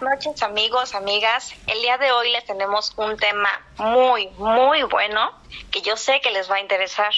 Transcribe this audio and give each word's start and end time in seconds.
Buenas 0.00 0.24
noches 0.24 0.42
amigos, 0.42 0.94
amigas. 0.94 1.52
El 1.66 1.82
día 1.82 1.98
de 1.98 2.10
hoy 2.10 2.32
les 2.32 2.46
tenemos 2.46 2.94
un 2.96 3.18
tema 3.18 3.50
muy, 3.76 4.28
muy 4.38 4.82
bueno 4.84 5.38
que 5.70 5.82
yo 5.82 5.94
sé 5.98 6.22
que 6.22 6.30
les 6.30 6.50
va 6.50 6.54
a 6.56 6.60
interesar. 6.60 7.12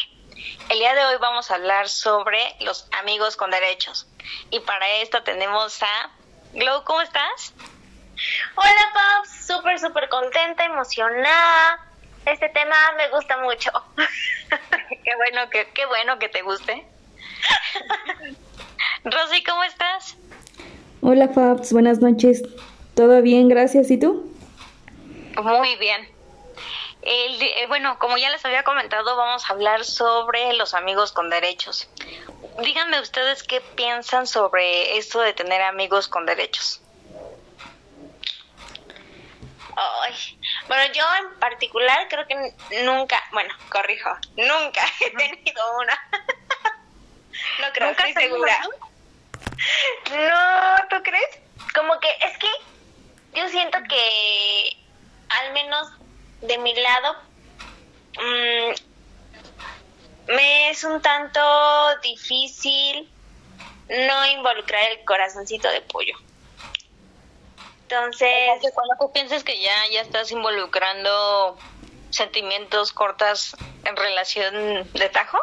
El 0.68 0.80
día 0.80 0.92
de 0.94 1.04
hoy 1.04 1.14
vamos 1.20 1.50
a 1.50 1.54
hablar 1.54 1.88
sobre 1.88 2.56
los 2.58 2.88
amigos 3.00 3.36
con 3.36 3.52
derechos. 3.52 4.08
Y 4.50 4.58
para 4.60 4.88
esto 4.96 5.22
tenemos 5.22 5.80
a 5.80 6.10
Glow, 6.54 6.82
¿cómo 6.82 7.00
estás? 7.02 7.54
Hola 8.56 8.92
Pops, 8.94 9.46
súper, 9.46 9.78
súper 9.78 10.08
contenta, 10.08 10.64
emocionada. 10.64 11.86
Este 12.26 12.48
tema 12.48 12.74
me 12.96 13.10
gusta 13.10 13.36
mucho. 13.38 13.70
qué 15.04 15.16
bueno 15.16 15.48
que, 15.50 15.70
qué 15.72 15.86
bueno 15.86 16.18
que 16.18 16.28
te 16.28 16.42
guste. 16.42 16.84
Rosy, 19.04 19.44
¿cómo 19.44 19.62
estás? 19.62 20.16
Hola 21.00 21.28
Fabs, 21.28 21.72
buenas 21.72 21.98
noches. 22.00 22.42
¿Todo 22.94 23.22
bien? 23.22 23.48
Gracias. 23.48 23.90
¿Y 23.90 23.98
tú? 23.98 24.32
Muy 25.42 25.76
bien. 25.76 26.08
Eh, 27.02 27.64
bueno, 27.66 27.98
como 27.98 28.16
ya 28.16 28.30
les 28.30 28.44
había 28.44 28.62
comentado, 28.62 29.16
vamos 29.16 29.48
a 29.48 29.52
hablar 29.52 29.84
sobre 29.84 30.52
los 30.52 30.74
amigos 30.74 31.12
con 31.12 31.30
derechos. 31.30 31.88
Díganme 32.62 33.00
ustedes 33.00 33.42
qué 33.42 33.60
piensan 33.60 34.26
sobre 34.26 34.98
esto 34.98 35.20
de 35.20 35.32
tener 35.32 35.62
amigos 35.62 36.06
con 36.06 36.26
derechos. 36.26 36.80
Ay, 39.74 40.14
bueno, 40.68 40.92
yo 40.92 41.02
en 41.20 41.40
particular 41.40 42.06
creo 42.08 42.26
que 42.26 42.54
nunca, 42.84 43.20
bueno, 43.32 43.54
corrijo, 43.70 44.10
nunca 44.36 44.82
he 45.00 45.10
tenido 45.10 45.62
una. 45.78 46.08
no 47.60 47.72
creo, 47.72 47.88
¿Nunca 47.88 48.06
estoy 48.06 48.22
segura. 48.22 48.58
No, 50.10 50.88
¿tú 50.90 50.96
crees? 51.04 51.38
Como 51.72 52.00
que 52.00 52.08
es 52.08 52.36
que 52.38 52.48
yo 53.32 53.48
siento 53.48 53.78
que 53.88 54.70
al 55.28 55.52
menos 55.52 55.88
de 56.40 56.58
mi 56.58 56.74
lado 56.74 57.16
mmm, 58.18 58.72
me 60.26 60.70
es 60.70 60.84
un 60.84 61.00
tanto 61.02 61.40
difícil 62.02 63.14
no 63.88 64.26
involucrar 64.26 64.90
el 64.90 65.04
corazoncito 65.04 65.70
de 65.70 65.82
pollo. 65.82 66.14
Entonces, 67.88 68.60
cuando 68.74 68.94
tú 69.00 69.12
piensas 69.12 69.44
que 69.44 69.60
ya 69.60 69.74
ya 69.90 70.00
estás 70.00 70.30
involucrando 70.32 71.62
sentimientos 72.10 72.92
cortas 72.92 73.56
en 73.84 73.96
relación 73.96 74.90
de 74.94 75.08
tajo, 75.10 75.38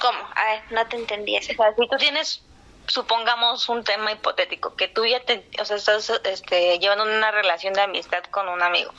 ¿Cómo? 0.00 0.18
A 0.34 0.44
ver, 0.46 0.64
no 0.70 0.88
te 0.88 0.96
entendí 0.96 1.36
eso. 1.36 1.52
O 1.52 1.56
sea, 1.56 1.74
si 1.74 1.86
tú 1.88 1.96
tienes, 1.98 2.49
supongamos 2.90 3.68
un 3.68 3.84
tema 3.84 4.12
hipotético, 4.12 4.74
que 4.74 4.88
tú 4.88 5.06
ya 5.06 5.20
te, 5.20 5.48
o 5.60 5.64
sea, 5.64 5.76
estás 5.76 6.10
este, 6.24 6.78
llevando 6.78 7.04
una 7.04 7.30
relación 7.30 7.72
de 7.72 7.82
amistad 7.82 8.24
con 8.24 8.48
un 8.48 8.62
amigo 8.62 8.92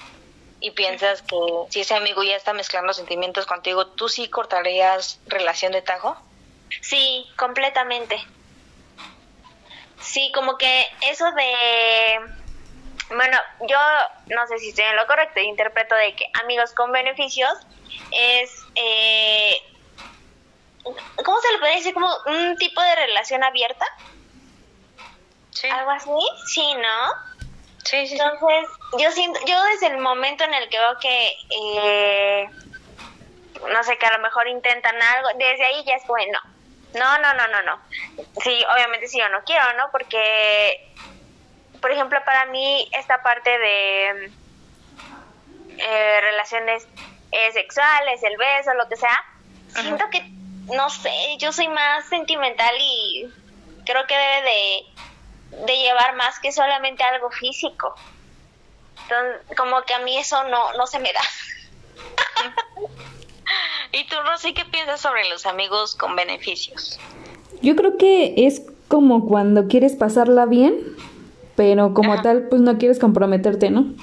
y 0.62 0.72
piensas 0.72 1.22
que 1.24 1.36
si 1.70 1.82
ese 1.82 1.96
amigo 1.96 2.24
ya 2.24 2.36
está 2.36 2.54
mezclando 2.54 2.94
sentimientos 2.94 3.46
contigo, 3.46 3.88
¿tú 3.88 4.08
sí 4.08 4.30
cortarías 4.30 5.20
relación 5.28 5.74
de 5.74 5.82
tajo? 5.82 6.16
Sí, 6.82 7.28
completamente. 7.36 8.18
Sí, 10.00 10.32
como 10.34 10.58
que 10.58 10.88
eso 11.10 11.26
de... 11.32 12.20
Bueno, 13.14 13.38
yo 13.68 13.78
no 14.28 14.48
sé 14.48 14.58
si 14.60 14.70
estoy 14.70 14.86
en 14.86 14.96
lo 14.96 15.06
correcto, 15.06 15.42
interpreto 15.42 15.96
de 15.96 16.16
que 16.16 16.26
amigos 16.42 16.72
con 16.72 16.94
beneficios 16.94 17.52
es 18.12 18.52
eh, 18.76 19.58
¿cómo 20.84 21.40
se 21.42 21.52
le 21.52 21.60
puede 21.60 21.76
decir? 21.76 21.94
Como 21.94 22.10
un 22.28 22.56
tipo 22.58 22.82
de 22.82 22.96
relación 22.96 23.44
abierta. 23.44 23.86
Sí. 25.52 25.68
¿Algo 25.70 25.92
así? 25.92 26.10
Sí, 26.48 26.74
¿no? 26.76 27.32
Sí, 27.84 28.08
sí. 28.08 28.14
Entonces, 28.14 28.70
yo 29.00 29.12
siento, 29.12 29.40
yo 29.46 29.64
desde 29.66 29.88
el 29.88 29.98
momento 29.98 30.44
en 30.44 30.54
el 30.54 30.70
que 30.70 30.78
veo 30.78 30.98
que, 31.00 31.34
eh, 31.50 32.50
no 33.70 33.84
sé, 33.84 33.98
que 33.98 34.06
a 34.06 34.18
lo 34.18 34.24
mejor 34.24 34.48
intentan 34.48 35.02
algo, 35.02 35.30
desde 35.38 35.66
ahí 35.66 35.84
ya 35.86 35.96
es 35.96 36.08
bueno. 36.08 36.40
No, 36.94 37.18
no, 37.20 37.34
no, 37.34 37.48
no, 37.48 37.62
no. 37.64 37.80
Sí, 38.44 38.64
obviamente 38.74 39.08
sí 39.08 39.18
yo 39.18 39.30
no 39.30 39.44
quiero, 39.46 39.74
¿no? 39.74 39.90
Porque, 39.92 40.94
por 41.82 41.92
ejemplo, 41.92 42.20
para 42.26 42.46
mí 42.48 42.90
esta 42.98 43.24
parte 43.24 43.58
de 43.58 44.32
eh, 45.78 46.22
relaciones 46.22 46.88
eh, 47.32 47.52
sexuales, 47.54 48.22
el 48.24 48.38
beso, 48.38 48.74
lo 48.74 48.88
que 48.90 48.98
sea, 48.98 49.24
siento 49.74 50.10
que 50.10 50.41
no 50.68 50.90
sé, 50.90 51.38
yo 51.40 51.52
soy 51.52 51.68
más 51.68 52.06
sentimental 52.10 52.74
y 52.80 53.28
creo 53.86 54.06
que 54.08 54.16
debe 54.16 55.66
de, 55.68 55.78
llevar 55.78 56.16
más 56.16 56.40
que 56.40 56.52
solamente 56.52 57.04
algo 57.04 57.30
físico. 57.32 57.96
Entonces, 59.04 59.58
como 59.58 59.82
que 59.84 59.94
a 59.94 60.00
mí 60.00 60.18
eso 60.18 60.44
no, 60.46 60.74
no 60.74 60.88
se 60.88 61.00
me 61.00 61.12
da. 61.12 61.22
¿Y 63.94 64.06
tú, 64.06 64.16
Rosy, 64.26 64.54
qué 64.54 64.64
piensas 64.66 65.02
sobre 65.02 65.28
los 65.30 65.46
amigos 65.46 65.96
con 65.96 66.16
beneficios? 66.16 67.00
Yo 67.62 67.76
creo 67.76 67.98
que 67.98 68.34
es 68.38 68.62
como 68.88 69.28
cuando 69.28 69.68
quieres 69.68 69.96
pasarla 69.96 70.46
bien, 70.46 70.78
pero 71.56 71.94
como 71.94 72.22
tal, 72.22 72.48
pues 72.50 72.62
no 72.62 72.78
quieres 72.78 73.00
comprometerte, 73.00 73.70
¿no? 73.70 73.94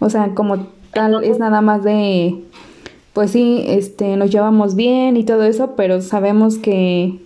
O 0.00 0.10
sea, 0.10 0.34
como 0.34 0.66
tal, 0.92 1.22
es 1.24 1.38
nada 1.38 1.60
más 1.60 1.84
de 1.84 2.34
pues 3.16 3.30
sí, 3.30 3.64
este, 3.66 4.14
nos 4.18 4.30
llevamos 4.30 4.74
bien 4.74 5.16
y 5.16 5.24
todo 5.24 5.44
eso, 5.44 5.72
pero 5.74 6.02
sabemos 6.02 6.58
que 6.58 7.18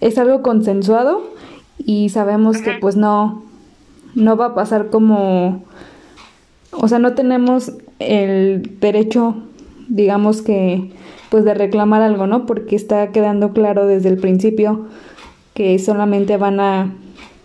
es 0.00 0.16
algo 0.16 0.40
consensuado 0.40 1.20
y 1.76 2.08
sabemos 2.08 2.62
que 2.62 2.70
pues 2.80 2.96
no, 2.96 3.42
no 4.14 4.38
va 4.38 4.46
a 4.46 4.54
pasar 4.54 4.88
como, 4.88 5.64
o 6.70 6.88
sea, 6.88 6.98
no 6.98 7.12
tenemos 7.12 7.72
el 7.98 8.78
derecho, 8.80 9.36
digamos 9.88 10.40
que, 10.40 10.92
pues 11.28 11.44
de 11.44 11.52
reclamar 11.52 12.00
algo, 12.00 12.26
¿no? 12.26 12.46
Porque 12.46 12.74
está 12.74 13.12
quedando 13.12 13.52
claro 13.52 13.86
desde 13.86 14.08
el 14.08 14.16
principio 14.16 14.86
que 15.52 15.78
solamente 15.78 16.38
van 16.38 16.58
a, 16.58 16.94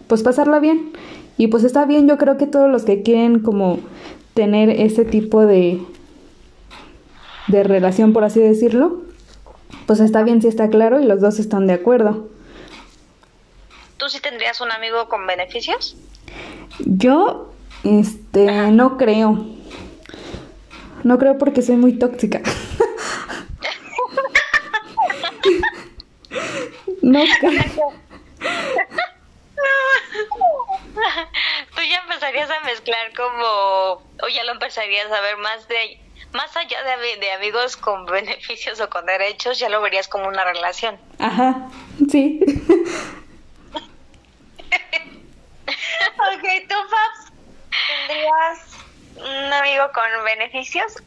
pues 0.07 0.23
pasarla 0.23 0.59
bien. 0.59 0.93
Y 1.37 1.47
pues 1.47 1.65
está 1.65 1.83
bien, 1.85 2.07
yo 2.07 2.17
creo 2.17 2.37
que 2.37 2.47
todos 2.47 2.71
los 2.71 2.85
que 2.85 3.01
quieren 3.01 3.39
como 3.39 3.79
tener 4.35 4.69
ese 4.69 5.03
tipo 5.03 5.45
de, 5.45 5.81
de 7.47 7.63
relación, 7.63 8.13
por 8.13 8.23
así 8.23 8.39
decirlo, 8.39 9.01
pues 9.85 9.99
está 9.99 10.23
bien 10.23 10.41
si 10.41 10.47
está 10.47 10.69
claro 10.69 10.99
y 11.01 11.05
los 11.05 11.21
dos 11.21 11.39
están 11.39 11.67
de 11.67 11.73
acuerdo. 11.73 12.29
¿Tú 13.97 14.09
sí 14.09 14.19
tendrías 14.19 14.59
un 14.61 14.71
amigo 14.71 15.07
con 15.07 15.25
beneficios? 15.27 15.95
Yo, 16.79 17.53
este, 17.83 18.45
no 18.71 18.97
creo. 18.97 19.45
No 21.03 21.17
creo 21.17 21.37
porque 21.37 21.61
soy 21.61 21.75
muy 21.75 21.99
tóxica. 21.99 22.41
no 27.01 27.23
creo. 27.39 27.93
Tú 31.75 31.81
ya 31.89 31.99
empezarías 32.03 32.49
a 32.49 32.59
mezclar 32.65 33.13
como, 33.15 34.01
o 34.23 34.27
ya 34.33 34.43
lo 34.45 34.53
empezarías 34.53 35.11
a 35.11 35.21
ver 35.21 35.37
más 35.37 35.67
de 35.67 36.04
más 36.35 36.55
allá 36.55 36.77
de, 36.83 37.31
amigos 37.31 37.77
con 37.77 38.05
beneficios 38.11 38.79
o 38.79 38.89
con 38.89 39.05
derechos, 39.05 39.57
ya 39.57 39.69
lo 39.69 39.81
verías 39.81 40.07
como 40.07 40.27
una 40.27 40.43
relación. 40.43 40.99
Ajá, 41.19 41.69
sí. 42.11 42.39
ok, 45.67 46.43
¿tú, 46.69 46.75
Paps, 46.91 47.31
tendrías 48.07 48.77
un 49.15 49.53
amigo 49.53 49.89
con 49.93 50.03
beneficios? 50.25 50.97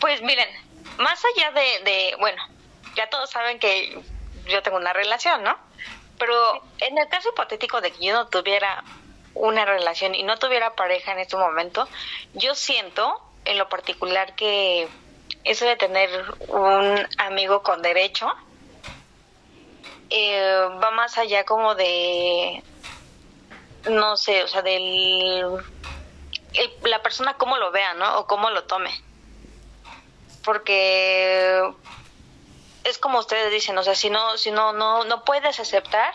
Pues 0.00 0.22
miren, 0.22 0.48
más 0.98 1.22
allá 1.36 1.52
de, 1.52 1.84
de, 1.84 2.16
bueno, 2.18 2.42
ya 2.96 3.08
todos 3.10 3.30
saben 3.30 3.58
que 3.58 4.00
yo 4.46 4.62
tengo 4.62 4.78
una 4.78 4.92
relación, 4.92 5.42
¿no? 5.42 5.56
Pero 6.18 6.62
en 6.78 6.98
el 6.98 7.08
caso 7.08 7.28
hipotético 7.30 7.80
de 7.80 7.92
que 7.92 8.06
yo 8.06 8.14
no 8.14 8.26
tuviera 8.28 8.82
una 9.34 9.64
relación 9.64 10.14
y 10.14 10.24
no 10.24 10.36
tuviera 10.38 10.74
pareja 10.74 11.12
en 11.12 11.20
este 11.20 11.36
momento, 11.36 11.88
yo 12.34 12.54
siento 12.56 13.27
en 13.48 13.58
lo 13.58 13.68
particular 13.68 14.34
que 14.34 14.88
eso 15.44 15.64
de 15.64 15.76
tener 15.76 16.10
un 16.48 17.06
amigo 17.16 17.62
con 17.62 17.80
derecho 17.80 18.30
eh, 20.10 20.68
va 20.82 20.90
más 20.90 21.18
allá 21.18 21.44
como 21.44 21.74
de 21.74 22.62
no 23.90 24.16
sé, 24.16 24.42
o 24.42 24.48
sea, 24.48 24.62
del 24.62 25.64
la 26.82 27.02
persona 27.02 27.34
cómo 27.34 27.56
lo 27.58 27.70
vea, 27.70 27.94
¿no? 27.94 28.18
O 28.18 28.26
cómo 28.26 28.50
lo 28.50 28.64
tome. 28.64 28.90
Porque 30.44 31.62
es 32.84 32.98
como 32.98 33.18
ustedes 33.18 33.50
dicen, 33.50 33.76
o 33.78 33.82
sea, 33.82 33.94
si 33.94 34.10
no 34.10 34.36
si 34.36 34.50
no 34.50 34.72
no 34.72 35.04
no 35.04 35.24
puedes 35.24 35.58
aceptar 35.60 36.12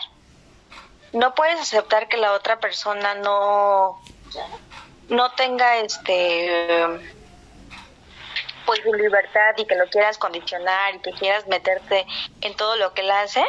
no 1.12 1.34
puedes 1.34 1.60
aceptar 1.60 2.08
que 2.08 2.16
la 2.16 2.32
otra 2.32 2.58
persona 2.58 3.14
no 3.14 4.00
no 5.08 5.30
tenga 5.32 5.78
este 5.78 7.13
pues 8.66 8.80
su 8.82 8.92
libertad 8.92 9.54
y 9.56 9.66
que 9.66 9.74
lo 9.74 9.86
quieras 9.88 10.18
condicionar 10.18 10.94
y 10.94 11.00
que 11.00 11.12
quieras 11.12 11.46
meterte 11.46 12.06
en 12.40 12.56
todo 12.56 12.76
lo 12.76 12.94
que 12.94 13.02
él 13.02 13.10
hace, 13.10 13.44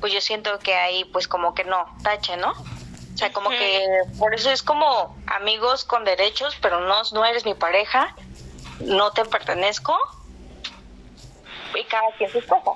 pues 0.00 0.12
yo 0.12 0.20
siento 0.20 0.58
que 0.58 0.74
ahí 0.74 1.04
pues 1.06 1.28
como 1.28 1.54
que 1.54 1.64
no, 1.64 1.86
tache, 2.02 2.36
¿no? 2.36 2.50
O 2.52 3.16
sea, 3.18 3.32
como 3.32 3.50
que 3.50 3.84
por 4.18 4.32
eso 4.32 4.50
es 4.50 4.62
como 4.62 5.16
amigos 5.26 5.84
con 5.84 6.04
derechos, 6.04 6.56
pero 6.62 6.80
no, 6.80 7.02
no 7.12 7.24
eres 7.24 7.44
mi 7.44 7.54
pareja, 7.54 8.14
no 8.80 9.10
te 9.10 9.24
pertenezco 9.24 9.98
y 11.74 11.84
cada 11.84 12.12
quien 12.16 12.30
su 12.30 12.44
cosa. 12.46 12.72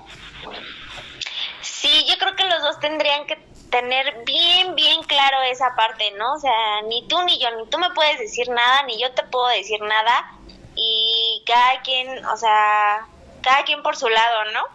Sí, 1.61 2.07
yo 2.09 2.19
creo 2.19 2.35
que 2.35 2.45
los 2.45 2.61
dos 2.63 2.81
tendrían 2.81 3.27
que 3.27 3.37
tener 3.71 4.25
bien, 4.25 4.75
bien 4.75 5.03
claro 5.05 5.43
esa 5.43 5.75
parte, 5.75 6.11
¿no? 6.13 6.35
O 6.35 6.39
sea, 6.39 6.83
ni 6.89 7.07
tú 7.09 7.23
ni 7.23 7.39
yo, 7.39 7.49
ni 7.57 7.67
tú 7.69 7.79
me 7.79 7.91
puedes 7.91 8.19
decir 8.19 8.49
nada, 8.51 8.83
ni 8.83 9.01
yo 9.01 9.13
te 9.13 9.23
puedo 9.25 9.47
decir 9.49 9.81
nada, 9.81 10.33
y 10.75 11.43
cada 11.47 11.83
quien, 11.83 12.25
o 12.27 12.37
sea, 12.37 13.07
cada 13.43 13.65
quien 13.65 13.83
por 13.83 13.97
su 13.97 14.09
lado, 14.09 14.45
¿no? 14.53 14.67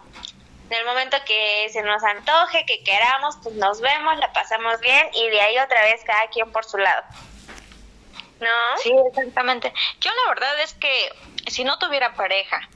En 0.70 0.76
el 0.76 0.84
momento 0.84 1.16
que 1.24 1.68
se 1.72 1.82
nos 1.82 2.02
antoje, 2.04 2.66
que 2.66 2.84
queramos, 2.84 3.36
pues 3.42 3.54
nos 3.54 3.80
vemos, 3.80 4.18
la 4.18 4.32
pasamos 4.32 4.78
bien, 4.80 5.06
y 5.14 5.28
de 5.30 5.40
ahí 5.40 5.58
otra 5.58 5.82
vez 5.82 6.02
cada 6.04 6.28
quien 6.28 6.52
por 6.52 6.64
su 6.64 6.76
lado. 6.76 7.02
¿No? 8.40 8.78
Sí, 8.82 8.92
exactamente. 9.08 9.72
Yo 10.00 10.10
la 10.12 10.34
verdad 10.34 10.60
es 10.60 10.74
que 10.74 11.10
si 11.46 11.64
no 11.64 11.78
tuviera 11.78 12.14
pareja, 12.14 12.68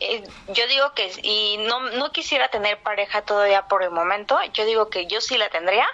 eh, 0.00 0.24
yo 0.48 0.66
digo 0.66 0.92
que, 0.94 1.12
y 1.22 1.58
no, 1.58 1.78
no 1.90 2.10
quisiera 2.10 2.48
tener 2.48 2.82
pareja 2.82 3.22
todavía 3.22 3.68
por 3.68 3.84
el 3.84 3.90
momento, 3.90 4.38
yo 4.52 4.64
digo 4.66 4.90
que 4.90 5.06
yo 5.06 5.20
sí 5.20 5.38
la 5.38 5.48
tendría. 5.48 5.86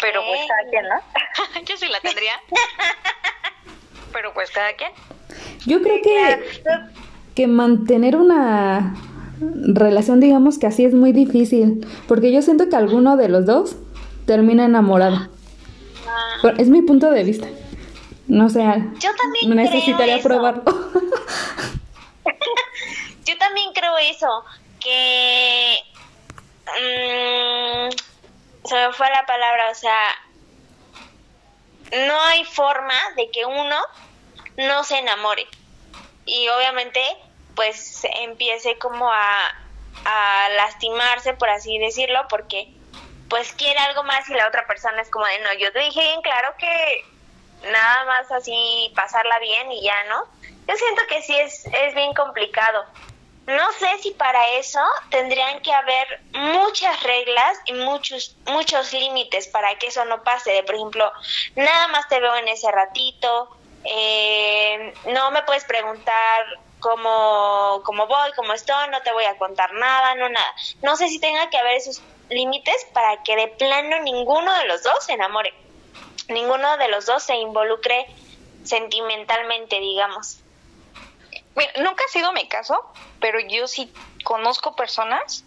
Pero 0.00 0.20
pues 0.26 0.40
cada 0.48 0.70
quien, 0.70 0.88
¿no? 0.88 0.96
yo 1.66 1.76
sí 1.76 1.86
la 1.88 2.00
tendría. 2.00 2.32
pero 4.12 4.32
pues 4.34 4.50
cada 4.50 4.72
quien. 4.74 4.90
Yo 5.66 5.82
creo 5.82 6.00
que, 6.02 6.62
que 7.34 7.46
mantener 7.46 8.16
una 8.16 8.94
relación, 9.40 10.20
digamos 10.20 10.58
que 10.58 10.66
así 10.66 10.84
es 10.84 10.94
muy 10.94 11.12
difícil, 11.12 11.86
porque 12.06 12.32
yo 12.32 12.42
siento 12.42 12.68
que 12.68 12.76
alguno 12.76 13.16
de 13.16 13.28
los 13.28 13.46
dos 13.46 13.76
termina 14.26 14.64
enamorado. 14.64 15.28
Ah. 16.06 16.52
Es 16.58 16.68
mi 16.68 16.82
punto 16.82 17.10
de 17.10 17.24
vista. 17.24 17.48
No 18.26 18.50
sé. 18.50 18.62
Yo 18.98 19.10
también 19.16 19.56
necesitaría 19.56 20.20
probarlo. 20.22 20.62
Yo 23.24 23.36
también 23.36 23.72
creo 23.74 23.96
eso, 23.98 24.44
que 24.80 25.76
mmm, 26.66 27.88
se 28.68 28.74
me 28.74 28.92
fue 28.92 29.08
la 29.10 29.24
palabra, 29.24 29.70
o 29.70 29.74
sea, 29.74 30.14
no 32.06 32.20
hay 32.22 32.44
forma 32.44 32.94
de 33.16 33.30
que 33.30 33.46
uno 33.46 33.82
no 34.58 34.84
se 34.84 34.98
enamore. 34.98 35.46
Y 36.26 36.48
obviamente, 36.48 37.00
pues 37.54 38.02
empiece 38.20 38.78
como 38.78 39.10
a, 39.10 39.50
a 40.04 40.48
lastimarse, 40.50 41.32
por 41.34 41.48
así 41.48 41.78
decirlo, 41.78 42.26
porque 42.28 42.68
pues 43.28 43.52
quiere 43.54 43.78
algo 43.80 44.02
más 44.04 44.28
y 44.28 44.34
la 44.34 44.48
otra 44.48 44.66
persona 44.66 45.00
es 45.02 45.10
como 45.10 45.26
de, 45.26 45.38
no, 45.40 45.52
yo 45.54 45.72
te 45.72 45.80
dije 45.80 46.00
bien 46.00 46.22
claro 46.22 46.54
que 46.58 47.04
nada 47.62 48.04
más 48.04 48.30
así 48.32 48.92
pasarla 48.94 49.38
bien 49.38 49.72
y 49.72 49.82
ya, 49.82 50.04
¿no? 50.04 50.24
Yo 50.66 50.76
siento 50.76 51.02
que 51.08 51.22
sí 51.22 51.36
es, 51.38 51.64
es 51.72 51.94
bien 51.94 52.12
complicado. 52.14 52.84
No 53.48 53.72
sé 53.72 53.88
si 54.02 54.10
para 54.10 54.46
eso 54.56 54.80
tendrían 55.10 55.60
que 55.62 55.72
haber 55.72 56.06
muchas 56.32 57.02
reglas 57.02 57.58
y 57.64 57.72
muchos 57.72 58.36
muchos 58.46 58.92
límites 58.92 59.48
para 59.48 59.74
que 59.78 59.86
eso 59.86 60.04
no 60.04 60.22
pase. 60.22 60.52
De, 60.52 60.62
por 60.64 60.74
ejemplo, 60.74 61.10
nada 61.56 61.88
más 61.88 62.06
te 62.08 62.20
veo 62.20 62.36
en 62.36 62.48
ese 62.48 62.70
ratito, 62.70 63.48
eh, 63.84 64.98
no 65.04 65.30
me 65.30 65.42
puedes 65.44 65.64
preguntar 65.64 66.44
cómo, 66.78 67.82
cómo 67.84 68.06
voy, 68.06 68.30
cómo 68.36 68.52
estoy, 68.52 68.88
no 68.90 69.00
te 69.00 69.12
voy 69.12 69.24
a 69.24 69.38
contar 69.38 69.72
nada, 69.72 70.14
no 70.14 70.28
nada. 70.28 70.54
No 70.82 70.96
sé 70.96 71.08
si 71.08 71.18
tenga 71.18 71.48
que 71.48 71.56
haber 71.56 71.76
esos 71.76 72.04
límites 72.28 72.86
para 72.92 73.22
que 73.22 73.34
de 73.34 73.48
plano 73.48 74.00
ninguno 74.00 74.52
de 74.58 74.66
los 74.66 74.82
dos 74.82 75.04
se 75.06 75.14
enamore 75.14 75.54
ninguno 76.28 76.76
de 76.76 76.88
los 76.88 77.06
dos 77.06 77.22
se 77.22 77.36
involucre 77.36 78.06
sentimentalmente, 78.62 79.80
digamos. 79.80 80.44
Nunca 81.78 82.04
ha 82.04 82.08
sido 82.08 82.32
mi 82.32 82.46
caso, 82.48 82.80
pero 83.20 83.40
yo 83.40 83.66
sí 83.66 83.92
conozco 84.24 84.76
personas 84.76 85.44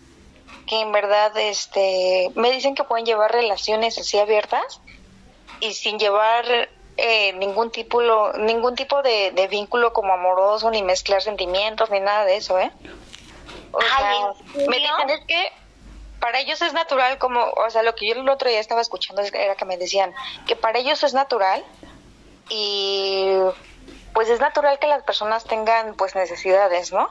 que 0.67 0.79
en 0.81 0.91
verdad 0.91 1.35
este 1.37 2.31
me 2.35 2.51
dicen 2.51 2.75
que 2.75 2.83
pueden 2.83 3.05
llevar 3.05 3.31
relaciones 3.31 3.97
así 3.97 4.19
abiertas 4.19 4.81
y 5.59 5.73
sin 5.73 5.99
llevar 5.99 6.69
eh, 6.97 7.33
ningún 7.33 7.71
tipo 7.71 8.01
ningún 8.33 8.75
tipo 8.75 9.01
de, 9.01 9.47
vínculo 9.49 9.93
como 9.93 10.13
amoroso 10.13 10.69
ni 10.69 10.83
mezclar 10.83 11.21
sentimientos 11.21 11.89
ni 11.89 11.99
nada 11.99 12.25
de 12.25 12.37
eso 12.37 12.59
eh 12.59 12.71
o 13.71 13.81
sea, 13.81 14.33
me 14.67 14.77
dicen 14.77 15.09
es 15.09 15.25
que 15.25 15.51
para 16.19 16.39
ellos 16.39 16.61
es 16.61 16.73
natural 16.73 17.17
como, 17.17 17.41
o 17.41 17.69
sea, 17.69 17.83
lo 17.83 17.95
que 17.95 18.07
yo 18.07 18.13
el 18.13 18.29
otro 18.29 18.49
día 18.49 18.59
estaba 18.59 18.81
escuchando 18.81 19.21
era 19.21 19.55
que 19.55 19.65
me 19.65 19.77
decían 19.77 20.13
que 20.45 20.55
para 20.55 20.79
ellos 20.79 21.03
es 21.03 21.13
natural 21.13 21.63
y 22.49 23.33
pues 24.13 24.29
es 24.29 24.39
natural 24.39 24.79
que 24.79 24.87
las 24.87 25.03
personas 25.03 25.43
tengan 25.45 25.95
pues 25.95 26.15
necesidades, 26.15 26.91
¿no? 26.91 27.09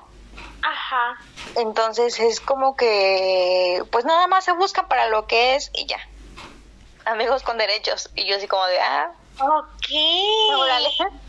Ajá. 0.62 1.17
Entonces 1.56 2.20
es 2.20 2.41
como 2.41 2.76
que 2.76 3.82
pues 3.91 4.05
nada 4.05 4.26
más 4.26 4.44
se 4.44 4.52
buscan 4.52 4.88
para 4.88 5.08
lo 5.08 5.26
que 5.26 5.56
es 5.56 5.70
y 5.75 5.87
ya. 5.87 5.99
Amigos 7.06 7.43
con 7.43 7.58
derechos 7.58 8.11
y 8.14 8.26
yo 8.26 8.37
así 8.37 8.47
como 8.47 8.64
de, 8.67 8.79
ah, 8.79 9.12
ok. 9.38 9.87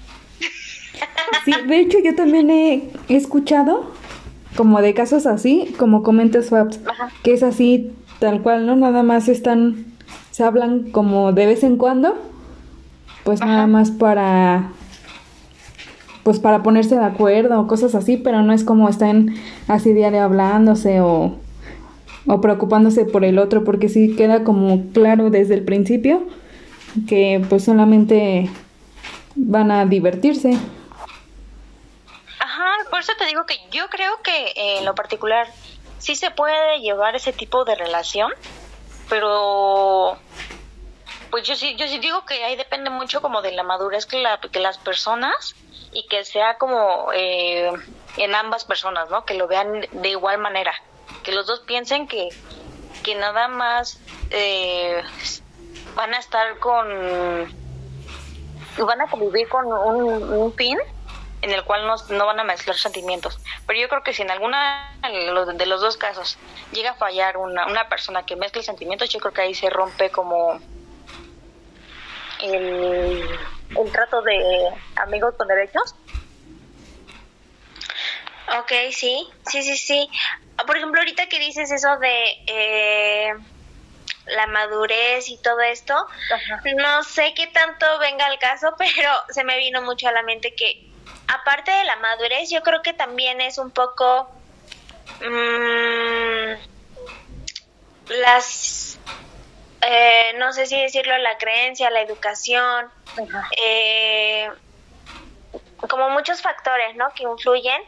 Sí, 1.45 1.53
de 1.65 1.79
hecho 1.79 1.97
yo 1.99 2.13
también 2.15 2.51
he 2.51 2.91
escuchado 3.07 3.91
como 4.55 4.81
de 4.81 4.93
casos 4.93 5.25
así, 5.25 5.73
como 5.79 6.03
comenta 6.03 6.43
Swaps, 6.43 6.79
que 7.23 7.33
es 7.33 7.43
así 7.43 7.95
tal 8.19 8.41
cual, 8.41 8.65
¿no? 8.65 8.75
Nada 8.75 9.01
más 9.01 9.27
están, 9.27 9.85
se 10.31 10.43
hablan 10.43 10.91
como 10.91 11.31
de 11.31 11.45
vez 11.45 11.63
en 11.63 11.77
cuando, 11.77 12.17
pues 13.23 13.39
nada 13.39 13.67
más 13.67 13.91
para, 13.91 14.71
pues 16.23 16.39
para 16.39 16.63
ponerse 16.63 16.95
de 16.95 17.05
acuerdo 17.05 17.59
o 17.59 17.67
cosas 17.67 17.95
así, 17.95 18.17
pero 18.17 18.41
no 18.41 18.53
es 18.53 18.63
como 18.63 18.89
están 18.89 19.35
así 19.67 19.93
diario 19.93 20.23
hablándose 20.23 21.01
o, 21.01 21.35
o 22.27 22.41
preocupándose 22.41 23.05
por 23.05 23.25
el 23.25 23.39
otro, 23.39 23.63
porque 23.63 23.89
sí 23.89 24.15
queda 24.15 24.43
como 24.43 24.91
claro 24.93 25.29
desde 25.29 25.55
el 25.55 25.63
principio 25.63 26.23
que 27.07 27.43
pues 27.49 27.63
solamente 27.63 28.49
van 29.35 29.71
a 29.71 29.85
divertirse. 29.85 30.57
Por 32.91 32.99
eso 32.99 33.13
te 33.17 33.25
digo 33.25 33.47
que 33.47 33.57
yo 33.71 33.89
creo 33.89 34.21
que 34.21 34.47
eh, 34.49 34.77
en 34.77 34.85
lo 34.85 34.93
particular 34.93 35.47
sí 35.97 36.15
se 36.15 36.29
puede 36.29 36.81
llevar 36.81 37.15
ese 37.15 37.33
tipo 37.33 37.65
de 37.65 37.73
relación, 37.73 38.31
pero 39.09 40.19
pues 41.31 41.47
yo 41.47 41.55
sí, 41.55 41.75
yo 41.77 41.87
sí 41.87 41.97
digo 41.97 42.25
que 42.25 42.43
ahí 42.43 42.55
depende 42.55 42.91
mucho 42.91 43.21
como 43.21 43.41
de 43.41 43.53
la 43.53 43.63
madurez 43.63 44.05
que, 44.05 44.21
la, 44.21 44.39
que 44.39 44.59
las 44.59 44.77
personas 44.77 45.55
y 45.91 46.07
que 46.07 46.23
sea 46.23 46.57
como 46.57 47.11
eh, 47.13 47.71
en 48.17 48.35
ambas 48.35 48.65
personas, 48.65 49.09
¿no? 49.09 49.25
Que 49.25 49.33
lo 49.33 49.47
vean 49.47 49.87
de 49.91 50.09
igual 50.09 50.37
manera, 50.37 50.73
que 51.23 51.31
los 51.31 51.47
dos 51.47 51.61
piensen 51.61 52.07
que, 52.07 52.29
que 53.03 53.15
nada 53.15 53.47
más 53.47 53.99
eh, 54.29 55.01
van 55.95 56.13
a 56.13 56.19
estar 56.19 56.59
con, 56.59 56.87
van 58.77 59.01
a 59.01 59.07
convivir 59.09 59.47
con 59.49 59.65
un, 59.65 60.23
un 60.33 60.53
fin 60.53 60.77
en 61.41 61.51
el 61.51 61.63
cual 61.63 61.87
no, 61.87 61.95
no 62.09 62.25
van 62.25 62.39
a 62.39 62.43
mezclar 62.43 62.77
sentimientos. 62.77 63.39
Pero 63.65 63.79
yo 63.79 63.89
creo 63.89 64.03
que 64.03 64.13
si 64.13 64.21
en 64.21 64.31
alguna 64.31 64.95
de 65.01 65.65
los 65.65 65.81
dos 65.81 65.97
casos 65.97 66.37
llega 66.71 66.91
a 66.91 66.95
fallar 66.95 67.37
una, 67.37 67.65
una 67.65 67.89
persona 67.89 68.25
que 68.25 68.35
mezcle 68.35 68.63
sentimientos, 68.63 69.09
yo 69.09 69.19
creo 69.19 69.33
que 69.33 69.41
ahí 69.41 69.55
se 69.55 69.69
rompe 69.69 70.11
como 70.11 70.59
el, 72.41 73.27
el 73.75 73.91
trato 73.91 74.21
de 74.21 74.39
amigos 74.95 75.35
con 75.37 75.47
derechos. 75.47 75.95
Ok, 78.59 78.71
sí, 78.91 79.27
sí, 79.49 79.63
sí, 79.63 79.77
sí. 79.77 80.09
Por 80.65 80.77
ejemplo, 80.77 81.01
ahorita 81.01 81.27
que 81.27 81.39
dices 81.39 81.71
eso 81.71 81.97
de 81.99 82.35
eh, 82.47 83.33
la 84.27 84.47
madurez 84.47 85.29
y 85.29 85.41
todo 85.41 85.59
esto, 85.61 85.95
no 86.77 87.03
sé 87.03 87.33
qué 87.35 87.47
tanto 87.47 87.85
venga 87.99 88.25
al 88.25 88.39
caso, 88.39 88.73
pero 88.77 89.09
se 89.29 89.43
me 89.43 89.57
vino 89.57 89.81
mucho 89.81 90.07
a 90.07 90.11
la 90.11 90.23
mente 90.23 90.53
que 90.55 90.73
aparte 91.27 91.71
de 91.71 91.83
la 91.85 91.95
madurez, 91.97 92.49
yo 92.49 92.61
creo 92.61 92.81
que 92.81 92.93
también 92.93 93.41
es 93.41 93.57
un 93.57 93.71
poco 93.71 94.29
mmm, 95.19 96.53
las, 98.07 98.99
eh, 99.81 100.33
no 100.37 100.53
sé 100.53 100.65
si 100.65 100.79
decirlo, 100.79 101.17
la 101.17 101.37
creencia, 101.37 101.89
la 101.89 102.01
educación, 102.01 102.91
eh, 103.63 104.49
como 105.89 106.09
muchos 106.09 106.41
factores, 106.41 106.95
¿no? 106.95 107.11
Que 107.13 107.23
influyen, 107.23 107.81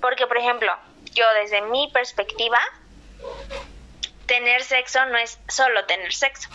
porque 0.00 0.26
por 0.26 0.36
ejemplo, 0.36 0.72
yo 1.12 1.24
desde 1.40 1.62
mi 1.62 1.90
perspectiva, 1.92 2.58
tener 4.26 4.62
sexo 4.62 5.04
no 5.06 5.18
es 5.18 5.38
solo 5.48 5.84
tener 5.86 6.12
sexo, 6.12 6.48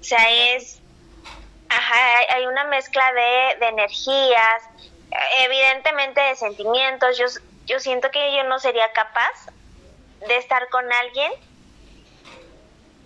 o 0.00 0.04
sea, 0.04 0.30
es, 0.54 0.80
ajá, 1.68 2.34
hay 2.34 2.46
una 2.46 2.64
mezcla 2.64 3.12
de, 3.12 3.56
de 3.60 3.66
energías, 3.68 4.62
evidentemente 5.40 6.20
de 6.20 6.36
sentimientos. 6.36 7.18
Yo, 7.18 7.26
yo 7.66 7.80
siento 7.80 8.10
que 8.10 8.36
yo 8.36 8.44
no 8.44 8.58
sería 8.58 8.92
capaz 8.92 9.46
de 10.26 10.36
estar 10.36 10.68
con 10.68 10.90
alguien 10.92 11.32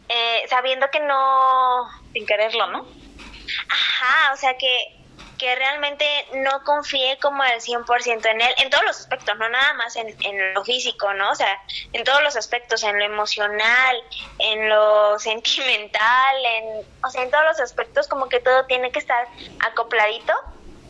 eh, 0.08 0.44
sabiendo 0.48 0.90
que 0.90 1.00
no... 1.00 1.88
Sin 2.12 2.26
quererlo, 2.26 2.66
¿no? 2.68 2.86
Ajá, 3.68 4.32
o 4.32 4.36
sea 4.36 4.56
que 4.56 5.02
que 5.42 5.56
realmente 5.56 6.06
no 6.34 6.62
confíe 6.62 7.18
como 7.20 7.42
al 7.42 7.60
100% 7.60 8.26
en 8.26 8.40
él, 8.40 8.54
en 8.58 8.70
todos 8.70 8.84
los 8.84 9.00
aspectos, 9.00 9.36
no 9.36 9.48
nada 9.48 9.74
más 9.74 9.96
en, 9.96 10.14
en, 10.20 10.54
lo 10.54 10.64
físico, 10.64 11.12
¿no? 11.14 11.32
O 11.32 11.34
sea, 11.34 11.60
en 11.92 12.04
todos 12.04 12.22
los 12.22 12.36
aspectos, 12.36 12.84
en 12.84 12.96
lo 12.96 13.04
emocional, 13.04 13.96
en 14.38 14.68
lo 14.68 15.18
sentimental, 15.18 16.36
en, 16.44 16.86
o 17.04 17.10
sea, 17.10 17.24
en 17.24 17.30
todos 17.32 17.42
los 17.42 17.58
aspectos 17.58 18.06
como 18.06 18.28
que 18.28 18.38
todo 18.38 18.66
tiene 18.66 18.92
que 18.92 19.00
estar 19.00 19.26
acopladito 19.66 20.32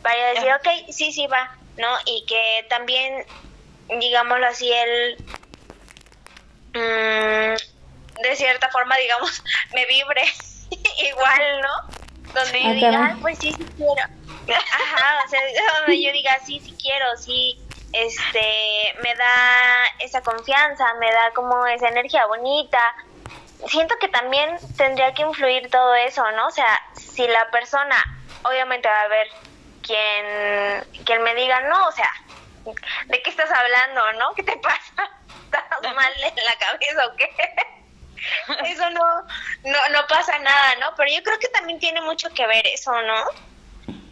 para 0.02 0.34
decir, 0.34 0.52
ok, 0.52 0.92
sí, 0.92 1.12
sí 1.12 1.26
va, 1.28 1.56
¿no? 1.78 1.88
Y 2.04 2.26
que 2.26 2.66
también, 2.68 3.24
digámoslo 4.00 4.46
así, 4.48 4.70
él, 4.70 5.16
mmm, 6.74 7.54
de 8.20 8.36
cierta 8.36 8.68
forma, 8.70 8.96
digamos, 8.96 9.42
me 9.74 9.86
vibre 9.86 10.24
igual, 11.08 11.60
¿no? 11.60 12.32
Donde 12.32 12.62
yo 12.62 12.72
diga, 12.72 13.16
pues 13.20 13.38
sí, 13.38 13.52
sí 13.52 13.66
quiero 13.76 14.22
Ajá, 14.48 15.22
o 15.24 15.28
sea, 15.28 15.40
donde 15.78 16.02
yo 16.02 16.12
diga, 16.12 16.38
sí, 16.44 16.60
sí 16.60 16.74
quiero, 16.80 17.16
sí, 17.16 17.58
este, 17.92 18.94
me 19.02 19.14
da 19.14 19.84
esa 19.98 20.22
confianza, 20.22 20.94
me 20.94 21.10
da 21.12 21.30
como 21.34 21.66
esa 21.66 21.88
energía 21.88 22.26
bonita. 22.26 22.94
Siento 23.68 23.96
que 24.00 24.08
también 24.08 24.56
tendría 24.76 25.14
que 25.14 25.22
influir 25.22 25.70
todo 25.70 25.94
eso, 25.94 26.28
¿no? 26.32 26.48
O 26.48 26.50
sea, 26.50 26.80
si 26.94 27.26
la 27.28 27.50
persona, 27.50 27.96
obviamente 28.42 28.88
va 28.88 29.00
a 29.00 29.04
haber 29.04 29.28
quien, 29.82 31.04
quien 31.04 31.22
me 31.22 31.34
diga, 31.34 31.60
no, 31.62 31.86
o 31.86 31.92
sea, 31.92 32.10
¿de 33.06 33.22
qué 33.22 33.30
estás 33.30 33.50
hablando, 33.50 34.12
no? 34.14 34.34
¿Qué 34.34 34.42
te 34.42 34.56
pasa? 34.56 35.10
¿Estás 35.44 35.94
mal 35.94 36.12
en 36.16 36.44
la 36.44 36.54
cabeza 36.58 37.06
o 37.06 37.16
qué? 37.16 37.30
eso 38.66 38.90
no, 38.90 39.04
no, 39.64 39.88
no 39.90 40.06
pasa 40.08 40.38
nada, 40.38 40.76
¿no? 40.80 40.94
Pero 40.96 41.10
yo 41.12 41.22
creo 41.22 41.38
que 41.38 41.48
también 41.48 41.78
tiene 41.78 42.00
mucho 42.02 42.28
que 42.34 42.46
ver 42.46 42.66
eso, 42.66 42.92
¿no? 43.02 43.24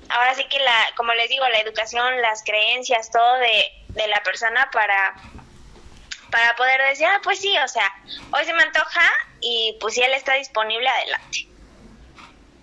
ahora 0.08 0.34
sí 0.34 0.44
que 0.48 0.58
la, 0.58 0.88
como 0.96 1.14
les 1.14 1.28
digo, 1.28 1.48
la 1.48 1.60
educación, 1.60 2.20
las 2.20 2.42
creencias, 2.44 3.10
todo 3.10 3.34
de, 3.38 3.64
de 3.94 4.08
la 4.08 4.22
persona 4.22 4.68
para 4.72 5.16
para 6.30 6.54
poder 6.56 6.80
decir, 6.82 7.06
ah, 7.06 7.20
pues 7.22 7.40
sí, 7.40 7.56
o 7.58 7.68
sea, 7.68 7.90
hoy 8.32 8.44
se 8.44 8.54
me 8.54 8.62
antoja 8.62 9.02
y 9.40 9.76
pues 9.80 9.94
si 9.94 10.02
él 10.02 10.14
está 10.14 10.34
disponible, 10.34 10.88
adelante. 10.88 11.38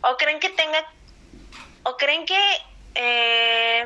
O 0.09 0.15
creen 0.17 0.39
que 0.39 0.49
tenga, 0.59 0.81
o 1.83 1.97
creen 1.97 2.25
que 2.25 2.41
eh, 2.95 3.83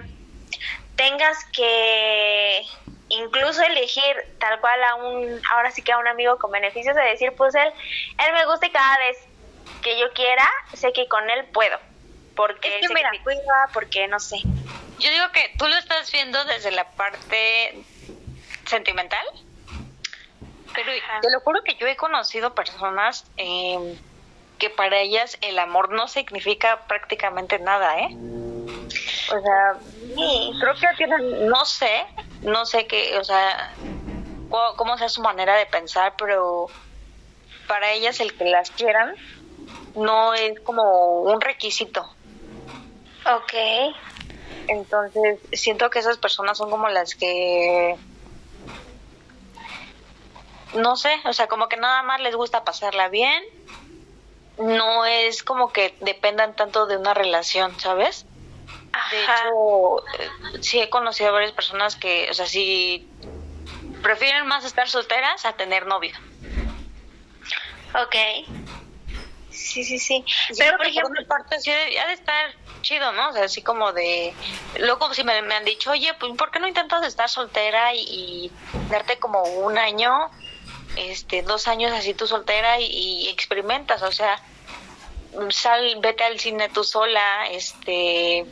tengas 0.96 1.38
que 1.54 2.64
incluso 3.12 3.62
elegir 3.64 4.16
tal 4.40 4.60
cual 4.60 4.84
a 4.84 4.96
un, 4.96 5.42
ahora 5.52 5.72
sí 5.72 5.82
que 5.82 5.92
a 5.92 5.98
un 5.98 6.08
amigo 6.08 6.38
con 6.38 6.52
beneficios 6.52 6.96
de 6.96 7.04
decir, 7.04 7.34
pues 7.36 7.56
él, 7.56 7.72
él 8.26 8.34
me 8.34 8.46
gusta 8.46 8.68
y 8.68 8.72
cada 8.72 8.98
vez 8.98 9.18
que 9.82 10.00
yo 10.00 10.12
quiera, 10.14 10.50
sé 10.74 10.92
que 10.94 11.08
con 11.08 11.30
él 11.30 11.46
puedo 11.54 11.78
porque 12.36 12.80
es 12.80 12.88
que 12.88 12.94
mira, 12.94 13.12
cuida, 13.24 13.70
porque 13.74 14.08
no 14.08 14.20
sé. 14.20 14.38
Yo 14.98 15.10
digo 15.10 15.32
que 15.34 15.54
tú 15.58 15.68
lo 15.68 15.76
estás 15.76 16.12
viendo 16.12 16.44
desde 16.46 16.72
la 16.72 16.90
parte 16.92 17.76
sentimental, 18.66 19.26
pero 20.74 20.92
te 21.22 21.32
lo 21.32 21.40
juro 21.42 21.62
que 21.64 21.76
yo 21.76 21.88
he 21.88 21.96
conocido 21.96 22.56
personas 22.56 23.30
eh, 23.38 23.78
que 24.58 24.70
para 24.70 25.00
ellas 25.00 25.38
el 25.42 25.60
amor 25.60 25.92
no 25.92 26.08
significa 26.08 26.88
prácticamente 26.88 27.60
nada, 27.60 28.00
¿eh? 28.00 28.10
O 29.34 29.42
sea, 29.42 29.80
creo 30.60 30.74
que 30.76 30.98
tienen, 30.98 31.48
no 31.48 31.66
sé, 31.66 32.06
no 32.42 32.66
sé 32.66 32.86
qué, 32.88 33.18
o 33.18 33.24
sea, 33.24 33.74
cómo 34.76 34.98
sea 34.98 35.10
su 35.10 35.22
manera 35.22 35.56
de 35.56 35.66
pensar, 35.66 36.16
pero 36.18 36.68
para 37.68 37.92
ellas 37.92 38.20
el 38.20 38.36
que 38.36 38.46
las 38.46 38.72
quieran 38.72 39.16
no 39.96 40.34
es 40.34 40.60
como 40.62 41.22
un 41.22 41.40
requisito. 41.40 42.02
Ok. 43.26 43.54
Entonces, 44.68 45.40
siento 45.54 45.90
que 45.90 46.00
esas 46.00 46.18
personas 46.18 46.58
son 46.58 46.70
como 46.70 46.90
las 46.90 47.16
que... 47.16 47.96
No 50.74 50.96
sé, 50.96 51.14
o 51.26 51.34
sea, 51.34 51.48
como 51.48 51.68
que 51.68 51.78
nada 51.78 52.02
más 52.04 52.22
les 52.22 52.36
gusta 52.36 52.64
pasarla 52.64 53.10
bien. 53.10 53.44
No 54.58 55.06
es 55.06 55.44
como 55.44 55.72
que 55.72 55.96
dependan 56.02 56.56
tanto 56.56 56.86
de 56.86 56.98
una 56.98 57.14
relación, 57.14 57.78
¿sabes? 57.80 58.26
De 59.12 59.24
hecho, 59.24 60.06
eh, 60.20 60.30
sí 60.62 60.80
he 60.80 60.90
conocido 60.90 61.30
a 61.30 61.34
varias 61.34 61.54
personas 61.54 61.96
que, 61.96 62.28
o 62.30 62.34
sea, 62.34 62.46
sí 62.46 63.08
prefieren 64.02 64.48
más 64.48 64.66
estar 64.66 64.90
solteras 64.90 65.46
a 65.46 65.54
tener 65.54 65.86
novio. 65.86 66.16
Ok. 67.94 68.16
Sí, 69.50 69.84
sí, 69.84 70.00
sí. 70.00 70.26
Pero 70.58 70.78
por 70.78 70.86
ejemplo, 70.86 71.26
parte 71.28 71.60
sí 71.60 71.72
ha 71.72 72.08
de 72.08 72.14
estar 72.14 72.54
chido, 72.82 73.12
¿no? 73.12 73.30
O 73.30 73.34
sea, 73.34 73.46
así 73.46 73.62
como 73.62 73.94
de... 73.94 74.34
Luego 74.80 75.14
si 75.14 75.24
me, 75.24 75.34
han 75.34 75.66
dicho, 75.66 75.92
oye, 75.92 76.14
pues 76.20 76.32
¿por 76.38 76.52
qué 76.52 76.60
no 76.60 76.68
intentas 76.68 77.06
estar 77.06 77.30
soltera 77.30 77.94
y, 77.94 78.52
darte 78.90 79.20
como 79.20 79.44
un 79.44 79.78
año, 79.78 80.30
este, 80.96 81.42
dos 81.44 81.68
años 81.68 81.92
así 81.92 82.14
tú 82.14 82.28
soltera 82.28 82.80
y, 82.80 83.30
experimentas? 83.30 84.02
O 84.02 84.12
sea, 84.12 84.42
sal, 85.50 85.98
vete 86.00 86.24
al 86.24 86.40
cine 86.40 86.70
tú 86.70 86.84
sola, 86.84 87.48
este, 87.50 88.46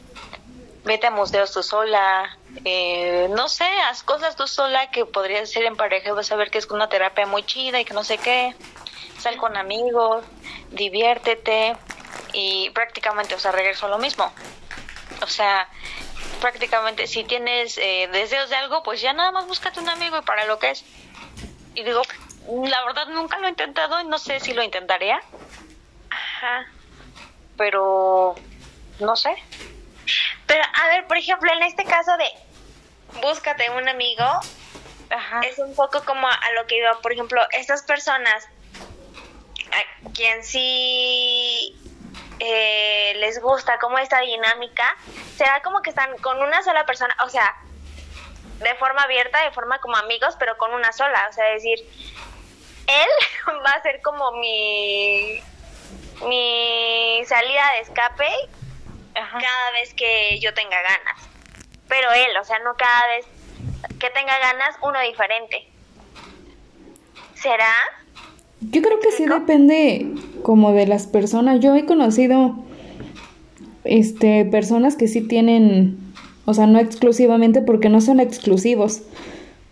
vete 0.83 1.07
a 1.07 1.11
museos 1.11 1.51
tú 1.51 1.63
sola, 1.63 2.37
eh, 2.65 3.27
no 3.31 3.47
sé, 3.49 3.67
haz 3.87 4.03
cosas 4.03 4.35
tú 4.35 4.47
sola 4.47 4.89
que 4.91 5.05
podrías 5.05 5.43
hacer 5.49 5.63
en 5.63 5.75
pareja 5.75 6.13
vas 6.13 6.31
a 6.31 6.35
ver 6.35 6.51
que 6.51 6.57
es 6.57 6.65
una 6.67 6.89
terapia 6.89 7.25
muy 7.25 7.43
chida 7.43 7.79
y 7.79 7.85
que 7.85 7.93
no 7.93 8.03
sé 8.03 8.17
qué. 8.17 8.55
Sal 9.19 9.35
con 9.35 9.57
amigos, 9.57 10.23
diviértete, 10.71 11.75
y 12.33 12.69
prácticamente, 12.71 13.35
o 13.35 13.39
sea, 13.39 13.51
regreso 13.51 13.85
a 13.85 13.89
lo 13.89 13.97
mismo. 13.97 14.31
O 15.21 15.27
sea, 15.27 15.67
prácticamente 16.41 17.07
si 17.07 17.23
tienes 17.23 17.77
eh, 17.77 18.09
deseos 18.11 18.49
de 18.49 18.55
algo, 18.55 18.83
pues 18.83 19.01
ya 19.01 19.13
nada 19.13 19.31
más 19.31 19.47
búscate 19.47 19.79
un 19.79 19.89
amigo 19.89 20.17
y 20.17 20.21
para 20.21 20.45
lo 20.45 20.59
que 20.59 20.71
es. 20.71 20.85
Y 21.75 21.83
digo, 21.83 22.01
la 22.47 22.83
verdad 22.85 23.07
nunca 23.07 23.37
lo 23.39 23.47
he 23.47 23.49
intentado 23.49 23.99
y 24.01 24.05
no 24.05 24.17
sé 24.17 24.39
si 24.39 24.53
lo 24.53 24.63
intentaría. 24.63 25.21
Ajá. 26.39 26.65
Pero 27.57 28.35
no 28.99 29.15
sé. 29.15 29.35
Pero 30.47 30.63
a 30.63 30.87
ver, 30.87 31.05
por 31.07 31.17
ejemplo, 31.17 31.51
en 31.51 31.63
este 31.63 31.83
caso 31.83 32.15
de 32.17 32.25
búscate 33.21 33.69
un 33.71 33.87
amigo, 33.89 34.25
Ajá. 35.09 35.41
es 35.41 35.59
un 35.59 35.75
poco 35.75 36.03
como 36.05 36.27
a 36.27 36.51
lo 36.55 36.65
que 36.67 36.75
digo, 36.75 36.87
por 37.01 37.11
ejemplo, 37.11 37.41
estas 37.51 37.83
personas 37.83 38.47
a 39.71 40.11
quien 40.13 40.43
sí 40.43 41.77
eh, 42.39 43.13
les 43.17 43.41
gusta 43.41 43.77
como 43.79 43.97
esta 43.99 44.21
dinámica, 44.21 44.95
será 45.35 45.61
como 45.61 45.81
que 45.81 45.89
están 45.89 46.17
con 46.19 46.41
una 46.41 46.63
sola 46.63 46.85
persona, 46.85 47.15
o 47.25 47.29
sea, 47.29 47.55
de 48.59 48.75
forma 48.75 49.03
abierta, 49.03 49.43
de 49.43 49.51
forma 49.51 49.79
como 49.79 49.97
amigos, 49.97 50.35
pero 50.39 50.57
con 50.57 50.73
una 50.73 50.91
sola, 50.93 51.27
o 51.29 51.33
sea, 51.33 51.45
decir, 51.51 51.79
él 52.87 53.55
va 53.65 53.71
a 53.71 53.81
ser 53.81 54.01
como 54.01 54.31
mi 54.33 55.43
mi 56.27 57.21
salida 57.25 57.63
de 57.75 57.81
escape 57.81 58.27
cada 59.13 59.71
vez 59.73 59.93
que 59.93 60.39
yo 60.39 60.53
tenga 60.53 60.77
ganas. 60.81 61.27
Pero 61.87 62.11
él, 62.11 62.37
o 62.39 62.43
sea, 62.43 62.59
no 62.59 62.75
cada 62.75 63.07
vez 63.07 63.25
que 63.99 64.09
tenga 64.09 64.37
ganas, 64.39 64.75
uno 64.83 64.99
diferente. 65.01 65.67
¿Será? 67.35 67.73
Yo 68.61 68.81
creo 68.81 68.99
que 68.99 69.11
sí 69.11 69.25
depende 69.25 70.07
como 70.43 70.73
de 70.73 70.85
las 70.85 71.07
personas. 71.07 71.59
Yo 71.61 71.75
he 71.75 71.85
conocido 71.85 72.55
este 73.85 74.45
personas 74.45 74.95
que 74.95 75.07
sí 75.07 75.21
tienen, 75.21 75.97
o 76.45 76.53
sea, 76.53 76.67
no 76.67 76.79
exclusivamente 76.79 77.61
porque 77.61 77.89
no 77.89 78.01
son 78.01 78.19
exclusivos. 78.19 79.01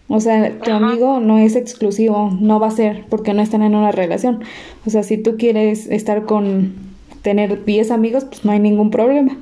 O 0.09 0.19
sea, 0.21 0.57
tu 0.59 0.71
amigo 0.71 1.19
no 1.19 1.37
es 1.37 1.55
exclusivo, 1.55 2.31
no 2.39 2.59
va 2.59 2.67
a 2.67 2.71
ser 2.71 3.05
porque 3.09 3.33
no 3.33 3.41
están 3.41 3.61
en 3.61 3.75
una 3.75 3.91
relación. 3.91 4.43
O 4.85 4.89
sea, 4.89 5.03
si 5.03 5.17
tú 5.17 5.35
quieres 5.37 5.87
estar 5.87 6.25
con 6.25 6.75
tener 7.21 7.65
10 7.65 7.91
amigos, 7.91 8.23
pues 8.25 8.45
no 8.45 8.51
hay 8.51 8.59
ningún 8.59 8.89
problema, 8.89 9.37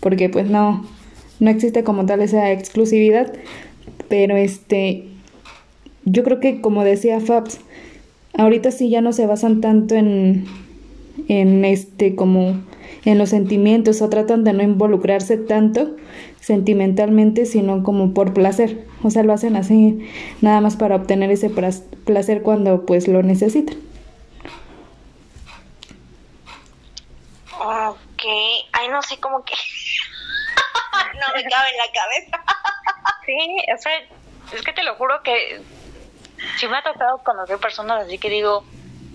porque 0.00 0.28
pues 0.28 0.50
no 0.50 0.84
no 1.40 1.50
existe 1.50 1.82
como 1.82 2.06
tal 2.06 2.20
esa 2.20 2.52
exclusividad, 2.52 3.32
pero 4.08 4.36
este 4.36 5.04
yo 6.04 6.22
creo 6.22 6.38
que 6.38 6.60
como 6.60 6.84
decía 6.84 7.20
Fabs, 7.20 7.60
ahorita 8.34 8.70
sí 8.70 8.90
ya 8.90 9.00
no 9.00 9.12
se 9.12 9.26
basan 9.26 9.60
tanto 9.60 9.94
en, 9.94 10.44
en 11.30 11.64
este 11.64 12.16
como 12.16 12.60
en 13.04 13.18
los 13.18 13.30
sentimientos 13.30 14.02
o 14.02 14.10
tratan 14.10 14.42
de 14.42 14.52
no 14.52 14.64
involucrarse 14.64 15.36
tanto 15.36 15.96
sentimentalmente 16.40 17.46
sino 17.46 17.84
como 17.84 18.12
por 18.12 18.34
placer. 18.34 18.84
O 19.04 19.10
sea 19.10 19.22
lo 19.22 19.32
hacen 19.32 19.54
así 19.54 20.08
nada 20.40 20.60
más 20.60 20.74
para 20.76 20.96
obtener 20.96 21.30
ese 21.30 21.48
placer 21.48 22.42
cuando 22.42 22.84
pues 22.84 23.06
lo 23.06 23.22
necesitan. 23.22 23.76
Ok 27.60 28.24
ay 28.72 28.88
no 28.90 29.00
sé 29.02 29.20
cómo 29.20 29.44
que 29.44 29.54
no 31.14 31.26
me 31.34 31.44
cabe 31.48 31.68
en 31.70 31.76
la 31.76 31.92
cabeza. 31.94 32.44
Sí 33.26 33.36
o 33.72 33.78
sea 33.80 33.92
es 34.52 34.62
que 34.62 34.72
te 34.72 34.82
lo 34.82 34.96
juro 34.96 35.22
que 35.22 35.60
sí 36.58 36.66
me 36.66 36.76
ha 36.78 36.82
tocado 36.82 37.18
conocer 37.18 37.58
personas 37.58 38.04
así 38.04 38.18
que 38.18 38.30
digo, 38.30 38.64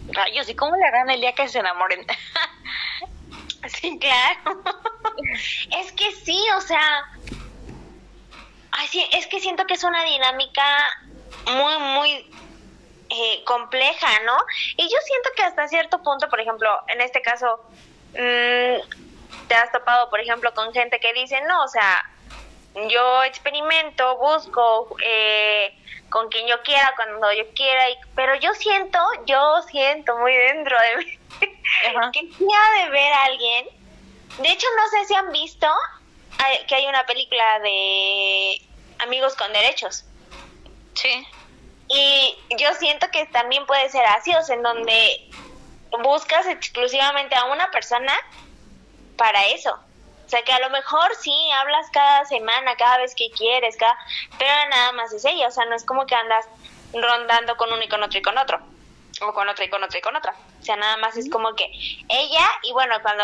Rayos, 0.08 0.50
¿y 0.50 0.56
cómo 0.56 0.76
le 0.76 0.86
harán 0.86 1.10
el 1.10 1.22
día 1.22 1.34
que 1.34 1.48
se 1.48 1.60
enamoren? 1.60 2.06
sí, 3.68 3.98
claro. 4.00 4.64
es 5.80 5.92
que 5.94 6.12
sí, 6.12 6.40
o 6.56 6.62
sea, 6.62 7.04
ay, 8.72 8.88
sí, 8.88 9.08
es 9.14 9.28
que 9.28 9.40
siento 9.40 9.66
que 9.66 9.74
es 9.76 9.84
una 9.84 10.04
dinámica 10.04 10.64
muy, 11.48 11.78
muy 11.78 12.26
eh, 13.10 13.44
compleja, 13.46 14.20
¿no? 14.26 14.38
Y 14.78 14.84
yo 14.84 14.98
siento 15.06 15.30
que 15.36 15.44
hasta 15.44 15.68
cierto 15.68 16.02
punto, 16.02 16.30
por 16.30 16.40
ejemplo, 16.40 16.70
en 16.88 17.02
este 17.02 17.22
caso, 17.22 17.60
mmm, 18.14 18.78
te 19.48 19.56
has 19.56 19.72
topado, 19.72 20.10
por 20.10 20.20
ejemplo, 20.20 20.54
con 20.54 20.74
gente 20.74 21.00
que 21.00 21.14
dice, 21.14 21.40
no, 21.48 21.64
o 21.64 21.68
sea, 21.68 22.04
yo 22.90 23.24
experimento, 23.24 24.18
busco 24.18 24.96
eh, 25.02 25.74
con 26.10 26.30
quien 26.30 26.48
yo 26.48 26.62
quiera, 26.64 26.94
cuando 26.96 27.32
yo 27.34 27.46
quiera, 27.54 27.90
y, 27.90 27.98
pero 28.16 28.36
yo 28.36 28.54
siento, 28.54 29.00
yo 29.26 29.62
siento 29.70 30.18
muy 30.18 30.34
dentro 30.36 30.78
de 30.80 31.06
mí 31.06 31.20
que 32.14 32.20
sí 32.20 32.48
de 32.84 32.90
ver 32.90 33.14
a 33.14 33.24
alguien. 33.24 33.68
De 34.40 34.50
hecho, 34.50 34.68
no 34.76 34.90
sé 34.90 35.06
si 35.06 35.16
han 35.16 35.32
visto 35.32 35.68
que 36.68 36.76
hay 36.76 36.86
una 36.88 37.06
película 37.06 37.60
de 37.60 38.62
Amigos 39.00 39.36
con 39.36 39.52
Derechos. 39.54 40.04
Sí. 40.94 41.26
Y 41.88 42.38
yo 42.58 42.74
siento 42.76 43.08
que 43.12 43.26
también 43.28 43.66
puede 43.66 43.90
ser 43.90 44.06
así, 44.06 44.34
o 44.36 44.42
sea, 44.44 44.56
en 44.56 44.64
donde 44.64 45.30
buscas 46.04 46.46
exclusivamente 46.48 47.36
a 47.36 47.46
una 47.46 47.70
persona 47.72 48.14
para 49.18 49.46
eso. 49.46 49.78
O 50.26 50.30
sea, 50.30 50.42
que 50.44 50.52
a 50.52 50.60
lo 50.60 50.70
mejor 50.72 51.12
sí 51.22 51.34
hablas 51.52 51.88
cada 51.92 52.26
semana, 52.26 52.76
cada 52.78 52.98
vez 52.98 53.14
que 53.16 53.30
quieres, 53.32 53.78
cada... 53.78 53.98
pero 54.38 54.52
nada 54.70 54.92
más 54.94 55.14
es 55.14 55.24
ella. 55.26 55.48
O 55.48 55.52
sea, 55.52 55.66
no 55.66 55.76
es 55.76 55.86
como 55.86 56.06
que 56.06 56.16
andas 56.16 56.46
rondando 56.94 57.56
con 57.58 57.72
uno 57.72 57.84
y 57.84 57.88
con 57.88 58.02
otro 58.02 58.20
y 58.20 58.22
con 58.22 58.38
otro. 58.38 58.60
O 59.22 59.34
con 59.34 59.48
otra 59.48 59.66
y 59.66 59.70
con 59.70 59.84
otra 59.84 60.00
y 60.00 60.02
con 60.02 60.16
otra. 60.16 60.36
O 60.60 60.64
sea, 60.64 60.76
nada 60.76 60.98
más 60.98 61.16
es 61.16 61.30
como 61.30 61.56
que 61.56 61.70
ella, 62.10 62.46
y 62.64 62.74
bueno, 62.74 62.96
cuando 63.02 63.24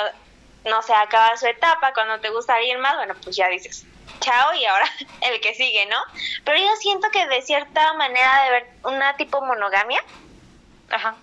no 0.66 0.82
se 0.84 0.94
acaba 0.94 1.36
su 1.38 1.48
etapa, 1.48 1.94
cuando 1.94 2.20
te 2.20 2.30
gusta 2.30 2.56
alguien 2.56 2.80
más, 2.80 2.96
bueno, 2.96 3.16
pues 3.24 3.36
ya 3.36 3.48
dices, 3.50 3.86
chao 4.20 4.54
y 4.54 4.66
ahora 4.66 4.90
el 5.22 5.42
que 5.42 5.54
sigue, 5.56 5.86
¿no? 5.88 5.98
Pero 6.46 6.58
yo 6.58 6.76
siento 6.80 7.10
que 7.12 7.28
de 7.28 7.42
cierta 7.42 7.94
manera 7.94 8.44
de 8.44 8.52
ver 8.52 8.68
una 8.84 9.18
tipo 9.18 9.42
monogamia, 9.42 10.02
ajá, 10.90 11.16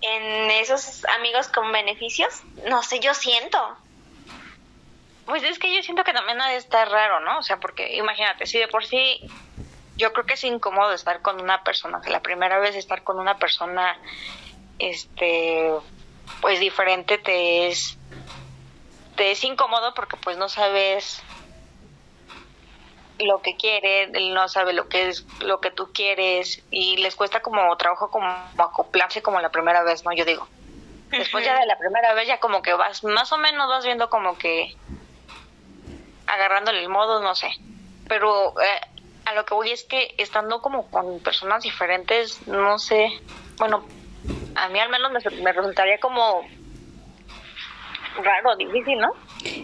en 0.00 0.50
esos 0.50 1.04
amigos 1.16 1.48
con 1.48 1.70
beneficios, 1.72 2.42
no 2.66 2.82
sé, 2.82 3.00
yo 3.00 3.14
siento. 3.14 3.76
Pues 5.32 5.44
es 5.44 5.58
que 5.58 5.74
yo 5.74 5.82
siento 5.82 6.04
que 6.04 6.12
también 6.12 6.42
ha 6.42 6.50
de 6.50 6.56
estar 6.56 6.90
raro, 6.90 7.20
¿no? 7.20 7.38
O 7.38 7.42
sea, 7.42 7.58
porque 7.58 7.96
imagínate, 7.96 8.44
si 8.44 8.58
de 8.58 8.68
por 8.68 8.84
sí 8.84 9.18
yo 9.96 10.12
creo 10.12 10.26
que 10.26 10.34
es 10.34 10.44
incómodo 10.44 10.92
estar 10.92 11.22
con 11.22 11.40
una 11.40 11.64
persona, 11.64 12.02
que 12.02 12.10
la 12.10 12.20
primera 12.20 12.58
vez 12.58 12.76
estar 12.76 13.02
con 13.02 13.18
una 13.18 13.38
persona, 13.38 13.96
este, 14.78 15.72
pues 16.42 16.60
diferente 16.60 17.16
te 17.16 17.68
es, 17.68 17.96
te 19.16 19.30
es 19.30 19.42
incómodo 19.42 19.94
porque 19.94 20.18
pues 20.18 20.36
no 20.36 20.50
sabes 20.50 21.22
lo 23.18 23.40
que 23.40 23.56
quiere, 23.56 24.10
él 24.12 24.34
no 24.34 24.48
sabe 24.48 24.74
lo 24.74 24.86
que 24.90 25.08
es 25.08 25.24
lo 25.40 25.62
que 25.62 25.70
tú 25.70 25.92
quieres 25.94 26.62
y 26.70 26.98
les 26.98 27.16
cuesta 27.16 27.40
como 27.40 27.74
trabajo 27.78 28.10
como 28.10 28.26
acoplarse 28.58 29.22
como 29.22 29.40
la 29.40 29.48
primera 29.50 29.82
vez, 29.82 30.04
¿no? 30.04 30.12
Yo 30.12 30.26
digo. 30.26 30.46
Después 31.10 31.42
ya 31.42 31.58
de 31.58 31.64
la 31.64 31.78
primera 31.78 32.12
vez 32.12 32.28
ya 32.28 32.38
como 32.38 32.60
que 32.60 32.74
vas, 32.74 33.02
más 33.02 33.32
o 33.32 33.38
menos 33.38 33.66
vas 33.70 33.86
viendo 33.86 34.10
como 34.10 34.36
que 34.36 34.76
agarrándole 36.32 36.80
el 36.80 36.88
modo, 36.88 37.22
no 37.22 37.34
sé. 37.34 37.48
Pero 38.08 38.58
eh, 38.60 38.80
a 39.24 39.34
lo 39.34 39.44
que 39.44 39.54
voy 39.54 39.70
es 39.70 39.84
que 39.84 40.14
estando 40.18 40.60
como 40.60 40.86
con 40.90 41.20
personas 41.20 41.62
diferentes, 41.62 42.46
no 42.48 42.78
sé, 42.78 43.08
bueno, 43.58 43.84
a 44.54 44.68
mí 44.68 44.78
al 44.78 44.90
menos 44.90 45.12
me, 45.12 45.42
me 45.42 45.52
resultaría 45.52 45.98
como 45.98 46.42
raro, 48.22 48.56
difícil, 48.56 48.98
¿no? 48.98 49.12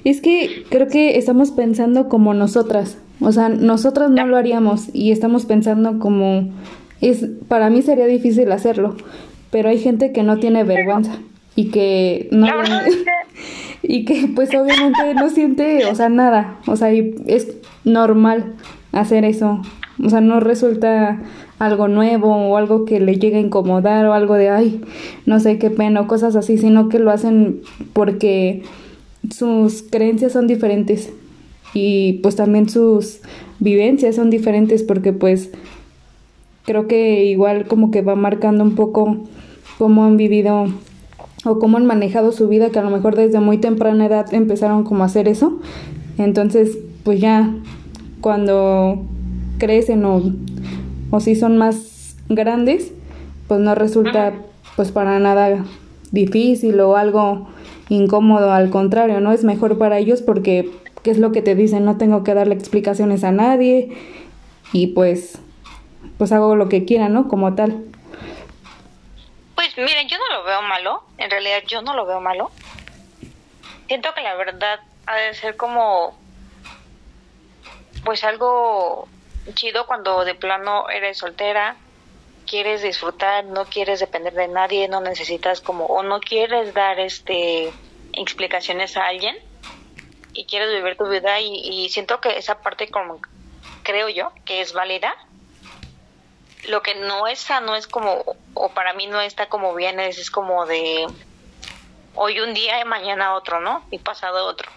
Es 0.04 0.20
que 0.20 0.64
creo 0.70 0.88
que 0.88 1.18
estamos 1.18 1.50
pensando 1.50 2.08
como 2.08 2.34
nosotras, 2.34 2.98
o 3.20 3.32
sea, 3.32 3.48
nosotras 3.48 4.10
no 4.10 4.26
lo 4.26 4.36
haríamos 4.36 4.94
y 4.94 5.12
estamos 5.12 5.46
pensando 5.46 5.98
como 5.98 6.52
es 7.00 7.26
para 7.48 7.70
mí 7.70 7.82
sería 7.82 8.06
difícil 8.06 8.50
hacerlo, 8.52 8.96
pero 9.50 9.68
hay 9.68 9.78
gente 9.78 10.12
que 10.12 10.22
no 10.22 10.38
tiene 10.38 10.64
vergüenza 10.64 11.18
y 11.54 11.70
que 11.70 12.28
no 12.30 12.46
y 13.82 14.04
que 14.04 14.28
pues 14.34 14.50
obviamente 14.50 15.14
no 15.14 15.28
siente, 15.30 15.86
o 15.86 15.94
sea, 15.94 16.08
nada, 16.08 16.58
o 16.66 16.76
sea, 16.76 16.90
es 16.90 17.56
normal 17.84 18.54
hacer 18.92 19.24
eso, 19.24 19.60
o 20.02 20.08
sea, 20.10 20.20
no 20.20 20.40
resulta 20.40 21.20
algo 21.58 21.88
nuevo 21.88 22.34
o 22.34 22.56
algo 22.56 22.84
que 22.84 23.00
le 23.00 23.16
llegue 23.16 23.36
a 23.36 23.40
incomodar 23.40 24.06
o 24.06 24.12
algo 24.12 24.34
de 24.34 24.48
ay, 24.48 24.80
no 25.26 25.40
sé 25.40 25.58
qué 25.58 25.70
pena 25.70 26.02
o 26.02 26.06
cosas 26.06 26.36
así, 26.36 26.56
sino 26.58 26.88
que 26.88 26.98
lo 26.98 27.10
hacen 27.10 27.60
porque 27.92 28.62
sus 29.30 29.82
creencias 29.82 30.32
son 30.32 30.46
diferentes 30.46 31.12
y 31.74 32.14
pues 32.22 32.36
también 32.36 32.68
sus 32.68 33.20
vivencias 33.58 34.16
son 34.16 34.30
diferentes 34.30 34.82
porque 34.82 35.12
pues 35.12 35.50
creo 36.64 36.86
que 36.86 37.24
igual 37.24 37.66
como 37.66 37.90
que 37.90 38.02
va 38.02 38.14
marcando 38.14 38.62
un 38.62 38.74
poco 38.74 39.16
cómo 39.78 40.04
han 40.04 40.16
vivido 40.16 40.68
o 41.44 41.58
cómo 41.58 41.76
han 41.76 41.86
manejado 41.86 42.32
su 42.32 42.48
vida 42.48 42.70
que 42.70 42.78
a 42.78 42.82
lo 42.82 42.90
mejor 42.90 43.16
desde 43.16 43.40
muy 43.40 43.58
temprana 43.58 44.06
edad 44.06 44.32
empezaron 44.32 44.84
como 44.84 45.02
a 45.02 45.06
hacer 45.06 45.28
eso 45.28 45.58
entonces 46.18 46.78
pues 47.04 47.20
ya 47.20 47.54
cuando 48.20 49.02
crecen 49.58 50.04
o, 50.04 50.22
o 51.10 51.20
si 51.20 51.36
son 51.36 51.58
más 51.58 52.16
grandes 52.28 52.92
pues 53.46 53.60
no 53.60 53.74
resulta 53.74 54.34
pues 54.76 54.92
para 54.92 55.18
nada 55.18 55.64
difícil 56.12 56.78
o 56.80 56.96
algo 56.96 57.48
incómodo, 57.88 58.52
al 58.52 58.70
contrario, 58.70 59.20
¿no? 59.20 59.32
Es 59.32 59.44
mejor 59.44 59.78
para 59.78 59.98
ellos 59.98 60.22
porque 60.22 60.70
¿qué 61.02 61.10
es 61.10 61.18
lo 61.18 61.32
que 61.32 61.42
te 61.42 61.54
dicen? 61.54 61.84
No 61.84 61.96
tengo 61.96 62.22
que 62.22 62.34
darle 62.34 62.54
explicaciones 62.54 63.24
a 63.24 63.32
nadie 63.32 63.90
y 64.72 64.88
pues 64.88 65.38
pues 66.16 66.32
hago 66.32 66.56
lo 66.56 66.68
que 66.68 66.84
quiera, 66.84 67.08
¿no? 67.08 67.28
Como 67.28 67.54
tal. 67.54 67.84
Miren, 69.78 70.08
yo 70.08 70.18
no 70.18 70.26
lo 70.34 70.42
veo 70.42 70.60
malo, 70.60 71.04
en 71.18 71.30
realidad 71.30 71.62
yo 71.68 71.82
no 71.82 71.94
lo 71.94 72.04
veo 72.04 72.20
malo. 72.20 72.50
Siento 73.86 74.12
que 74.12 74.22
la 74.22 74.34
verdad 74.34 74.80
ha 75.06 75.14
de 75.14 75.34
ser 75.34 75.56
como 75.56 76.18
pues 78.04 78.24
algo 78.24 79.06
chido 79.54 79.86
cuando 79.86 80.24
de 80.24 80.34
plano 80.34 80.90
eres 80.90 81.18
soltera, 81.18 81.76
quieres 82.44 82.82
disfrutar, 82.82 83.44
no 83.44 83.66
quieres 83.66 84.00
depender 84.00 84.34
de 84.34 84.48
nadie, 84.48 84.88
no 84.88 85.00
necesitas 85.00 85.60
como 85.60 85.86
o 85.86 86.02
no 86.02 86.18
quieres 86.18 86.74
dar 86.74 86.98
este 86.98 87.72
explicaciones 88.14 88.96
a 88.96 89.06
alguien 89.06 89.36
y 90.32 90.44
quieres 90.46 90.74
vivir 90.74 90.96
tu 90.96 91.08
vida 91.08 91.38
y, 91.38 91.88
siento 91.90 92.20
que 92.20 92.36
esa 92.36 92.62
parte 92.62 92.90
como 92.90 93.20
creo 93.84 94.08
yo 94.08 94.32
que 94.44 94.60
es 94.60 94.72
válida 94.72 95.14
lo 96.66 96.82
que 96.82 96.94
no 96.96 97.26
es 97.26 97.48
no 97.62 97.74
es 97.74 97.86
como 97.86 98.24
o 98.54 98.68
para 98.70 98.92
mí 98.94 99.06
no 99.06 99.20
está 99.20 99.48
como 99.48 99.74
bien 99.74 100.00
es, 100.00 100.18
es 100.18 100.30
como 100.30 100.66
de 100.66 101.06
hoy 102.14 102.40
un 102.40 102.54
día 102.54 102.80
y 102.80 102.84
mañana 102.84 103.34
otro 103.34 103.60
no 103.60 103.84
y 103.90 103.98
pasado 103.98 104.46
otro. 104.46 104.70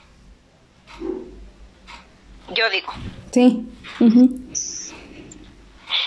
Yo 2.50 2.70
digo. 2.70 2.92
Sí. 3.32 3.66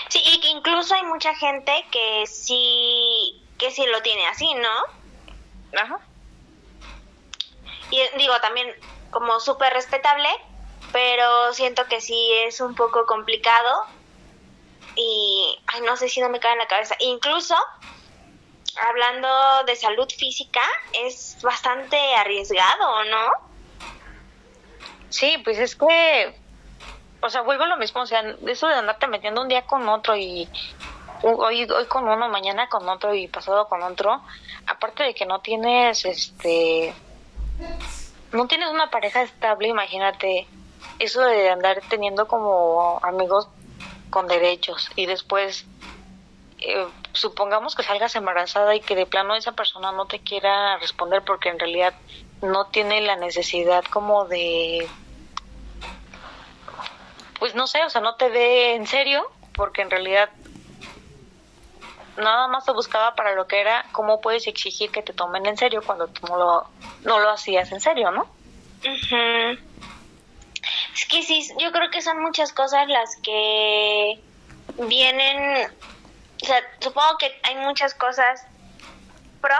Sí 0.09 0.21
y 0.23 0.39
que 0.39 0.47
incluso 0.49 0.95
hay 0.95 1.03
mucha 1.03 1.35
gente 1.35 1.71
que 1.91 2.25
sí 2.27 3.41
que 3.57 3.71
sí 3.71 3.85
lo 3.85 4.01
tiene 4.01 4.27
así 4.27 4.53
no 4.53 5.79
ajá. 5.79 5.99
Y 7.91 7.99
digo 8.17 8.33
también 8.41 8.67
como 9.11 9.39
súper 9.39 9.73
respetable, 9.73 10.27
pero 10.91 11.53
siento 11.53 11.85
que 11.85 12.01
sí 12.01 12.31
es 12.45 12.59
un 12.61 12.75
poco 12.75 13.05
complicado 13.05 13.85
y 14.95 15.59
ay, 15.67 15.81
no 15.81 15.95
sé 15.97 16.09
si 16.09 16.21
no 16.21 16.29
me 16.29 16.39
cae 16.39 16.53
en 16.53 16.59
la 16.59 16.67
cabeza. 16.67 16.95
Incluso 16.99 17.55
hablando 18.81 19.29
de 19.65 19.75
salud 19.75 20.07
física 20.09 20.61
es 20.93 21.37
bastante 21.41 21.97
arriesgado, 22.15 23.03
¿no? 23.05 23.31
Sí, 25.09 25.37
pues 25.43 25.59
es 25.59 25.75
que, 25.75 26.35
o 27.21 27.29
sea, 27.29 27.41
vuelvo 27.41 27.63
a 27.63 27.67
lo 27.67 27.77
mismo, 27.77 28.01
o 28.01 28.05
sea, 28.05 28.21
eso 28.47 28.67
de 28.67 28.75
andarte 28.75 29.07
metiendo 29.07 29.41
un 29.41 29.47
día 29.47 29.65
con 29.65 29.87
otro 29.87 30.15
y 30.15 30.49
hoy, 31.21 31.63
hoy 31.63 31.85
con 31.85 32.07
uno, 32.07 32.27
mañana 32.29 32.67
con 32.67 32.87
otro 32.89 33.13
y 33.13 33.27
pasado 33.27 33.67
con 33.67 33.81
otro, 33.83 34.21
aparte 34.67 35.03
de 35.03 35.13
que 35.13 35.25
no 35.25 35.39
tienes, 35.39 36.03
este, 36.05 36.93
no 38.33 38.47
tienes 38.47 38.69
una 38.69 38.89
pareja 38.89 39.21
estable, 39.21 39.69
imagínate 39.69 40.47
eso 40.99 41.21
de 41.21 41.49
andar 41.49 41.81
teniendo 41.89 42.27
como 42.27 42.99
amigos 43.03 43.47
con 44.15 44.27
derechos 44.27 44.89
y 44.95 45.07
después 45.07 45.69
eh, 46.59 46.87
supongamos 47.11 47.75
que 47.75 47.83
salgas 47.83 48.15
embarazada 48.15 48.73
y 48.73 48.85
que 48.85 48.95
de 48.95 49.05
plano 49.05 49.35
esa 49.35 49.51
persona 49.51 49.91
no 49.91 50.07
te 50.07 50.23
quiera 50.23 50.77
responder 50.77 51.25
porque 51.25 51.49
en 51.49 51.59
realidad 51.59 51.93
no 52.39 52.69
tiene 52.69 53.01
la 53.01 53.17
necesidad 53.17 53.83
como 53.83 54.25
de 54.29 54.95
pues 57.37 57.55
no 57.55 57.67
sé, 57.67 57.83
o 57.83 57.89
sea, 57.89 57.99
no 57.99 58.15
te 58.15 58.29
ve 58.29 58.75
en 58.75 58.87
serio 58.87 59.29
porque 59.53 59.81
en 59.81 59.89
realidad 59.89 60.29
nada 62.15 62.47
más 62.47 62.63
te 62.63 62.71
buscaba 62.71 63.15
para 63.15 63.35
lo 63.35 63.47
que 63.47 63.59
era 63.59 63.83
cómo 63.91 64.21
puedes 64.21 64.47
exigir 64.47 64.91
que 64.91 65.03
te 65.03 65.11
tomen 65.11 65.45
en 65.45 65.57
serio 65.57 65.83
cuando 65.83 66.07
tú 66.07 66.25
no 66.27 66.37
lo, 66.37 66.69
no 67.03 67.19
lo 67.19 67.31
hacías 67.31 67.69
en 67.73 67.81
serio, 67.81 68.11
¿no? 68.11 68.21
Ujú. 68.85 69.59
Es 70.95 71.05
que 71.07 71.23
sí, 71.23 71.45
yo 71.59 71.73
creo 71.73 71.89
que 71.91 72.01
son 72.01 72.21
muchas 72.21 72.53
cosas 72.53 72.87
las 72.87 73.09
que 73.21 74.23
vienen, 74.87 75.65
o 76.41 76.45
sea, 76.45 76.63
supongo 76.79 77.17
que 77.19 77.37
hay 77.43 77.55
muchas 77.55 77.93
cosas 77.95 78.41
pro, 79.41 79.57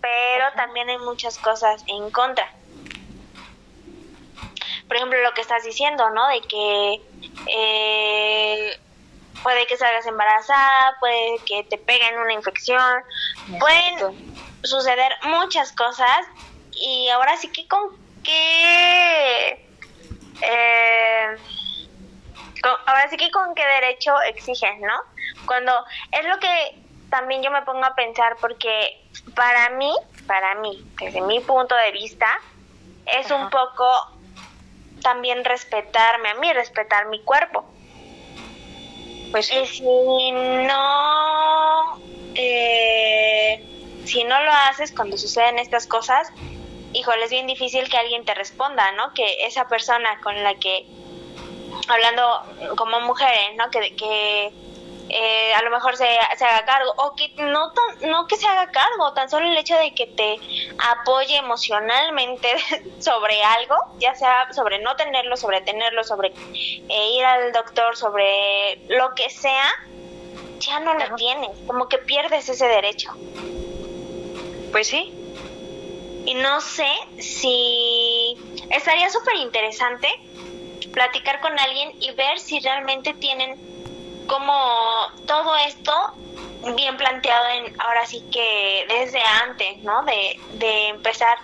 pero 0.00 0.44
también 0.56 0.88
hay 0.88 0.98
muchas 0.98 1.38
cosas 1.38 1.84
en 1.86 2.10
contra. 2.10 2.50
Por 4.88 4.96
ejemplo, 4.96 5.22
lo 5.22 5.32
que 5.34 5.40
estás 5.40 5.62
diciendo, 5.62 6.10
¿no? 6.10 6.26
De 6.28 6.40
que 6.40 6.96
eh, 7.46 8.76
puede 9.44 9.68
que 9.68 9.76
salgas 9.76 10.06
embarazada, 10.06 10.96
puede 10.98 11.44
que 11.46 11.62
te 11.70 11.78
peguen 11.78 12.18
una 12.18 12.32
infección, 12.32 13.04
pueden 13.60 14.18
suceder 14.64 15.12
muchas 15.22 15.72
cosas 15.72 16.26
y 16.72 17.08
ahora 17.08 17.36
sí 17.36 17.52
que 17.52 17.68
con 17.68 17.88
qué 18.24 19.69
eh, 20.40 21.26
con- 22.62 22.76
ahora 22.86 23.08
sí 23.08 23.16
que 23.16 23.30
con 23.30 23.54
qué 23.54 23.64
derecho 23.66 24.14
exigen, 24.22 24.80
¿no? 24.80 25.00
Cuando 25.46 25.72
es 26.12 26.24
lo 26.26 26.38
que 26.38 26.72
también 27.10 27.42
yo 27.42 27.50
me 27.50 27.62
pongo 27.62 27.84
a 27.84 27.94
pensar 27.94 28.38
porque 28.40 28.90
para 29.34 29.70
mí, 29.70 29.92
para 30.26 30.54
mí, 30.56 30.86
desde 31.00 31.20
mi 31.22 31.40
punto 31.40 31.74
de 31.74 31.92
vista, 31.92 32.26
es 33.06 33.30
un 33.30 33.48
poco 33.50 33.92
también 35.02 35.44
respetarme 35.44 36.30
a 36.30 36.34
mí, 36.34 36.52
respetar 36.52 37.06
mi 37.06 37.22
cuerpo. 37.24 37.64
Pues 39.32 39.50
Y 39.52 39.66
si 39.66 40.32
no, 40.32 41.82
eh, 42.34 43.58
si 44.04 44.24
no 44.24 44.40
lo 44.42 44.50
haces 44.68 44.92
cuando 44.94 45.16
suceden 45.16 45.58
estas 45.58 45.86
cosas, 45.86 46.28
híjole, 46.92 47.24
es 47.24 47.30
bien 47.30 47.46
difícil 47.46 47.88
que 47.88 47.96
alguien 47.98 48.24
te 48.24 48.34
responda, 48.34 48.92
¿no? 48.92 49.12
Que 49.14 49.44
esa 49.46 49.66
persona 49.68 50.20
con 50.22 50.42
la 50.42 50.54
que, 50.54 50.84
hablando 51.88 52.76
como 52.76 53.00
mujeres, 53.00 53.54
¿no? 53.56 53.70
Que, 53.70 53.94
que 53.96 54.52
eh, 55.12 55.54
a 55.54 55.62
lo 55.62 55.70
mejor 55.70 55.96
se, 55.96 56.06
se 56.38 56.44
haga 56.44 56.64
cargo, 56.64 56.92
o 56.98 57.14
que 57.16 57.28
no, 57.42 57.72
tan- 57.72 58.10
no 58.10 58.26
que 58.28 58.36
se 58.36 58.46
haga 58.46 58.70
cargo, 58.70 59.12
tan 59.12 59.28
solo 59.28 59.46
el 59.46 59.56
hecho 59.58 59.76
de 59.76 59.92
que 59.94 60.06
te 60.06 60.38
apoye 60.78 61.36
emocionalmente 61.36 62.48
sobre 63.00 63.42
algo, 63.42 63.74
ya 63.98 64.14
sea 64.14 64.52
sobre 64.52 64.78
no 64.80 64.94
tenerlo, 64.96 65.36
sobre 65.36 65.60
tenerlo, 65.62 66.04
sobre 66.04 66.28
eh, 66.88 67.10
ir 67.12 67.24
al 67.24 67.52
doctor, 67.52 67.96
sobre 67.96 68.78
lo 68.88 69.12
que 69.14 69.28
sea, 69.30 69.68
ya 70.60 70.78
no 70.80 70.94
lo 70.94 71.14
tienes, 71.16 71.50
como 71.66 71.88
que 71.88 71.98
pierdes 71.98 72.48
ese 72.48 72.68
derecho. 72.68 73.10
pues 74.72 74.86
sí, 74.86 75.12
Y 76.30 76.34
no 76.34 76.60
sé 76.60 76.86
si 77.18 78.36
estaría 78.70 79.10
súper 79.10 79.34
interesante 79.34 80.06
platicar 80.92 81.40
con 81.40 81.58
alguien 81.58 81.90
y 81.98 82.12
ver 82.12 82.38
si 82.38 82.60
realmente 82.60 83.14
tienen 83.14 83.56
como 84.28 84.54
todo 85.26 85.56
esto 85.66 85.92
bien 86.76 86.96
planteado 86.96 87.48
en 87.48 87.80
ahora 87.80 88.06
sí 88.06 88.22
que 88.30 88.86
desde 88.88 89.20
antes, 89.42 89.78
¿no? 89.82 90.04
De, 90.04 90.38
de 90.52 90.88
empezar, 90.90 91.36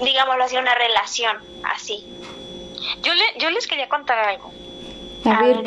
digámoslo 0.00 0.44
así, 0.44 0.56
una 0.56 0.74
relación 0.74 1.36
así. 1.64 2.02
yo, 3.02 3.12
le, 3.12 3.24
yo 3.36 3.50
les 3.50 3.66
quería 3.66 3.90
contar 3.90 4.18
algo. 4.18 4.50
A 5.26 5.40
A 5.40 5.42
ver. 5.42 5.62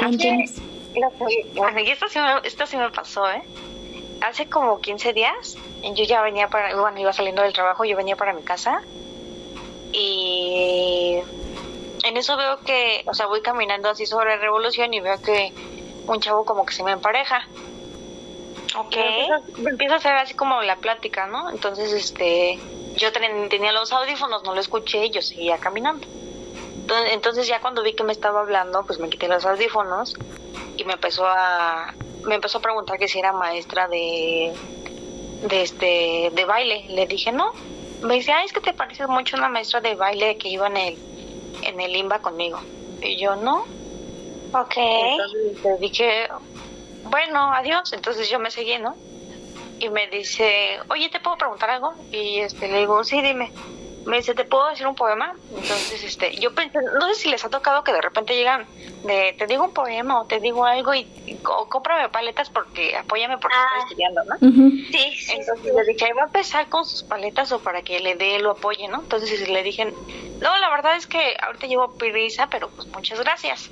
Bueno, 1.54 1.80
y 1.82 1.92
esto 1.92 2.10
sí, 2.10 2.18
me, 2.18 2.48
esto 2.48 2.66
sí 2.66 2.78
me 2.78 2.90
pasó, 2.90 3.30
¿eh? 3.30 3.44
Hace 4.22 4.48
como 4.48 4.80
15 4.80 5.14
días, 5.14 5.58
yo 5.82 6.04
ya 6.04 6.22
venía 6.22 6.50
para, 6.50 6.76
bueno, 6.80 7.00
iba 7.00 7.14
saliendo 7.14 7.42
del 7.42 7.54
trabajo, 7.54 7.86
yo 7.86 7.96
venía 7.96 8.16
para 8.16 8.34
mi 8.34 8.44
casa 8.44 8.82
y 9.92 11.18
en 12.04 12.18
eso 12.18 12.38
veo 12.38 12.60
que, 12.64 13.04
o 13.08 13.14
sea, 13.14 13.28
voy 13.28 13.42
caminando 13.42 13.90
así 13.90 14.06
sobre 14.06 14.38
Revolución 14.38 14.94
y 14.94 15.00
veo 15.00 15.22
que 15.22 15.52
un 16.08 16.20
chavo 16.20 16.46
como 16.46 16.66
que 16.66 16.74
se 16.74 16.84
me 16.84 16.92
empareja. 16.92 17.48
Ok. 18.78 18.96
Empieza, 19.58 19.96
a 19.96 19.98
hacer 19.98 20.16
así 20.16 20.34
como 20.36 20.62
la 20.62 20.76
plática, 20.78 21.28
¿no? 21.28 21.50
Entonces, 21.50 21.92
este, 21.92 22.60
yo 22.96 23.12
ten- 23.12 23.50
tenía 23.50 23.72
los 23.72 23.92
audífonos, 23.92 24.44
no 24.44 24.54
lo 24.54 24.60
escuché 24.62 25.06
y 25.06 25.12
yo 25.12 25.22
seguía 25.22 25.58
caminando. 25.58 26.06
Entonces 27.12 27.48
ya 27.48 27.62
cuando 27.62 27.84
vi 27.84 27.94
que 27.94 28.04
me 28.04 28.12
estaba 28.12 28.40
hablando, 28.42 28.84
pues 28.84 29.00
me 29.00 29.10
quité 29.10 29.28
los 29.28 29.46
audífonos 29.46 30.16
y 30.76 30.84
me 30.86 30.94
empezó 30.94 31.26
a, 31.28 31.94
me 32.24 32.36
empezó 32.36 32.58
a 32.58 32.62
preguntar 32.62 32.98
que 32.98 33.08
si 33.08 33.20
era 33.20 33.34
maestra 33.34 33.88
de, 33.88 34.54
de 35.48 35.62
este, 35.62 36.30
de 36.34 36.46
baile. 36.46 36.86
Le 36.90 37.06
dije 37.08 37.32
no. 37.32 37.52
Me 38.02 38.16
dice, 38.16 38.32
ay, 38.32 38.46
es 38.46 38.54
que 38.54 38.62
te 38.62 38.74
pareces 38.74 39.08
mucho 39.08 39.36
a 39.36 39.40
una 39.40 39.50
maestra 39.50 39.82
de 39.82 39.96
baile 39.96 40.38
que 40.38 40.50
iba 40.50 40.68
en 40.68 40.78
el, 40.78 40.98
en 41.64 41.80
el 41.80 41.92
limba 41.92 42.20
conmigo. 42.20 42.60
Y 43.02 43.22
yo 43.22 43.36
no. 43.36 43.64
Ok. 44.54 44.74
Entonces 44.78 45.64
le 45.64 45.78
dije, 45.80 46.28
bueno, 47.04 47.54
adiós. 47.54 47.92
Entonces 47.94 48.30
yo 48.30 48.40
me 48.40 48.52
seguí, 48.52 48.78
¿no? 48.78 48.96
Y 49.80 49.90
me 49.90 50.08
dice, 50.08 50.80
oye, 50.90 51.10
¿te 51.10 51.20
puedo 51.20 51.38
preguntar 51.38 51.70
algo? 51.70 51.94
Y 52.12 52.40
este, 52.40 52.68
le 52.68 52.80
digo, 52.80 53.04
sí, 53.04 53.22
dime. 53.22 53.52
Me 54.06 54.18
dice, 54.18 54.34
¿te 54.34 54.46
puedo 54.46 54.68
decir 54.70 54.88
un 54.88 54.96
poema? 54.96 55.34
Entonces, 55.56 56.04
este, 56.04 56.36
yo 56.40 56.56
pensé, 56.56 56.80
no 57.00 57.08
sé 57.10 57.16
si 57.16 57.30
les 57.30 57.44
ha 57.46 57.50
tocado 57.50 57.84
que 57.84 57.92
de 57.94 58.02
repente 58.02 58.34
llegan 58.36 58.66
de, 59.04 59.36
te 59.38 59.46
digo 59.46 59.66
un 59.66 59.74
poema 59.74 60.22
o 60.22 60.26
te 60.26 60.40
digo 60.40 60.66
algo 60.66 60.94
y, 60.96 61.02
y 61.28 61.36
cómprame 61.38 62.10
paletas 62.10 62.50
porque 62.50 62.96
apóyame 62.96 63.38
porque 63.38 63.56
Ah. 63.58 63.68
estoy 63.78 63.90
estudiando, 63.92 64.24
¿no? 64.24 64.36
Sí, 64.92 65.16
sí, 65.16 65.32
Entonces 65.38 65.66
sí. 65.66 65.72
le 65.76 65.84
dije, 65.94 66.06
"Ahí 66.06 66.12
va 66.14 66.24
a 66.24 66.26
empezar 66.26 66.70
con 66.70 66.86
sus 66.86 67.04
paletas 67.04 67.52
o 67.52 67.60
para 67.60 67.82
que 67.82 68.00
le 68.00 68.16
dé, 68.16 68.40
lo 68.40 68.52
apoye, 68.52 68.88
¿no? 68.88 69.02
Entonces 69.02 69.48
le 69.48 69.64
dije, 69.64 69.86
no, 69.86 70.58
la 70.60 70.70
verdad 70.70 70.96
es 70.96 71.06
que 71.06 71.36
ahorita 71.42 71.68
llevo 71.68 71.96
prisa, 71.98 72.48
pero 72.50 72.70
pues 72.70 72.88
muchas 72.88 73.20
gracias. 73.20 73.70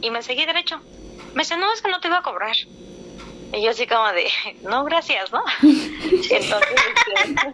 Y 0.00 0.10
me 0.10 0.22
seguí 0.22 0.44
derecho. 0.44 0.80
Me 1.34 1.42
dice, 1.44 1.56
no, 1.56 1.72
es 1.72 1.80
que 1.80 1.88
no 1.90 2.00
te 2.00 2.08
iba 2.08 2.18
a 2.18 2.22
cobrar. 2.22 2.56
Y 3.54 3.62
yo 3.62 3.70
así 3.70 3.86
como 3.86 4.10
de, 4.12 4.28
no, 4.62 4.84
gracias, 4.84 5.32
¿no? 5.32 5.42
Entonces 5.62 6.80
este, 7.06 7.52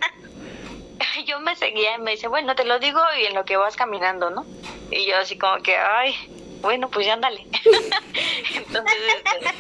yo 1.27 1.41
me 1.41 1.57
seguía 1.57 1.95
y 1.97 2.01
me 2.01 2.13
dice, 2.13 2.29
bueno, 2.29 2.55
te 2.55 2.65
lo 2.65 2.79
digo 2.79 3.01
y 3.21 3.27
en 3.27 3.35
lo 3.35 3.45
que 3.45 3.57
vas 3.57 3.77
caminando, 3.77 4.31
¿no? 4.31 4.47
Y 4.91 5.07
yo 5.07 5.17
así 5.19 5.37
como 5.37 5.63
que, 5.63 5.77
ay, 5.77 6.17
bueno, 6.63 6.89
pues 6.91 7.07
ya 7.07 7.15
ándale. 7.15 7.47
Entonces, 8.57 8.99
este, 9.17 9.51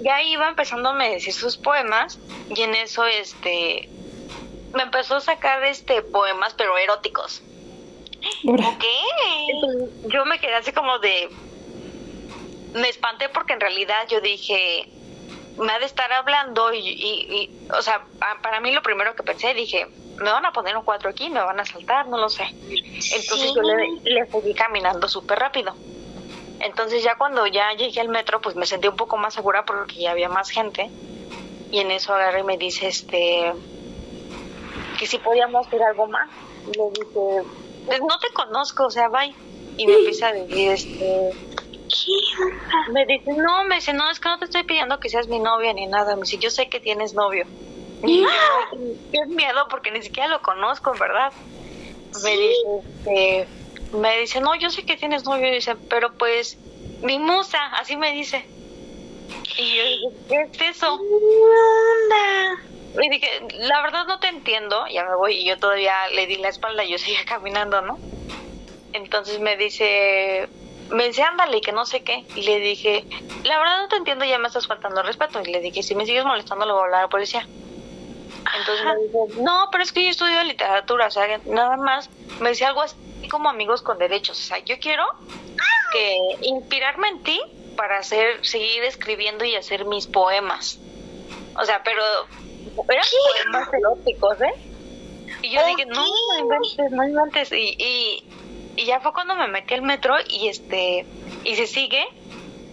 ya 0.00 0.22
iba 0.22 0.48
empezando 0.48 0.90
a 0.90 0.94
decir 1.08 1.32
sus 1.32 1.58
poemas 1.58 2.20
y 2.48 2.62
en 2.62 2.74
eso 2.74 3.04
este 3.06 3.88
me 4.72 4.82
empezó 4.82 5.16
a 5.16 5.20
sacar 5.20 5.62
este 5.64 6.02
poemas 6.02 6.54
pero 6.54 6.76
eróticos. 6.78 7.42
Ahora, 8.48 8.68
Ok. 8.68 8.84
Entonces, 9.48 9.98
yo 10.04 10.24
me 10.24 10.38
quedé 10.38 10.54
así 10.54 10.72
como 10.72 10.98
de 10.98 11.30
me 12.74 12.88
espanté 12.88 13.28
porque 13.28 13.52
en 13.52 13.60
realidad 13.60 14.06
yo 14.08 14.20
dije 14.20 14.88
me 15.56 15.72
ha 15.72 15.78
de 15.78 15.86
estar 15.86 16.12
hablando 16.12 16.72
y, 16.72 16.78
y- 16.80 17.26
y, 17.30 17.50
o 17.70 17.82
sea, 17.82 18.04
para 18.42 18.58
mí 18.60 18.72
lo 18.72 18.82
primero 18.82 19.14
que 19.14 19.22
pensé 19.22 19.54
dije, 19.54 19.86
me 20.18 20.30
van 20.30 20.44
a 20.46 20.52
poner 20.52 20.76
un 20.76 20.84
cuatro 20.84 21.10
aquí, 21.10 21.28
me 21.30 21.40
van 21.40 21.58
a 21.60 21.64
saltar, 21.64 22.06
no 22.08 22.18
lo 22.18 22.28
sé. 22.28 22.44
Entonces 22.44 23.50
Sí. 23.50 23.52
yo 23.54 23.62
le, 23.62 23.88
le 24.04 24.26
seguí 24.26 24.54
caminando 24.54 25.08
súper 25.08 25.38
rápido. 25.38 25.74
Entonces 26.60 27.02
ya 27.02 27.16
cuando 27.16 27.46
ya 27.46 27.72
llegué 27.74 28.00
al 28.00 28.08
metro, 28.08 28.40
pues 28.40 28.56
me 28.56 28.64
sentí 28.66 28.88
un 28.88 28.96
poco 28.96 29.16
más 29.16 29.34
segura 29.34 29.64
porque 29.64 29.96
ya 29.96 30.12
había 30.12 30.28
más 30.28 30.50
gente. 30.50 30.88
Y 31.70 31.80
en 31.80 31.90
eso 31.90 32.14
agarré 32.14 32.40
y 32.40 32.44
me 32.44 32.56
dice, 32.56 32.86
este, 32.86 33.52
que 34.98 35.06
si 35.06 35.18
podíamos 35.18 35.66
hacer 35.66 35.82
algo 35.82 36.06
más. 36.06 36.30
Y 36.72 36.76
le 36.78 36.84
dije, 36.90 37.48
pues 37.86 38.00
no 38.00 38.18
te 38.18 38.28
conozco, 38.32 38.86
o 38.86 38.90
sea, 38.90 39.08
bye. 39.08 39.34
Y 39.76 39.86
me 39.86 39.94
empieza 39.94 40.28
a 40.28 40.32
decir, 40.32 40.70
este, 40.70 41.32
me 42.92 43.04
dice, 43.06 43.32
no, 43.32 43.64
me 43.64 43.76
dice, 43.76 43.92
no, 43.92 44.08
es 44.10 44.20
que 44.20 44.28
no 44.28 44.38
te 44.38 44.44
estoy 44.46 44.62
pidiendo 44.64 45.00
que 45.00 45.08
seas 45.08 45.26
mi 45.28 45.40
novia 45.40 45.72
ni 45.72 45.86
nada. 45.86 46.14
Me 46.14 46.22
dice, 46.22 46.38
yo 46.38 46.50
sé 46.50 46.68
que 46.68 46.80
tienes 46.80 47.14
novio. 47.14 47.44
Y 48.02 48.22
"Ay, 48.24 48.96
qué 49.12 49.26
miedo 49.26 49.66
porque 49.70 49.90
ni 49.90 50.02
siquiera 50.02 50.28
lo 50.28 50.42
conozco, 50.42 50.92
¿verdad? 50.98 51.32
Me 52.22 52.30
dice, 52.36 52.66
este, 53.06 53.48
me 53.96 54.18
dice, 54.20 54.40
no, 54.40 54.54
yo 54.56 54.70
sé 54.70 54.84
que 54.84 54.96
tienes 54.96 55.24
novio. 55.24 55.48
Y 55.48 55.52
dice, 55.54 55.76
pero 55.88 56.12
pues, 56.14 56.56
mi 57.02 57.18
musa, 57.18 57.58
así 57.78 57.96
me 57.96 58.12
dice. 58.12 58.44
Y 59.56 59.76
yo 59.76 59.84
dije, 59.84 60.08
¿qué 60.28 60.68
es 60.68 60.76
eso? 60.76 60.98
Y 63.02 63.08
dije, 63.08 63.28
la 63.58 63.82
verdad 63.82 64.06
no 64.06 64.18
te 64.20 64.28
entiendo, 64.28 64.86
ya 64.88 65.04
me 65.04 65.16
voy 65.16 65.34
y 65.34 65.44
yo 65.46 65.58
todavía 65.58 65.92
le 66.14 66.26
di 66.26 66.36
la 66.36 66.48
espalda 66.48 66.84
y 66.84 66.90
yo 66.90 66.98
seguía 66.98 67.18
caminando, 67.26 67.80
¿no? 67.82 67.98
Entonces 68.92 69.40
me 69.40 69.56
dice, 69.56 70.48
me 70.90 71.08
dice, 71.08 71.22
ándale, 71.22 71.56
y 71.58 71.60
que 71.60 71.72
no 71.72 71.84
sé 71.86 72.02
qué. 72.02 72.24
Y 72.36 72.42
le 72.42 72.60
dije, 72.60 73.04
la 73.42 73.58
verdad 73.58 73.82
no 73.82 73.88
te 73.88 73.96
entiendo, 73.96 74.24
ya 74.24 74.38
me 74.38 74.46
estás 74.46 74.68
faltando 74.68 75.00
el 75.00 75.06
respeto. 75.08 75.40
Y 75.44 75.50
le 75.50 75.60
dije, 75.60 75.82
si 75.82 75.94
me 75.96 76.06
sigues 76.06 76.24
molestando, 76.24 76.64
le 76.64 76.72
voy 76.72 76.82
a 76.82 76.84
hablar 76.84 77.00
a 77.00 77.02
la 77.04 77.08
policía. 77.08 77.46
Entonces 78.52 78.84
me 78.84 78.96
dice, 79.02 79.42
no, 79.42 79.68
pero 79.72 79.82
es 79.82 79.92
que 79.92 80.04
yo 80.04 80.10
estudio 80.10 80.42
literatura, 80.44 81.06
o 81.06 81.10
sea, 81.10 81.40
nada 81.46 81.76
más, 81.76 82.10
me 82.40 82.50
decía 82.50 82.68
algo 82.68 82.82
así 82.82 82.96
como 83.30 83.48
amigos 83.48 83.82
con 83.82 83.98
derechos, 83.98 84.38
o 84.38 84.42
sea, 84.42 84.58
yo 84.58 84.78
quiero 84.78 85.04
que 85.92 86.18
inspirarme 86.42 87.08
en 87.08 87.22
ti 87.22 87.40
para 87.76 87.98
hacer, 87.98 88.44
seguir 88.44 88.84
escribiendo 88.84 89.44
y 89.44 89.54
hacer 89.56 89.84
mis 89.86 90.06
poemas. 90.06 90.78
O 91.56 91.64
sea, 91.64 91.82
pero 91.82 92.02
eran 92.88 93.50
más 93.50 93.68
eróticos, 93.72 94.40
¿eh? 94.42 94.54
Y 95.42 95.50
yo 95.50 95.64
dije, 95.66 95.86
no, 95.86 96.04
no 96.04 96.38
inventes, 96.38 96.90
no 96.90 97.04
inventes. 97.04 97.52
Y, 97.52 97.76
y, 97.78 98.24
y 98.76 98.86
ya 98.86 99.00
fue 99.00 99.12
cuando 99.12 99.34
me 99.36 99.46
metí 99.48 99.74
al 99.74 99.82
metro 99.82 100.14
y 100.28 100.48
este, 100.48 101.06
y 101.44 101.54
se 101.54 101.66
sigue 101.66 102.04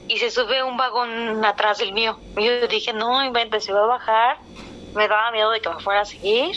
y 0.07 0.17
se 0.17 0.31
sube 0.31 0.63
un 0.63 0.77
vagón 0.77 1.43
atrás 1.45 1.77
del 1.77 1.93
mío. 1.93 2.17
Y 2.37 2.45
yo 2.45 2.67
dije, 2.67 2.93
no 2.93 3.23
inventes, 3.23 3.65
se 3.65 3.73
va 3.73 3.83
a 3.83 3.87
bajar. 3.87 4.37
Me 4.93 5.07
daba 5.07 5.31
miedo 5.31 5.51
de 5.51 5.61
que 5.61 5.69
me 5.69 5.79
fuera 5.79 6.01
a 6.01 6.05
seguir. 6.05 6.55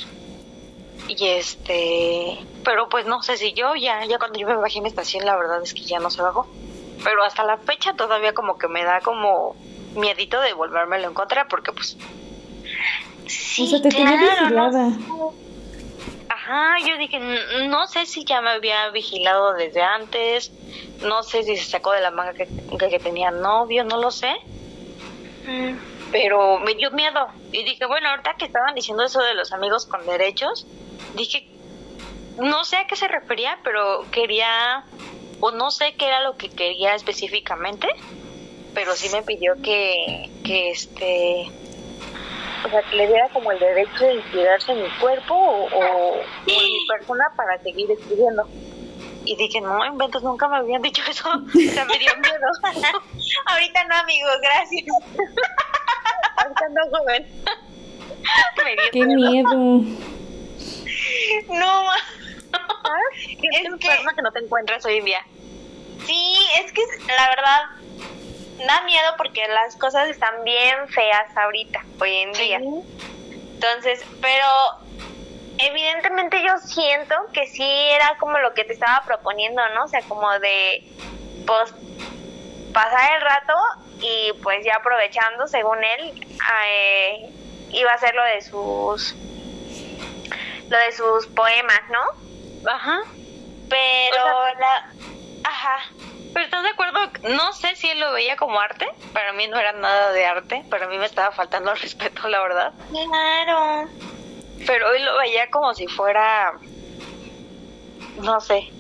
Y 1.09 1.27
este, 1.27 2.39
pero 2.65 2.89
pues 2.89 3.07
no 3.07 3.23
sé 3.23 3.37
si 3.37 3.53
yo 3.53 3.75
ya, 3.75 4.05
ya 4.05 4.19
cuando 4.19 4.39
yo 4.39 4.47
me 4.47 4.57
bajé 4.57 4.79
en 4.79 4.87
estación, 4.87 5.25
la 5.27 5.37
verdad 5.37 5.63
es 5.63 5.75
que 5.75 5.83
ya 5.83 5.99
no 5.99 6.11
se 6.11 6.23
bajó. 6.23 6.47
Pero 7.03 7.23
hasta 7.23 7.45
la 7.45 7.59
fecha 7.59 7.95
todavía 7.95 8.33
como 8.33 8.57
que 8.57 8.69
me 8.69 8.85
da 8.85 9.01
como 9.01 9.55
miedito 9.95 10.41
de 10.41 10.53
volvérmelo 10.55 11.07
a 11.07 11.11
encontrar 11.11 11.49
porque 11.49 11.73
pues... 11.73 11.97
Sí, 13.27 13.65
o 13.65 13.67
sea, 13.67 13.83
te 13.83 13.91
tenía 13.91 14.17
vigilada. 14.17 14.91
Ajá, 16.29 16.77
yo 16.87 16.99
dije, 16.99 17.19
no 17.69 17.87
sé 17.87 18.07
si 18.07 18.25
ya 18.25 18.41
me 18.41 18.51
había 18.51 18.91
vigilado 18.91 19.55
desde 19.55 19.83
antes, 19.83 20.53
no 21.03 21.23
sé 21.23 21.43
si 21.43 21.57
se 21.57 21.71
sacó 21.71 21.93
de 21.93 22.01
la 22.01 22.11
manga 22.11 22.35
que, 22.35 22.47
que 22.47 22.99
tenía 22.99 23.31
novio, 23.31 23.85
no 23.85 23.99
lo 23.99 24.11
sé. 24.11 24.35
Mm. 25.47 25.94
Pero 26.15 26.61
me 26.61 26.77
dio 26.77 26.93
miedo 26.93 27.27
y 27.51 27.65
dije, 27.65 27.87
bueno, 27.87 28.09
ahorita 28.09 28.37
que 28.39 28.45
estaban 28.45 28.73
diciendo 28.77 29.03
eso 29.03 29.21
de 29.21 29.35
los 29.35 29.53
amigos 29.53 29.85
con 29.85 30.07
derechos, 30.07 30.65
dije, 31.17 31.45
no 32.39 32.65
sé 32.65 32.77
a 32.77 32.87
qué 32.87 32.95
se 32.95 33.09
refería, 33.09 33.59
pero 33.65 34.09
quería, 34.13 34.85
o 35.41 35.51
no 35.51 35.73
sé 35.73 35.97
qué 35.97 36.07
era 36.07 36.21
lo 36.21 36.37
que 36.37 36.51
quería 36.51 36.95
específicamente, 36.95 37.89
pero 38.75 38.95
sí 38.95 39.09
me 39.09 39.23
pidió 39.23 39.55
que, 39.61 40.31
que 40.45 40.71
este, 40.71 41.51
o 42.65 42.71
sea, 42.71 42.83
que 42.83 42.95
le 42.95 43.09
diera 43.09 43.29
como 43.31 43.51
el 43.51 43.59
derecho 43.59 44.05
de 44.05 44.15
inspirarse 44.15 44.71
en 44.71 44.85
mi 44.85 44.91
cuerpo 45.01 45.35
o, 45.35 46.15
en 46.47 46.73
mi 46.73 46.87
persona 46.87 47.25
para 47.35 47.61
seguir 47.61 47.91
escribiendo. 47.91 48.47
Y 49.25 49.35
dije, 49.35 49.61
no, 49.61 49.85
inventos, 49.85 50.23
nunca 50.23 50.47
me 50.47 50.59
habían 50.59 50.81
dicho 50.81 51.03
eso. 51.11 51.29
O 51.45 51.73
sea, 51.73 51.85
me 51.87 51.99
dio 51.99 52.13
miedo. 52.19 52.47
Ahorita 53.47 53.85
no, 53.89 53.97
amigo, 53.97 54.29
gracias. 54.41 54.85
Ahorita 56.45 56.69
no, 56.71 56.99
joven. 56.99 57.27
Qué 58.93 59.07
miedo. 59.07 59.55
No, 61.49 61.93
es 63.13 63.27
que, 63.29 63.89
que 64.15 64.23
no 64.23 64.33
te 64.33 64.39
encuentras 64.41 64.85
hoy 64.85 64.99
en 64.99 65.05
día. 65.05 65.27
Sí, 66.07 66.37
es 66.61 66.73
que 66.73 66.83
la 67.07 67.29
verdad 67.29 67.63
da 68.67 68.83
miedo 68.83 69.15
porque 69.17 69.47
las 69.49 69.77
cosas 69.77 70.09
están 70.09 70.45
bien 70.45 70.89
feas 70.89 71.37
ahorita, 71.37 71.85
hoy 72.01 72.15
en 72.15 72.33
día. 72.33 72.61
Entonces, 73.55 74.05
pero 74.21 74.47
evidentemente 75.59 76.43
yo 76.43 76.59
siento 76.59 77.15
que 77.33 77.47
sí 77.47 77.65
era 77.65 78.17
como 78.19 78.39
lo 78.39 78.53
que 78.55 78.65
te 78.65 78.75
estaba 78.75 79.03
proponiendo, 79.07 79.63
¿no? 79.75 79.85
O 79.85 79.89
sea, 79.89 80.03
como 80.03 80.31
de 80.41 80.85
pues 81.47 81.75
pasar 82.73 83.17
el 83.17 83.23
rato 83.23 83.55
y 84.05 84.33
pues 84.43 84.63
ya 84.65 84.77
aprovechando, 84.77 85.47
según 85.47 85.83
él, 85.83 86.27
eh, 86.67 87.31
iba 87.71 87.91
a 87.91 87.95
hacer 87.95 88.15
lo 88.15 88.23
de 88.23 88.43
sus 88.43 89.15
lo 90.69 90.77
de 90.79 90.93
sus 90.93 91.27
poemas, 91.29 91.81
¿no? 91.91 92.71
Ajá. 92.71 93.01
Pero 93.71 94.27
la 94.59 94.91
ajá. 95.45 95.77
Pero 96.35 96.45
¿estás 96.45 96.63
de 96.65 96.69
acuerdo? 96.69 96.99
No 97.23 97.53
sé 97.55 97.77
si 97.77 97.89
él 97.89 98.01
lo 98.01 98.13
veía 98.13 98.37
como 98.37 98.61
arte. 98.61 98.87
Para 99.15 99.33
mí 99.33 99.47
no 99.47 99.59
era 99.59 99.73
nada 99.73 100.13
de 100.13 100.27
arte. 100.27 100.65
Para 100.69 100.87
mí 100.87 100.99
me 100.99 101.07
estaba 101.07 101.33
faltando 101.35 101.73
el 101.73 101.79
respeto, 101.81 102.29
la 102.29 102.43
verdad. 102.43 102.73
Claro. 102.91 103.89
Pero 104.67 104.93
él 104.93 105.05
lo 105.05 105.17
veía 105.17 105.51
como 105.51 105.75
si 105.75 105.87
fuera, 105.87 106.53
no 108.21 108.41
sé, 108.41 108.71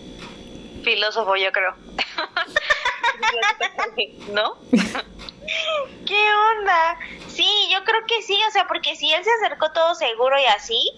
filósofo, 0.83 1.35
yo 1.37 1.51
creo. 1.51 1.75
¿No? 4.33 4.57
¿Qué 6.07 6.29
onda? 6.59 6.99
Sí, 7.29 7.69
yo 7.71 7.85
creo 7.85 8.05
que 8.07 8.23
sí, 8.23 8.39
o 8.49 8.51
sea, 8.51 8.67
porque 8.67 8.97
si 8.97 9.13
él 9.13 9.23
se 9.25 9.31
acercó 9.43 9.73
todo 9.73 9.95
seguro 9.95 10.39
y 10.39 10.45
así, 10.47 10.91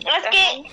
es 0.00 0.28
que 0.28 0.70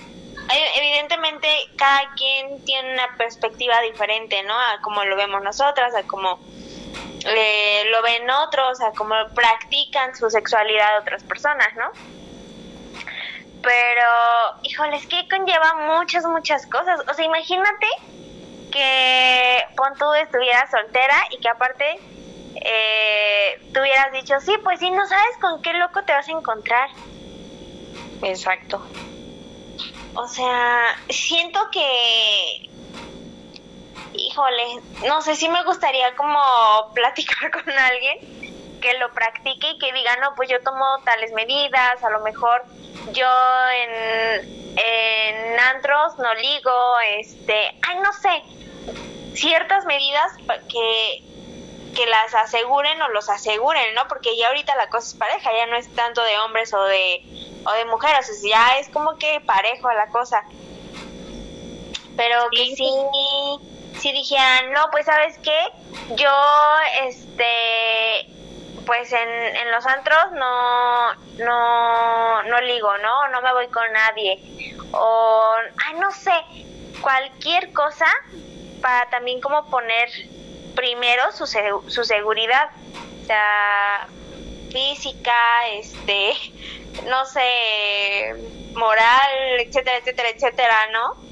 evidentemente 0.77 1.47
cada 1.77 2.13
quien 2.15 2.63
tiene 2.65 2.93
una 2.93 3.15
perspectiva 3.17 3.81
diferente, 3.81 4.41
¿no? 4.43 4.59
A 4.59 4.81
como 4.81 5.03
lo 5.03 5.15
vemos 5.15 5.41
nosotras, 5.43 5.93
a 5.95 6.03
cómo 6.03 6.39
eh, 7.25 7.83
lo 7.91 8.01
ven 8.01 8.29
otros, 8.29 8.81
a 8.81 8.91
cómo 8.91 9.15
practican 9.35 10.15
su 10.15 10.29
sexualidad 10.29 10.99
otras 10.99 11.23
personas, 11.23 11.75
¿no? 11.75 11.91
Pero, 13.61 14.05
híjole, 14.63 14.95
es 14.95 15.05
que 15.05 15.27
conlleva 15.27 15.73
muchas, 15.97 16.23
muchas 16.25 16.65
cosas. 16.67 17.01
O 17.09 17.13
sea, 17.13 17.25
imagínate 17.25 17.87
que 18.71 19.59
pon 19.75 19.93
tú 19.97 20.13
estuvieras 20.13 20.69
soltera 20.69 21.15
y 21.31 21.39
que 21.39 21.49
aparte 21.49 21.99
eh, 22.55 23.61
tú 23.73 23.79
hubieras 23.79 24.11
dicho, 24.11 24.39
sí, 24.41 24.53
pues 24.63 24.79
sí, 24.79 24.89
no 24.91 25.05
sabes 25.07 25.37
con 25.41 25.61
qué 25.61 25.73
loco 25.73 26.03
te 26.03 26.13
vas 26.13 26.27
a 26.27 26.31
encontrar. 26.31 26.89
Exacto. 28.21 28.81
O 30.15 30.27
sea, 30.27 30.97
siento 31.09 31.59
que, 31.71 32.69
híjole, 34.13 34.81
no 35.07 35.21
sé 35.21 35.35
si 35.35 35.47
me 35.47 35.63
gustaría 35.63 36.15
como 36.15 36.39
platicar 36.93 37.51
con 37.51 37.69
alguien 37.69 38.48
que 38.79 38.93
lo 38.95 39.11
practique 39.13 39.71
y 39.71 39.79
que 39.79 39.91
diga, 39.93 40.15
no, 40.17 40.35
pues 40.35 40.49
yo 40.49 40.61
tomo 40.61 40.85
tales 41.03 41.31
medidas, 41.33 42.03
a 42.03 42.09
lo 42.09 42.21
mejor 42.21 42.63
yo 43.11 43.29
en, 43.71 44.77
en 44.77 45.59
antros 45.59 46.17
no 46.17 46.33
ligo, 46.35 46.99
este, 47.17 47.75
ay, 47.87 47.97
no 48.03 48.13
sé, 48.13 48.43
ciertas 49.33 49.85
medidas 49.85 50.31
que, 50.69 51.23
que 51.95 52.05
las 52.05 52.33
aseguren 52.35 53.01
o 53.01 53.09
los 53.09 53.29
aseguren, 53.29 53.93
¿no? 53.95 54.07
Porque 54.07 54.37
ya 54.37 54.47
ahorita 54.47 54.75
la 54.75 54.89
cosa 54.89 55.07
es 55.07 55.15
pareja, 55.15 55.51
ya 55.55 55.65
no 55.67 55.75
es 55.75 55.93
tanto 55.95 56.23
de 56.23 56.37
hombres 56.39 56.73
o 56.73 56.83
de, 56.83 57.23
o 57.65 57.71
de 57.71 57.85
mujeres, 57.85 58.41
ya 58.43 58.77
es 58.79 58.89
como 58.89 59.17
que 59.17 59.41
parejo 59.41 59.91
la 59.91 60.07
cosa. 60.07 60.43
Pero 62.15 62.49
que 62.51 62.75
sí, 62.75 62.91
sí 63.99 64.11
dijeran, 64.11 64.71
no, 64.73 64.87
pues 64.91 65.05
sabes 65.05 65.37
qué, 65.39 65.57
yo, 66.15 66.31
este, 67.05 68.27
pues 68.85 69.11
en, 69.11 69.29
en 69.29 69.71
los 69.71 69.85
antros 69.85 70.31
no, 70.33 71.13
no, 71.37 72.43
no 72.43 72.61
ligo, 72.61 72.97
¿no? 72.97 73.27
No 73.29 73.41
me 73.41 73.53
voy 73.53 73.67
con 73.67 73.91
nadie. 73.91 74.75
O, 74.91 75.55
ay, 75.85 75.99
no 75.99 76.11
sé, 76.11 76.33
cualquier 77.01 77.71
cosa 77.73 78.07
para 78.81 79.09
también 79.09 79.41
como 79.41 79.69
poner 79.69 80.09
primero 80.75 81.31
su, 81.31 81.45
su 81.45 82.03
seguridad, 82.03 82.69
física, 84.71 85.67
este, 85.73 86.33
no 87.05 87.25
sé, 87.25 88.35
moral, 88.73 89.59
etcétera, 89.59 89.97
etcétera, 89.97 90.29
etcétera, 90.29 90.87
¿no? 90.91 91.28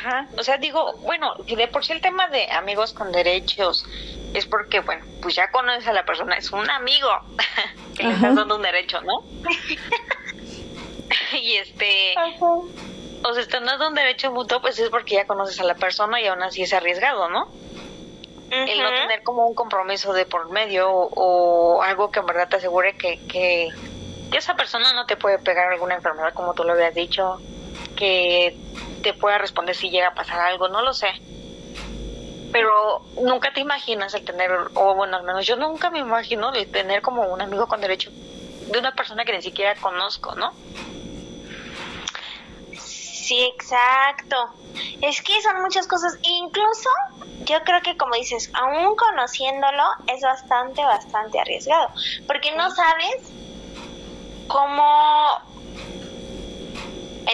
Ajá, 0.00 0.26
o 0.38 0.42
sea, 0.42 0.56
digo, 0.56 0.94
bueno, 0.98 1.34
de 1.46 1.68
por 1.68 1.84
sí 1.84 1.92
el 1.92 2.00
tema 2.00 2.28
de 2.28 2.50
amigos 2.50 2.94
con 2.94 3.12
derechos 3.12 3.84
es 4.32 4.46
porque, 4.46 4.80
bueno, 4.80 5.04
pues 5.20 5.34
ya 5.34 5.50
conoces 5.50 5.86
a 5.88 5.92
la 5.92 6.04
persona, 6.04 6.36
es 6.36 6.50
un 6.52 6.70
amigo 6.70 7.10
que 7.96 8.04
le 8.04 8.14
estás 8.14 8.34
dando 8.34 8.56
un 8.56 8.62
derecho, 8.62 9.00
¿no? 9.02 9.24
y 11.42 11.56
este, 11.56 12.14
o 12.40 13.32
sea, 13.34 13.42
están 13.42 13.66
dando 13.66 13.88
un 13.88 13.94
derecho 13.94 14.32
mutuo, 14.32 14.62
pues 14.62 14.78
es 14.78 14.88
porque 14.88 15.16
ya 15.16 15.26
conoces 15.26 15.60
a 15.60 15.64
la 15.64 15.74
persona 15.74 16.20
y 16.20 16.26
aún 16.26 16.42
así 16.42 16.62
es 16.62 16.72
arriesgado, 16.72 17.28
¿no? 17.28 17.48
el 18.50 18.82
no 18.82 18.88
tener 18.90 19.22
como 19.22 19.46
un 19.46 19.54
compromiso 19.54 20.12
de 20.12 20.26
por 20.26 20.50
medio 20.50 20.90
o, 20.90 21.82
algo 21.82 22.10
que 22.10 22.18
en 22.18 22.26
verdad 22.26 22.48
te 22.48 22.56
asegure 22.56 22.96
que, 22.96 23.24
que, 23.26 23.68
esa 24.36 24.54
persona 24.54 24.92
no 24.92 25.06
te 25.06 25.16
puede 25.16 25.38
pegar 25.38 25.72
alguna 25.72 25.96
enfermedad 25.96 26.32
como 26.34 26.54
tú 26.54 26.64
lo 26.64 26.72
habías 26.72 26.94
dicho, 26.94 27.40
que 27.96 28.56
te 29.02 29.14
pueda 29.14 29.38
responder 29.38 29.74
si 29.74 29.90
llega 29.90 30.08
a 30.08 30.14
pasar 30.14 30.40
algo, 30.40 30.68
no 30.68 30.82
lo 30.82 30.92
sé. 30.92 31.08
Pero 32.52 33.02
nunca 33.22 33.52
te 33.52 33.60
imaginas 33.60 34.12
el 34.14 34.24
tener, 34.24 34.50
o 34.74 34.94
bueno, 34.94 35.16
al 35.16 35.22
menos 35.22 35.46
yo 35.46 35.56
nunca 35.56 35.90
me 35.90 36.00
imagino 36.00 36.50
de 36.52 36.66
tener 36.66 37.00
como 37.00 37.22
un 37.22 37.40
amigo 37.40 37.66
con 37.66 37.80
derecho 37.80 38.10
de 38.70 38.78
una 38.78 38.92
persona 38.92 39.24
que 39.24 39.32
ni 39.32 39.42
siquiera 39.42 39.74
conozco, 39.76 40.34
¿no? 40.34 40.52
Sí, 42.76 43.42
exacto. 43.54 44.36
Es 45.00 45.22
que 45.22 45.40
son 45.42 45.62
muchas 45.62 45.86
cosas. 45.86 46.18
Incluso 46.22 46.90
yo 47.44 47.60
creo 47.62 47.80
que 47.82 47.96
como 47.96 48.14
dices, 48.16 48.50
aún 48.54 48.96
conociéndolo 48.96 49.84
es 50.08 50.20
bastante, 50.22 50.82
bastante 50.82 51.38
arriesgado. 51.38 51.90
Porque 52.26 52.50
no 52.56 52.70
sabes 52.70 53.30
cómo 54.48 55.40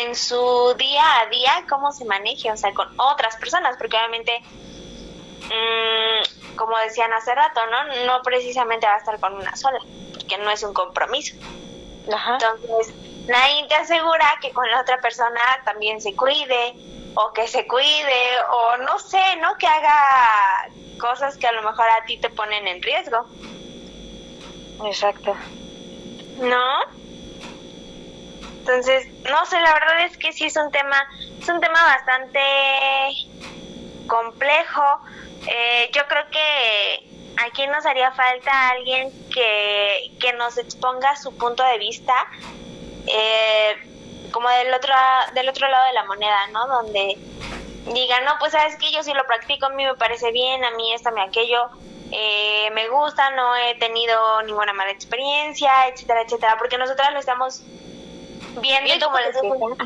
en 0.03 0.15
su 0.15 0.75
día 0.79 1.21
a 1.21 1.27
día, 1.27 1.65
cómo 1.69 1.93
se 1.93 2.05
maneja, 2.05 2.53
o 2.53 2.57
sea, 2.57 2.73
con 2.75 2.89
otras 2.99 3.37
personas. 3.37 3.77
Porque 3.77 3.97
obviamente, 3.97 4.41
mmm, 5.49 6.57
como 6.57 6.77
decían 6.79 7.13
hace 7.13 7.35
rato, 7.35 7.61
¿no? 7.67 8.07
No 8.07 8.23
precisamente 8.23 8.87
va 8.87 8.95
a 8.95 8.99
estar 8.99 9.19
con 9.21 9.35
una 9.35 9.57
sola. 9.57 9.79
porque 10.13 10.39
no 10.39 10.51
es 10.51 10.63
un 10.63 10.75
compromiso. 10.75 11.37
Entonces, 12.07 12.95
nadie 13.27 13.67
te 13.69 13.75
asegura 13.75 14.35
que 14.41 14.53
con 14.53 14.69
la 14.71 14.81
otra 14.81 15.01
persona 15.01 15.41
también 15.65 16.01
se 16.01 16.15
cuide 16.15 16.75
o 17.15 17.33
que 17.33 17.49
se 17.49 17.67
cuide 17.67 18.41
o 18.51 18.77
no 18.79 18.99
sé, 18.99 19.37
¿no? 19.41 19.57
Que 19.57 19.67
haga 19.67 20.69
cosas 20.99 21.37
que 21.37 21.47
a 21.47 21.53
lo 21.53 21.63
mejor 21.63 21.87
a 21.89 22.05
ti 22.05 22.19
te 22.19 22.31
ponen 22.31 22.67
en 22.69 22.83
riesgo. 22.83 23.27
Exacto. 24.85 25.35
¿No? 26.39 27.06
Entonces, 28.67 29.07
no 29.31 29.47
sé, 29.47 29.61
la 29.61 29.75
verdad 29.75 30.07
es 30.07 30.19
que 30.19 30.33
sí 30.33 30.47
es 30.47 30.57
un 30.57 30.73
tema, 30.73 31.09
es 31.41 31.49
un 31.49 31.61
tema 31.61 31.81
bastante 31.85 32.41
complejo. 34.09 34.83
Eh, 35.47 35.89
yo 35.93 36.03
creo 36.09 36.25
que 36.33 37.09
aquí 37.45 37.65
nos 37.69 37.87
haría 37.87 38.11
falta 38.11 38.71
alguien 38.71 39.13
que, 39.33 40.11
que 40.19 40.33
nos 40.33 40.59
exponga 40.59 41.15
su 41.15 41.37
punto 41.37 41.63
de 41.63 41.79
vista, 41.79 42.13
eh, 43.07 43.77
como 44.33 44.49
del 44.49 44.75
otro, 44.75 44.93
del 45.35 45.49
otro 45.49 45.69
lado 45.69 45.87
de 45.87 45.93
la 45.93 46.05
moneda, 46.05 46.49
¿no? 46.49 46.67
Donde 46.67 47.17
diga, 47.95 48.21
no, 48.23 48.33
pues 48.41 48.51
sabes 48.51 48.75
que 48.79 48.91
yo 48.91 49.05
sí 49.05 49.15
lo 49.15 49.25
practico, 49.29 49.67
a 49.67 49.71
mí 49.71 49.85
me 49.85 49.95
parece 49.95 50.33
bien, 50.33 50.65
a 50.65 50.73
mí 50.73 50.93
esto, 50.93 51.13
me 51.13 51.23
aquello, 51.23 51.71
eh, 52.11 52.69
me 52.73 52.89
gusta, 52.89 53.31
no 53.31 53.55
he 53.55 53.77
tenido 53.77 54.43
ninguna 54.43 54.73
mala 54.73 54.91
experiencia, 54.91 55.87
etcétera, 55.87 56.23
etcétera, 56.23 56.57
porque 56.59 56.79
nosotras 56.79 57.13
lo 57.13 57.21
estamos 57.21 57.63
viendo 58.61 59.07
como 59.07 59.19
les 59.19 59.41
digo. 59.41 59.77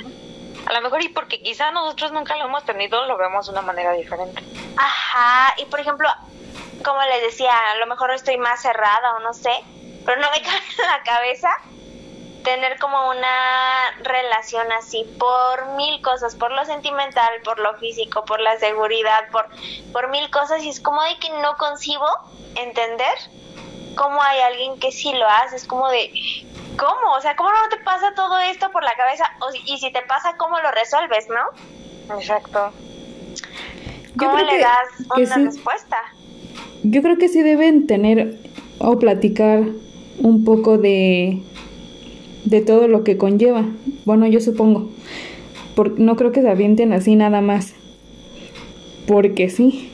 A 0.66 0.72
lo 0.72 0.80
mejor 0.82 1.02
y 1.02 1.08
porque 1.08 1.40
quizá 1.42 1.70
nosotros 1.70 2.12
nunca 2.12 2.36
lo 2.36 2.44
hemos 2.44 2.64
tenido, 2.64 3.06
lo 3.06 3.16
vemos 3.16 3.46
de 3.46 3.52
una 3.52 3.62
manera 3.62 3.92
diferente. 3.92 4.42
Ajá, 4.76 5.54
y 5.58 5.64
por 5.66 5.80
ejemplo, 5.80 6.08
como 6.84 7.00
les 7.02 7.22
decía, 7.22 7.52
a 7.72 7.76
lo 7.76 7.86
mejor 7.86 8.12
estoy 8.12 8.36
más 8.36 8.60
cerrada 8.62 9.16
o 9.16 9.20
no 9.20 9.32
sé, 9.32 9.52
pero 10.04 10.20
no 10.20 10.28
me 10.30 10.42
cabe 10.42 10.58
en 10.58 10.86
la 10.86 11.02
cabeza 11.02 11.50
tener 12.42 12.78
como 12.78 13.10
una 13.10 13.90
relación 14.02 14.70
así 14.72 15.04
por 15.18 15.66
mil 15.76 16.00
cosas, 16.02 16.34
por 16.34 16.50
lo 16.52 16.64
sentimental, 16.64 17.30
por 17.44 17.58
lo 17.58 17.76
físico, 17.78 18.24
por 18.24 18.40
la 18.40 18.58
seguridad, 18.58 19.28
por, 19.30 19.46
por 19.92 20.08
mil 20.08 20.30
cosas, 20.30 20.62
y 20.62 20.70
es 20.70 20.80
como 20.80 21.02
de 21.02 21.18
que 21.18 21.30
no 21.30 21.56
concibo 21.56 22.06
entender 22.54 23.14
cómo 23.94 24.22
hay 24.22 24.40
alguien 24.40 24.78
que 24.78 24.92
sí 24.92 25.12
lo 25.12 25.26
hace, 25.26 25.56
es 25.56 25.66
como 25.66 25.88
de, 25.88 26.10
¿cómo? 26.76 27.14
O 27.16 27.20
sea, 27.20 27.36
¿cómo 27.36 27.50
no 27.50 27.68
te 27.76 27.82
pasa 27.84 28.12
todo 28.14 28.38
esto 28.38 28.70
por 28.70 28.82
la 28.82 28.92
cabeza? 28.96 29.24
O, 29.40 29.48
y 29.66 29.78
si 29.78 29.92
te 29.92 30.02
pasa, 30.02 30.36
¿cómo 30.36 30.58
lo 30.60 30.70
resuelves, 30.70 31.28
no? 31.28 32.16
Exacto. 32.16 32.72
¿Cómo 34.18 34.38
le 34.38 34.58
das 34.58 34.88
una 35.16 35.36
respuesta? 35.46 35.96
Yo 36.82 37.02
creo 37.02 37.18
que 37.18 37.28
sí 37.28 37.42
deben 37.42 37.86
tener 37.86 38.38
o 38.78 38.98
platicar 38.98 39.62
un 40.18 40.44
poco 40.44 40.78
de 40.78 41.42
de 42.44 42.60
todo 42.60 42.88
lo 42.88 43.04
que 43.04 43.16
conlleva. 43.16 43.64
Bueno, 44.04 44.26
yo 44.26 44.40
supongo. 44.40 44.90
no 45.96 46.16
creo 46.16 46.32
que 46.32 46.42
se 46.42 46.50
avienten 46.50 46.92
así 46.92 47.16
nada 47.16 47.40
más. 47.40 47.74
Porque 49.06 49.50
sí. 49.50 49.90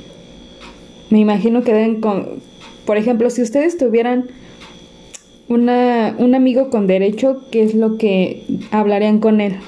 Me 1.10 1.18
imagino 1.20 1.62
que 1.62 1.72
deben 1.72 2.00
con... 2.00 2.40
Por 2.86 2.96
ejemplo, 2.96 3.28
si 3.30 3.42
ustedes 3.42 3.76
tuvieran 3.76 4.30
una, 5.48 6.14
un 6.18 6.34
amigo 6.34 6.70
con 6.70 6.86
derecho, 6.86 7.42
¿qué 7.50 7.62
es 7.64 7.74
lo 7.74 7.98
que 7.98 8.44
hablarían 8.70 9.18
con 9.18 9.40
él? 9.40 9.58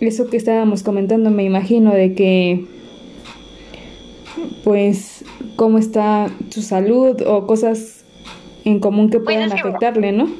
Eso 0.00 0.30
que 0.30 0.36
estábamos 0.36 0.82
comentando, 0.82 1.30
me 1.30 1.42
imagino, 1.42 1.92
de 1.92 2.14
que, 2.14 2.64
pues, 4.64 5.24
cómo 5.56 5.78
está 5.78 6.28
su 6.50 6.62
salud 6.62 7.20
o 7.26 7.46
cosas 7.46 8.04
en 8.64 8.80
común 8.80 9.10
que 9.10 9.18
pues 9.18 9.36
puedan 9.36 9.52
afectarle, 9.52 10.12
¿no? 10.12 10.30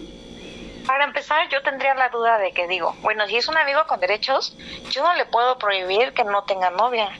Para 0.86 1.04
empezar, 1.04 1.48
yo 1.50 1.60
tendría 1.62 1.94
la 1.94 2.08
duda 2.08 2.38
de 2.38 2.52
que 2.52 2.66
digo, 2.68 2.94
bueno, 3.02 3.26
si 3.26 3.36
es 3.36 3.48
un 3.48 3.56
amigo 3.56 3.80
con 3.86 4.00
derechos, 4.00 4.56
yo 4.90 5.02
no 5.02 5.14
le 5.14 5.26
puedo 5.26 5.58
prohibir 5.58 6.12
que 6.12 6.24
no 6.24 6.44
tenga 6.44 6.70
novia. 6.70 7.10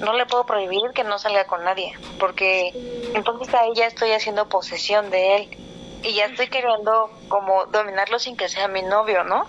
No 0.00 0.12
le 0.12 0.26
puedo 0.26 0.46
prohibir 0.46 0.90
que 0.94 1.04
no 1.04 1.18
salga 1.18 1.46
con 1.46 1.64
nadie, 1.64 1.92
porque 2.18 2.72
entonces 3.14 3.52
ahí 3.54 3.70
ya 3.74 3.86
estoy 3.86 4.12
haciendo 4.12 4.48
posesión 4.48 5.10
de 5.10 5.36
él 5.36 5.58
y 6.02 6.14
ya 6.14 6.26
estoy 6.26 6.48
queriendo 6.48 7.10
como 7.28 7.66
dominarlo 7.66 8.18
sin 8.18 8.36
que 8.36 8.48
sea 8.48 8.68
mi 8.68 8.82
novio, 8.82 9.24
¿no? 9.24 9.46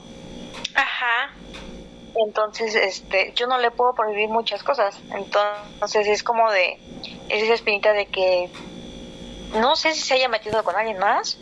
Ajá. 0.76 1.34
Entonces, 2.16 2.76
este, 2.76 3.34
yo 3.36 3.48
no 3.48 3.60
le 3.60 3.72
puedo 3.72 3.94
prohibir 3.94 4.30
muchas 4.30 4.64
cosas. 4.64 5.00
Entonces 5.12 6.08
es 6.08 6.24
como 6.24 6.52
de 6.52 6.80
es 7.30 7.44
esa 7.44 7.54
espinita 7.54 7.94
de 7.94 8.08
que 8.08 8.50
no 9.54 9.76
sé 9.76 9.94
si 9.94 10.02
se 10.02 10.16
haya 10.16 10.28
metido 10.28 10.64
con 10.64 10.76
alguien 10.76 10.98
más 10.98 11.38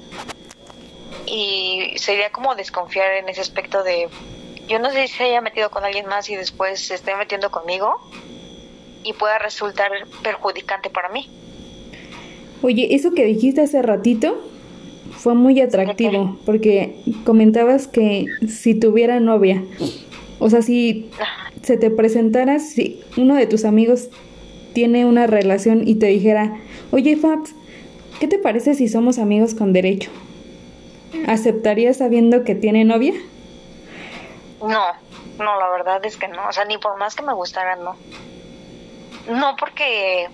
y 1.26 1.94
sería 1.98 2.32
como 2.32 2.56
desconfiar 2.56 3.14
en 3.14 3.30
ese 3.30 3.42
aspecto 3.42 3.84
de 3.84 4.10
yo 4.68 4.80
no 4.80 4.92
sé 4.92 5.08
si 5.08 5.16
se 5.16 5.24
haya 5.26 5.42
metido 5.42 5.70
con 5.70 5.86
alguien 5.86 6.06
más 6.06 6.30
y 6.30 6.36
después 6.36 6.88
se 6.88 6.96
esté 6.96 7.16
metiendo 7.16 7.52
conmigo 7.52 8.02
y 9.08 9.14
pueda 9.14 9.40
resultar 9.40 9.90
perjudicante 10.22 10.90
para 10.90 11.08
mí. 11.08 11.30
Oye, 12.62 12.94
eso 12.94 13.14
que 13.14 13.24
dijiste 13.24 13.62
hace 13.62 13.82
ratito 13.82 14.38
fue 15.12 15.34
muy 15.34 15.62
atractivo 15.62 16.38
porque 16.46 17.02
comentabas 17.24 17.88
que 17.88 18.26
si 18.48 18.76
tuviera 18.76 19.22
novia, 19.22 19.64
o 20.40 20.50
sea, 20.50 20.62
si 20.62 21.10
se 21.64 21.78
te 21.78 21.90
presentara, 21.90 22.60
si 22.60 23.02
uno 23.16 23.36
de 23.36 23.48
tus 23.48 23.64
amigos 23.64 24.10
tiene 24.74 25.06
una 25.06 25.26
relación 25.26 25.88
y 25.88 25.96
te 25.96 26.08
dijera, 26.08 26.58
oye 26.92 27.16
Fabs, 27.16 27.56
¿qué 28.20 28.28
te 28.28 28.38
parece 28.38 28.74
si 28.74 28.90
somos 28.90 29.20
amigos 29.20 29.56
con 29.56 29.72
derecho? 29.72 30.12
¿Aceptaría 31.28 31.94
sabiendo 31.94 32.44
que 32.44 32.56
tiene 32.56 32.84
novia? 32.84 33.14
No, 34.60 34.84
no, 35.38 35.60
la 35.60 35.70
verdad 35.70 36.06
es 36.06 36.18
que 36.18 36.28
no. 36.28 36.50
O 36.50 36.52
sea, 36.52 36.66
ni 36.66 36.78
por 36.78 36.98
más 36.98 37.16
que 37.16 37.24
me 37.24 37.34
gustara, 37.34 37.78
no. 37.78 37.96
No, 39.28 39.56
porque 39.58 40.30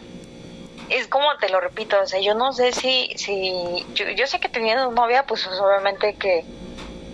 es 0.90 1.08
como 1.08 1.36
te 1.38 1.50
lo 1.50 1.60
repito, 1.60 2.00
o 2.02 2.06
sea, 2.06 2.20
yo 2.20 2.36
no 2.36 2.54
sé 2.54 2.72
si, 2.72 3.12
si 3.16 3.86
yo, 3.94 4.28
sé 4.28 4.40
que 4.40 4.50
teniendo 4.50 4.92
novia, 4.92 5.26
pues 5.26 5.48
obviamente 5.48 6.16
que, 6.16 6.46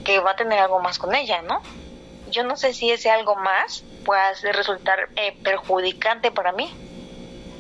que 0.04 0.20
va 0.20 0.32
a 0.32 0.36
tener 0.36 0.60
algo 0.60 0.80
más 0.80 1.00
con 1.00 1.16
ella, 1.16 1.42
¿no? 1.42 1.62
Yo 2.30 2.44
no 2.44 2.58
sé 2.58 2.74
si 2.74 2.92
ese 2.92 3.10
algo 3.10 3.36
más 3.36 3.84
pueda 4.06 4.34
resultar 4.54 5.10
eh, 5.16 5.38
perjudicante 5.44 6.32
para 6.32 6.52
mí, 6.52 6.70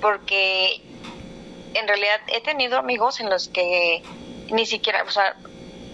porque 0.01 0.81
en 1.73 1.87
realidad 1.87 2.19
he 2.27 2.41
tenido 2.41 2.77
amigos 2.77 3.19
en 3.19 3.29
los 3.29 3.47
que 3.47 4.03
ni 4.51 4.65
siquiera, 4.65 5.03
o 5.03 5.11
sea, 5.11 5.35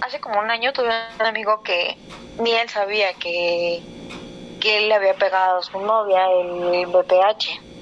hace 0.02 0.20
como 0.20 0.40
un 0.40 0.50
año 0.50 0.74
tuve 0.74 0.90
un 1.20 1.26
amigo 1.26 1.62
que 1.62 1.98
ni 2.40 2.52
él 2.52 2.70
sabía 2.70 3.14
que, 3.14 3.82
que 4.60 4.78
él 4.78 4.90
le 4.90 4.96
había 4.96 5.14
pegado 5.14 5.60
a 5.60 5.64
su 5.64 5.80
novia 5.80 6.26
el 6.32 6.88
BPH. 6.88 7.75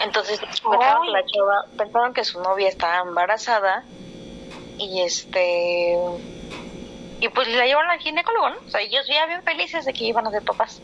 Entonces 0.00 0.38
pensaron 0.38 1.02
que, 1.02 1.10
la 1.10 1.24
chava, 1.24 1.64
pensaron 1.76 2.14
que 2.14 2.24
su 2.24 2.40
novia 2.40 2.68
estaba 2.68 3.08
embarazada 3.08 3.84
y 4.78 5.00
este 5.00 5.96
y 7.20 7.28
pues 7.30 7.48
la 7.48 7.64
llevaron 7.64 7.90
al 7.90 7.98
ginecólogo, 7.98 8.50
¿no? 8.50 8.56
O 8.66 8.70
sea, 8.70 8.80
ellos 8.80 9.06
ya 9.08 9.26
bien 9.26 9.42
felices 9.42 9.84
de 9.84 9.92
que 9.92 10.04
iban 10.04 10.26
a 10.26 10.30
ser 10.30 10.42
papás. 10.42 10.80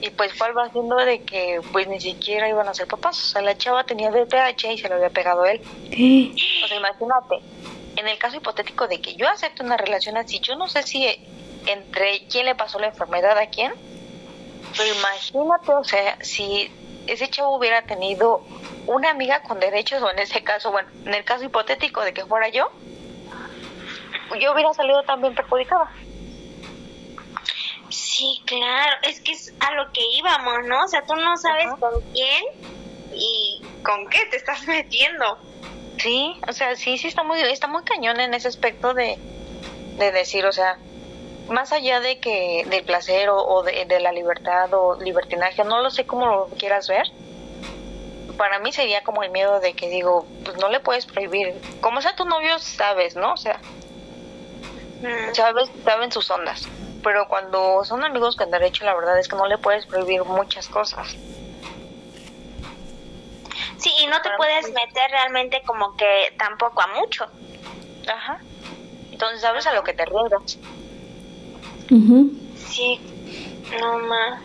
Y 0.00 0.10
pues 0.10 0.32
cuál 0.34 0.56
va 0.56 0.64
haciendo 0.64 0.96
de 0.96 1.22
que 1.22 1.60
pues 1.72 1.86
ni 1.88 2.00
siquiera 2.00 2.48
iban 2.48 2.68
a 2.68 2.74
ser 2.74 2.86
papás. 2.86 3.18
O 3.18 3.28
sea, 3.28 3.42
la 3.42 3.56
chava 3.56 3.84
tenía 3.84 4.10
BPH 4.10 4.72
y 4.72 4.78
se 4.78 4.88
lo 4.88 4.94
había 4.94 5.10
pegado 5.10 5.44
él. 5.44 5.60
O 6.64 6.68
sea, 6.68 6.76
imagínate, 6.76 7.40
en 7.96 8.08
el 8.08 8.16
caso 8.16 8.36
hipotético 8.36 8.86
de 8.88 9.00
que 9.00 9.16
yo 9.16 9.28
acepte 9.28 9.62
una 9.62 9.76
relación 9.76 10.16
así, 10.16 10.40
yo 10.40 10.56
no 10.56 10.68
sé 10.68 10.82
si 10.84 11.04
entre 11.66 12.26
quién 12.28 12.46
le 12.46 12.54
pasó 12.54 12.78
la 12.78 12.86
enfermedad 12.86 13.36
a 13.36 13.46
quién, 13.48 13.72
pero 14.76 14.94
imagínate, 14.94 15.72
o 15.72 15.84
sea, 15.84 16.18
si 16.22 16.70
ese 17.06 17.28
chavo 17.28 17.56
hubiera 17.56 17.82
tenido 17.82 18.42
una 18.86 19.10
amiga 19.10 19.42
con 19.42 19.60
derechos, 19.60 20.02
o 20.02 20.10
en 20.10 20.18
ese 20.18 20.42
caso, 20.42 20.70
bueno, 20.70 20.88
en 21.04 21.14
el 21.14 21.24
caso 21.24 21.44
hipotético 21.44 22.02
de 22.02 22.12
que 22.12 22.24
fuera 22.24 22.48
yo, 22.48 22.70
yo 24.40 24.52
hubiera 24.52 24.72
salido 24.74 25.02
también 25.02 25.34
perjudicada. 25.34 25.90
Sí, 27.90 28.42
claro, 28.44 28.96
es 29.02 29.20
que 29.20 29.32
es 29.32 29.54
a 29.60 29.72
lo 29.72 29.90
que 29.92 30.02
íbamos, 30.16 30.66
¿no? 30.66 30.84
O 30.84 30.88
sea, 30.88 31.02
tú 31.06 31.14
no 31.14 31.36
sabes 31.36 31.68
con 31.78 32.00
quién 32.12 32.44
y 33.14 33.62
con 33.82 34.08
qué 34.08 34.26
te 34.30 34.36
estás 34.36 34.62
metiendo. 34.66 35.38
Sí, 35.98 36.40
o 36.46 36.52
sea, 36.52 36.76
sí, 36.76 36.98
sí 36.98 37.08
está 37.08 37.22
muy, 37.22 37.40
está 37.40 37.66
muy 37.66 37.82
cañón 37.84 38.20
en 38.20 38.34
ese 38.34 38.48
aspecto 38.48 38.94
de, 38.94 39.18
de 39.98 40.12
decir, 40.12 40.46
o 40.46 40.52
sea, 40.52 40.78
más 41.48 41.72
allá 41.72 42.00
de 42.00 42.18
que 42.20 42.64
del 42.68 42.84
placer 42.84 43.28
o, 43.30 43.62
de, 43.62 44.00
la 44.00 44.12
libertad 44.12 44.72
o 44.72 45.00
libertinaje, 45.00 45.64
no 45.64 45.80
lo 45.80 45.90
sé 45.90 46.06
cómo 46.06 46.26
lo 46.26 46.46
quieras 46.58 46.88
ver. 46.88 47.06
Para 48.36 48.58
mí 48.58 48.72
sería 48.72 49.02
como 49.02 49.22
el 49.22 49.30
miedo 49.30 49.58
de 49.60 49.74
que 49.74 49.88
digo, 49.88 50.26
pues 50.44 50.56
no 50.58 50.68
le 50.68 50.80
puedes 50.80 51.06
prohibir. 51.06 51.60
Como 51.80 52.00
sea 52.02 52.14
tu 52.14 52.24
novio, 52.24 52.58
sabes, 52.58 53.16
¿no? 53.16 53.32
O 53.32 53.36
sea, 53.36 53.58
mm. 55.00 55.34
sabes, 55.34 55.70
saben 55.84 56.12
sus 56.12 56.30
ondas. 56.30 56.68
Pero 57.02 57.26
cuando 57.28 57.84
son 57.84 58.04
amigos 58.04 58.36
con 58.36 58.50
derecho, 58.50 58.84
la 58.84 58.94
verdad 58.94 59.18
es 59.18 59.28
que 59.28 59.36
no 59.36 59.46
le 59.46 59.58
puedes 59.58 59.86
prohibir 59.86 60.24
muchas 60.24 60.68
cosas. 60.68 61.16
Sí, 63.78 63.90
y 64.00 64.06
no 64.06 64.20
te 64.22 64.30
puedes 64.36 64.66
meter 64.72 65.10
realmente 65.10 65.62
como 65.64 65.96
que 65.96 66.34
tampoco 66.36 66.82
a 66.82 66.88
mucho. 66.88 67.26
Ajá. 68.06 68.40
Entonces 69.12 69.40
sabes 69.40 69.66
a 69.66 69.72
lo 69.72 69.82
que 69.82 69.94
te 69.94 70.02
arriesgas. 70.02 70.58
Sí, 72.68 73.00
no 73.80 73.98
más. 73.98 74.42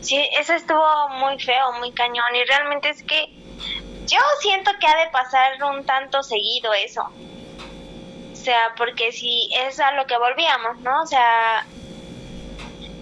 Sí, 0.00 0.28
eso 0.38 0.52
estuvo 0.52 1.08
muy 1.18 1.38
feo, 1.38 1.72
muy 1.78 1.92
cañón. 1.92 2.34
Y 2.34 2.44
realmente 2.44 2.90
es 2.90 3.02
que 3.02 3.26
yo 4.06 4.18
siento 4.40 4.70
que 4.78 4.86
ha 4.86 4.96
de 4.96 5.10
pasar 5.10 5.52
un 5.64 5.84
tanto 5.84 6.22
seguido 6.22 6.72
eso. 6.74 7.02
O 8.32 8.36
sea, 8.36 8.74
porque 8.76 9.12
si 9.12 9.48
es 9.66 9.80
a 9.80 9.92
lo 9.92 10.06
que 10.06 10.18
volvíamos, 10.18 10.78
¿no? 10.80 11.02
O 11.02 11.06
sea, 11.06 11.66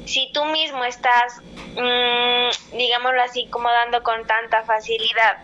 si 0.07 0.30
tú 0.33 0.45
mismo 0.45 0.85
estás, 0.85 1.41
mmm, 1.74 2.76
digámoslo 2.76 3.22
así, 3.22 3.49
como 3.49 3.68
dando 3.68 4.03
con 4.03 4.24
tanta 4.26 4.62
facilidad 4.62 5.39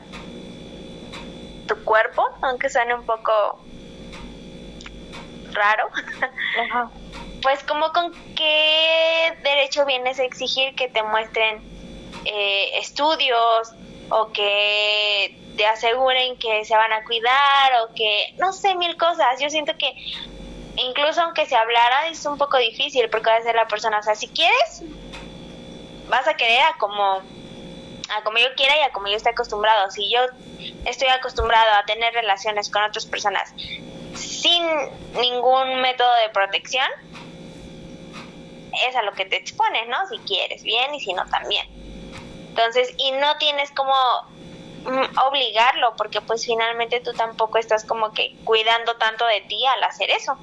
tu 1.67 1.75
cuerpo, 1.85 2.23
aunque 2.43 2.71
suene 2.71 2.95
un 2.95 3.05
poco 3.05 3.33
raro, 5.53 5.91
pues 7.43 7.63
como 7.65 7.93
con 7.93 8.13
qué 8.35 9.33
derecho 9.43 9.85
vienes 9.85 10.19
a 10.19 10.25
exigir 10.25 10.75
que 10.75 10.89
te 10.89 11.03
muestren 11.03 11.63
eh, 12.25 12.79
estudios 12.79 13.71
o 14.11 14.33
que 14.33 15.37
te 15.57 15.67
aseguren 15.67 16.39
que 16.39 16.65
se 16.65 16.75
van 16.75 16.93
a 16.93 17.05
cuidar 17.05 17.73
o 17.83 17.95
que 17.95 18.35
no 18.39 18.53
sé 18.53 18.75
mil 18.77 18.97
cosas 18.97 19.41
yo 19.41 19.51
siento 19.51 19.73
que 19.79 19.93
incluso 20.77 21.21
aunque 21.23 21.47
se 21.47 21.57
hablara 21.57 22.09
es 22.09 22.25
un 22.25 22.39
poco 22.39 22.57
difícil 22.59 23.09
porque 23.11 23.31
va 23.31 23.37
a 23.37 23.43
ser 23.43 23.55
la 23.55 23.67
persona 23.67 23.99
o 23.99 24.03
sea 24.03 24.15
si 24.15 24.29
quieres 24.29 24.83
vas 26.09 26.27
a 26.27 26.35
querer 26.35 26.61
a 26.63 26.77
como 26.79 27.23
a 28.09 28.23
como 28.23 28.39
yo 28.39 28.47
quiera 28.57 28.77
y 28.79 28.83
a 28.83 28.91
como 28.91 29.09
yo 29.09 29.17
esté 29.17 29.31
acostumbrado. 29.31 29.91
Si 29.91 30.11
yo 30.11 30.21
estoy 30.85 31.09
acostumbrado 31.09 31.75
a 31.75 31.85
tener 31.85 32.13
relaciones 32.15 32.71
con 32.71 32.83
otras 32.83 33.07
personas 33.07 33.53
sin 34.19 34.63
ningún 35.21 35.81
método 35.81 36.11
de 36.27 36.33
protección, 36.33 36.87
es 38.89 38.97
a 38.97 39.03
lo 39.03 39.13
que 39.13 39.25
te 39.25 39.37
expones, 39.37 39.89
¿no? 39.89 39.97
Si 40.11 40.19
quieres 40.27 40.63
bien 40.63 40.95
y 40.95 41.01
si 41.01 41.13
no 41.13 41.25
también. 41.27 41.67
Entonces, 42.51 42.95
y 42.99 43.13
no 43.13 43.37
tienes 43.39 43.71
como 43.71 43.93
mm, 44.85 45.19
obligarlo, 45.29 45.95
porque 45.97 46.21
pues 46.21 46.45
finalmente 46.45 47.01
tú 47.01 47.13
tampoco 47.13 47.59
estás 47.59 47.85
como 47.85 48.13
que 48.13 48.35
cuidando 48.45 48.97
tanto 48.97 49.25
de 49.27 49.41
ti 49.43 49.65
al 49.77 49.85
hacer 49.85 50.11
eso. 50.11 50.37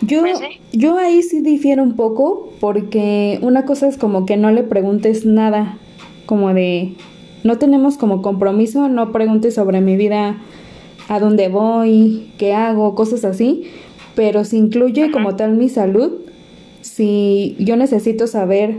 Yo, 0.00 0.20
pues 0.20 0.40
yo 0.72 0.98
ahí 0.98 1.22
sí 1.22 1.40
difiero 1.40 1.82
un 1.82 1.96
poco, 1.96 2.52
porque 2.60 3.38
una 3.42 3.64
cosa 3.64 3.86
es 3.86 3.96
como 3.96 4.26
que 4.26 4.36
no 4.36 4.50
le 4.50 4.62
preguntes 4.62 5.24
nada, 5.24 5.78
como 6.26 6.52
de, 6.52 6.94
no 7.42 7.58
tenemos 7.58 7.96
como 7.96 8.20
compromiso, 8.20 8.88
no 8.88 9.12
preguntes 9.12 9.54
sobre 9.54 9.80
mi 9.80 9.96
vida 9.96 10.36
a 11.08 11.20
dónde 11.20 11.48
voy, 11.48 12.30
qué 12.38 12.54
hago, 12.54 12.94
cosas 12.94 13.24
así, 13.24 13.64
pero 14.14 14.44
si 14.44 14.56
incluye 14.56 15.10
como 15.10 15.36
tal 15.36 15.54
mi 15.54 15.68
salud, 15.68 16.12
si 16.80 17.56
yo 17.58 17.76
necesito 17.76 18.26
saber, 18.26 18.76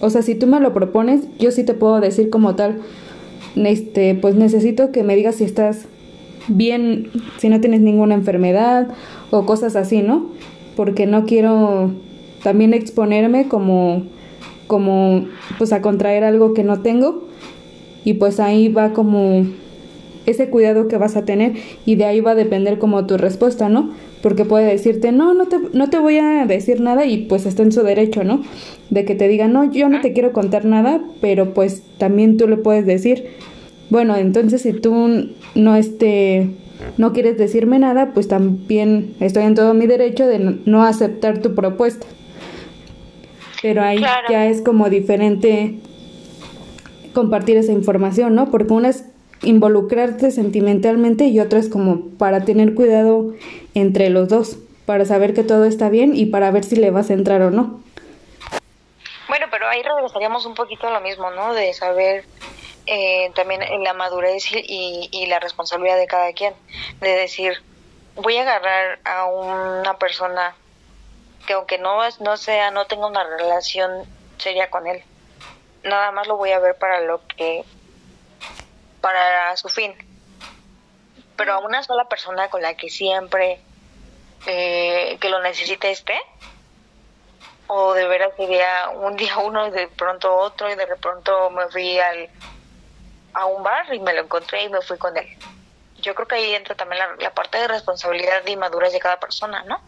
o 0.00 0.10
sea, 0.10 0.22
si 0.22 0.34
tú 0.34 0.46
me 0.46 0.60
lo 0.60 0.72
propones, 0.72 1.22
yo 1.38 1.50
sí 1.50 1.64
te 1.64 1.74
puedo 1.74 2.00
decir 2.00 2.30
como 2.30 2.56
tal, 2.56 2.80
este, 3.56 4.14
pues 4.14 4.34
necesito 4.34 4.92
que 4.92 5.02
me 5.02 5.16
digas 5.16 5.36
si 5.36 5.44
estás 5.44 5.86
bien, 6.48 7.10
si 7.38 7.48
no 7.48 7.60
tienes 7.60 7.80
ninguna 7.80 8.14
enfermedad 8.14 8.88
o 9.30 9.46
cosas 9.46 9.76
así, 9.76 10.02
¿no? 10.02 10.30
Porque 10.76 11.06
no 11.06 11.26
quiero 11.26 11.90
también 12.42 12.74
exponerme 12.74 13.48
como 13.48 14.04
como 14.66 15.26
pues 15.58 15.72
a 15.72 15.80
contraer 15.80 16.24
algo 16.24 16.54
que 16.54 16.64
no 16.64 16.80
tengo 16.80 17.24
y 18.04 18.14
pues 18.14 18.40
ahí 18.40 18.68
va 18.68 18.92
como 18.92 19.46
ese 20.26 20.50
cuidado 20.50 20.88
que 20.88 20.98
vas 20.98 21.16
a 21.16 21.24
tener 21.24 21.52
y 21.84 21.94
de 21.94 22.04
ahí 22.04 22.20
va 22.20 22.32
a 22.32 22.34
depender 22.34 22.78
como 22.78 23.06
tu 23.06 23.16
respuesta, 23.16 23.68
¿no? 23.68 23.90
Porque 24.22 24.44
puede 24.44 24.66
decirte, 24.66 25.12
no, 25.12 25.34
no 25.34 25.46
te, 25.46 25.58
no 25.72 25.88
te 25.88 25.98
voy 25.98 26.18
a 26.18 26.44
decir 26.46 26.80
nada 26.80 27.06
y 27.06 27.18
pues 27.18 27.46
está 27.46 27.62
en 27.62 27.72
su 27.72 27.82
derecho, 27.82 28.24
¿no? 28.24 28.42
De 28.90 29.04
que 29.04 29.14
te 29.14 29.28
diga, 29.28 29.48
no, 29.48 29.70
yo 29.70 29.88
no 29.88 30.00
te 30.00 30.12
quiero 30.12 30.32
contar 30.32 30.64
nada, 30.64 31.00
pero 31.20 31.54
pues 31.54 31.82
también 31.98 32.36
tú 32.36 32.48
le 32.48 32.56
puedes 32.56 32.86
decir, 32.86 33.26
bueno, 33.88 34.16
entonces 34.16 34.62
si 34.62 34.72
tú 34.72 35.30
no 35.54 35.76
este 35.76 36.50
no 36.98 37.12
quieres 37.12 37.38
decirme 37.38 37.78
nada, 37.78 38.12
pues 38.12 38.28
también 38.28 39.14
estoy 39.20 39.44
en 39.44 39.54
todo 39.54 39.74
mi 39.74 39.86
derecho 39.86 40.26
de 40.26 40.58
no 40.64 40.82
aceptar 40.82 41.40
tu 41.40 41.54
propuesta. 41.54 42.06
Pero 43.62 43.82
ahí 43.82 44.00
ya 44.28 44.46
es 44.46 44.60
como 44.60 44.90
diferente 44.90 45.76
compartir 47.14 47.56
esa 47.56 47.72
información, 47.72 48.34
¿no? 48.34 48.50
Porque 48.50 48.74
una 48.74 48.90
es 48.90 49.06
involucrarte 49.42 50.30
sentimentalmente 50.30 51.24
y 51.24 51.40
otra 51.40 51.58
es 51.58 51.68
como 51.68 52.08
para 52.18 52.44
tener 52.44 52.74
cuidado 52.74 53.34
entre 53.74 54.10
los 54.10 54.28
dos, 54.28 54.58
para 54.86 55.04
saber 55.04 55.34
que 55.34 55.42
todo 55.42 55.64
está 55.64 55.88
bien 55.88 56.16
y 56.16 56.26
para 56.26 56.50
ver 56.50 56.64
si 56.64 56.76
le 56.76 56.90
vas 56.90 57.10
a 57.10 57.14
entrar 57.14 57.42
o 57.42 57.50
no. 57.50 57.80
Bueno, 59.28 59.46
pero 59.50 59.68
ahí 59.68 59.82
regresaríamos 59.82 60.46
un 60.46 60.54
poquito 60.54 60.86
a 60.86 60.90
lo 60.90 61.00
mismo, 61.00 61.30
¿no? 61.30 61.52
De 61.52 61.72
saber 61.74 62.24
eh, 62.86 63.30
también 63.34 63.60
la 63.82 63.92
madurez 63.92 64.44
y, 64.52 65.08
y 65.10 65.26
la 65.26 65.40
responsabilidad 65.40 65.98
de 65.98 66.06
cada 66.06 66.32
quien. 66.32 66.54
De 67.00 67.10
decir, 67.10 67.54
voy 68.14 68.36
a 68.36 68.42
agarrar 68.42 69.00
a 69.04 69.26
una 69.26 69.98
persona 69.98 70.54
que 71.46 71.52
aunque 71.52 71.78
no, 71.78 71.98
no 72.20 72.36
sea, 72.36 72.70
no 72.70 72.86
tenga 72.86 73.06
una 73.06 73.24
relación 73.24 74.04
seria 74.38 74.68
con 74.70 74.86
él, 74.86 75.02
nada 75.84 76.10
más 76.10 76.26
lo 76.26 76.36
voy 76.36 76.50
a 76.50 76.58
ver 76.58 76.76
para 76.76 77.00
lo 77.00 77.20
que 77.36 77.64
para 79.06 79.56
su 79.56 79.68
fin. 79.68 79.94
Pero 81.36 81.52
a 81.52 81.58
una 81.58 81.84
sola 81.84 82.08
persona 82.08 82.50
con 82.50 82.60
la 82.60 82.74
que 82.74 82.90
siempre 82.90 83.60
eh, 84.46 85.16
que 85.20 85.28
lo 85.28 85.40
necesite 85.40 85.92
esté, 85.92 86.18
o 87.68 87.94
de 87.94 88.04
veras 88.08 88.32
sería 88.36 88.88
un 88.88 89.14
día 89.14 89.38
uno 89.38 89.68
y 89.68 89.70
de 89.70 89.86
pronto 89.86 90.34
otro 90.34 90.68
y 90.68 90.74
de 90.74 90.88
pronto 90.96 91.50
me 91.50 91.68
fui 91.68 92.00
al, 92.00 92.28
a 93.32 93.46
un 93.46 93.62
bar 93.62 93.94
y 93.94 94.00
me 94.00 94.12
lo 94.12 94.22
encontré 94.22 94.64
y 94.64 94.70
me 94.70 94.80
fui 94.80 94.98
con 94.98 95.16
él. 95.16 95.28
Yo 95.98 96.16
creo 96.16 96.26
que 96.26 96.34
ahí 96.34 96.54
entra 96.56 96.74
también 96.74 97.00
la, 97.20 97.32
parte 97.32 97.58
de 97.58 97.68
responsabilidad 97.68 98.44
y 98.44 98.56
madurez 98.56 98.92
de 98.92 98.98
cada 98.98 99.20
persona, 99.20 99.62
¿no? 99.68 99.80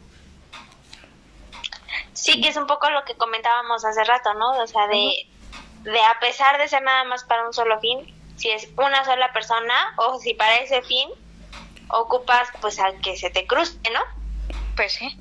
Sí, 2.13 2.41
que 2.41 2.51
es 2.51 2.57
un 2.57 2.69
poco 2.69 2.89
lo 2.91 3.05
que 3.05 3.17
comentábamos 3.17 3.85
hace 3.85 4.05
rato, 4.05 4.33
¿no? 4.35 4.63
O 4.63 4.67
sea, 4.69 4.87
de, 4.87 5.27
de 5.83 6.01
a 6.03 6.21
pesar 6.21 6.57
de 6.59 6.69
ser 6.69 6.83
nada 6.83 7.03
más 7.03 7.25
para 7.25 7.45
un 7.45 7.53
solo 7.53 7.81
fin, 7.81 8.15
si 8.39 8.51
es 8.51 8.69
una 8.77 9.05
sola 9.05 9.33
persona 9.33 9.95
o 9.97 10.19
si 10.19 10.35
para 10.35 10.57
ese 10.57 10.83
fin 10.83 11.11
ocupas 11.89 12.49
pues 12.61 12.79
al 12.79 13.01
que 13.01 13.17
se 13.17 13.31
te 13.31 13.47
cruce, 13.47 13.79
¿no? 13.93 14.01
Pues 14.77 14.93
sí. 14.95 15.19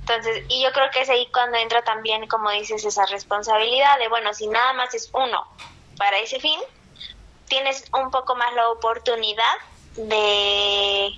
Entonces, 0.00 0.44
y 0.48 0.62
yo 0.62 0.70
creo 0.72 0.90
que 0.90 1.00
es 1.00 1.08
ahí 1.08 1.26
cuando 1.32 1.56
entra 1.56 1.82
también, 1.82 2.26
como 2.26 2.50
dices, 2.50 2.84
esa 2.84 3.06
responsabilidad 3.06 3.98
de, 3.98 4.08
bueno, 4.08 4.34
si 4.34 4.46
nada 4.46 4.74
más 4.74 4.94
es 4.94 5.10
uno 5.14 5.46
para 5.96 6.18
ese 6.18 6.40
fin, 6.40 6.60
tienes 7.48 7.84
un 7.92 8.10
poco 8.10 8.36
más 8.36 8.52
la 8.54 8.68
oportunidad 8.68 9.54
de 9.96 11.10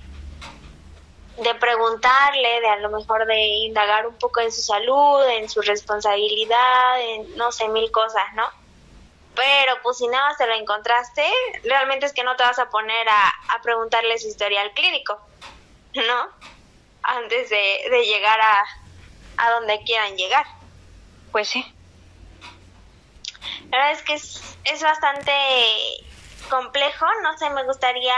de 1.37 1.53
preguntarle, 1.55 2.61
de 2.61 2.67
a 2.67 2.77
lo 2.77 2.89
mejor 2.89 3.25
de 3.27 3.39
indagar 3.39 4.07
un 4.07 4.15
poco 4.15 4.39
en 4.39 4.51
su 4.51 4.61
salud, 4.61 5.23
en 5.29 5.47
su 5.49 5.61
responsabilidad, 5.61 6.99
en 6.99 7.35
no 7.37 7.51
sé, 7.51 7.67
mil 7.67 7.91
cosas, 7.91 8.23
¿no? 8.35 8.45
Pero 9.35 9.66
si 9.93 10.07
nada 10.07 10.33
se 10.35 10.47
lo 10.47 10.53
encontraste, 10.53 11.23
realmente 11.63 12.05
es 12.05 12.13
que 12.13 12.23
no 12.23 12.35
te 12.35 12.43
vas 12.43 12.59
a 12.59 12.69
poner 12.69 13.07
a, 13.09 13.27
a 13.55 13.61
preguntarle 13.61 14.17
su 14.17 14.27
historial 14.27 14.71
clínico, 14.73 15.19
¿no? 15.93 16.27
Antes 17.03 17.49
de, 17.49 17.87
de 17.89 18.05
llegar 18.05 18.39
a, 18.39 18.65
a 19.37 19.51
donde 19.51 19.81
quieran 19.83 20.15
llegar. 20.17 20.45
Pues 21.31 21.49
sí. 21.49 21.65
La 23.69 23.77
verdad 23.77 23.91
es 23.91 24.03
que 24.03 24.13
es, 24.13 24.57
es 24.63 24.81
bastante 24.81 25.31
complejo, 26.49 27.05
no 27.23 27.37
sé, 27.37 27.49
me 27.49 27.63
gustaría, 27.65 28.15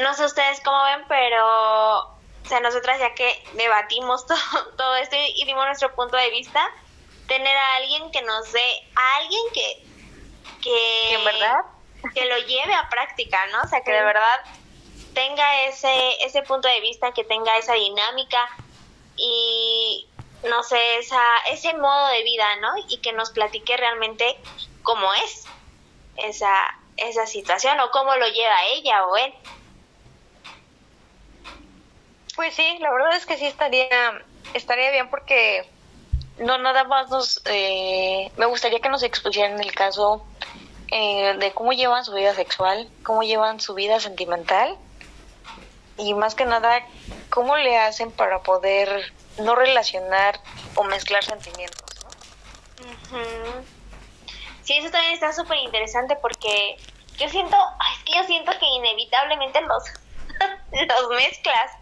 no 0.00 0.14
sé 0.14 0.24
ustedes 0.24 0.60
cómo 0.64 0.82
ven, 0.84 1.04
pero 1.08 1.98
o 1.98 2.48
sea, 2.48 2.60
nosotras 2.60 2.98
ya 2.98 3.14
que 3.14 3.42
debatimos 3.54 4.26
todo, 4.28 4.38
todo 4.76 4.96
esto 4.96 5.16
y 5.16 5.44
dimos 5.44 5.64
nuestro 5.66 5.94
punto 5.94 6.16
de 6.16 6.30
vista, 6.30 6.68
tener 7.30 7.56
a 7.56 7.76
alguien 7.76 8.10
que 8.10 8.22
nos 8.22 8.52
dé, 8.52 8.88
a 8.96 9.16
alguien 9.18 9.42
que, 9.54 9.84
que, 10.60 11.14
en 11.14 11.24
verdad 11.24 11.60
que 12.12 12.24
lo 12.24 12.36
lleve 12.38 12.74
a 12.74 12.88
práctica, 12.88 13.46
¿no? 13.52 13.62
O 13.62 13.68
sea, 13.68 13.82
que 13.82 13.92
de 13.92 14.02
verdad 14.02 14.40
tenga 15.14 15.62
ese, 15.62 16.24
ese 16.24 16.42
punto 16.42 16.66
de 16.66 16.80
vista, 16.80 17.12
que 17.12 17.22
tenga 17.22 17.56
esa 17.56 17.74
dinámica 17.74 18.48
y 19.16 20.08
no 20.42 20.64
sé, 20.64 20.96
esa, 20.98 21.22
ese 21.52 21.72
modo 21.74 22.08
de 22.08 22.24
vida, 22.24 22.56
¿no? 22.56 22.72
Y 22.88 22.98
que 22.98 23.12
nos 23.12 23.30
platique 23.30 23.76
realmente 23.76 24.36
cómo 24.82 25.14
es 25.14 25.44
esa, 26.16 26.52
esa 26.96 27.26
situación 27.26 27.78
o 27.78 27.92
cómo 27.92 28.12
lo 28.16 28.26
lleva 28.26 28.64
ella 28.72 29.06
o 29.06 29.16
él. 29.16 29.32
Pues 32.34 32.54
sí, 32.56 32.78
la 32.80 32.90
verdad 32.90 33.14
es 33.14 33.24
que 33.24 33.36
sí 33.36 33.46
estaría, 33.46 34.20
estaría 34.52 34.90
bien 34.90 35.10
porque 35.10 35.70
no 36.40 36.58
nada 36.58 36.84
más 36.84 37.10
nos 37.10 37.40
eh, 37.44 38.30
me 38.36 38.46
gustaría 38.46 38.80
que 38.80 38.88
nos 38.88 39.02
expusieran 39.02 39.60
el 39.60 39.72
caso 39.72 40.24
eh, 40.88 41.34
de 41.38 41.52
cómo 41.52 41.72
llevan 41.72 42.04
su 42.04 42.12
vida 42.14 42.34
sexual, 42.34 42.88
cómo 43.04 43.22
llevan 43.22 43.60
su 43.60 43.74
vida 43.74 44.00
sentimental 44.00 44.76
y 45.96 46.14
más 46.14 46.34
que 46.34 46.46
nada, 46.46 46.80
cómo 47.28 47.56
le 47.56 47.78
hacen 47.78 48.10
para 48.10 48.42
poder 48.42 49.12
no 49.38 49.54
relacionar 49.54 50.40
o 50.74 50.84
mezclar 50.84 51.22
sentimientos. 51.22 51.84
¿no? 52.02 53.20
Sí, 54.62 54.78
eso 54.78 54.90
también 54.90 55.14
está 55.14 55.32
súper 55.32 55.58
interesante 55.58 56.16
porque 56.16 56.76
yo 57.18 57.28
siento, 57.28 57.56
es 57.96 58.04
que 58.04 58.14
yo 58.14 58.24
siento 58.24 58.52
que 58.58 58.66
inevitablemente 58.66 59.60
los, 59.60 59.84
los 60.88 61.08
mezclas. 61.10 61.72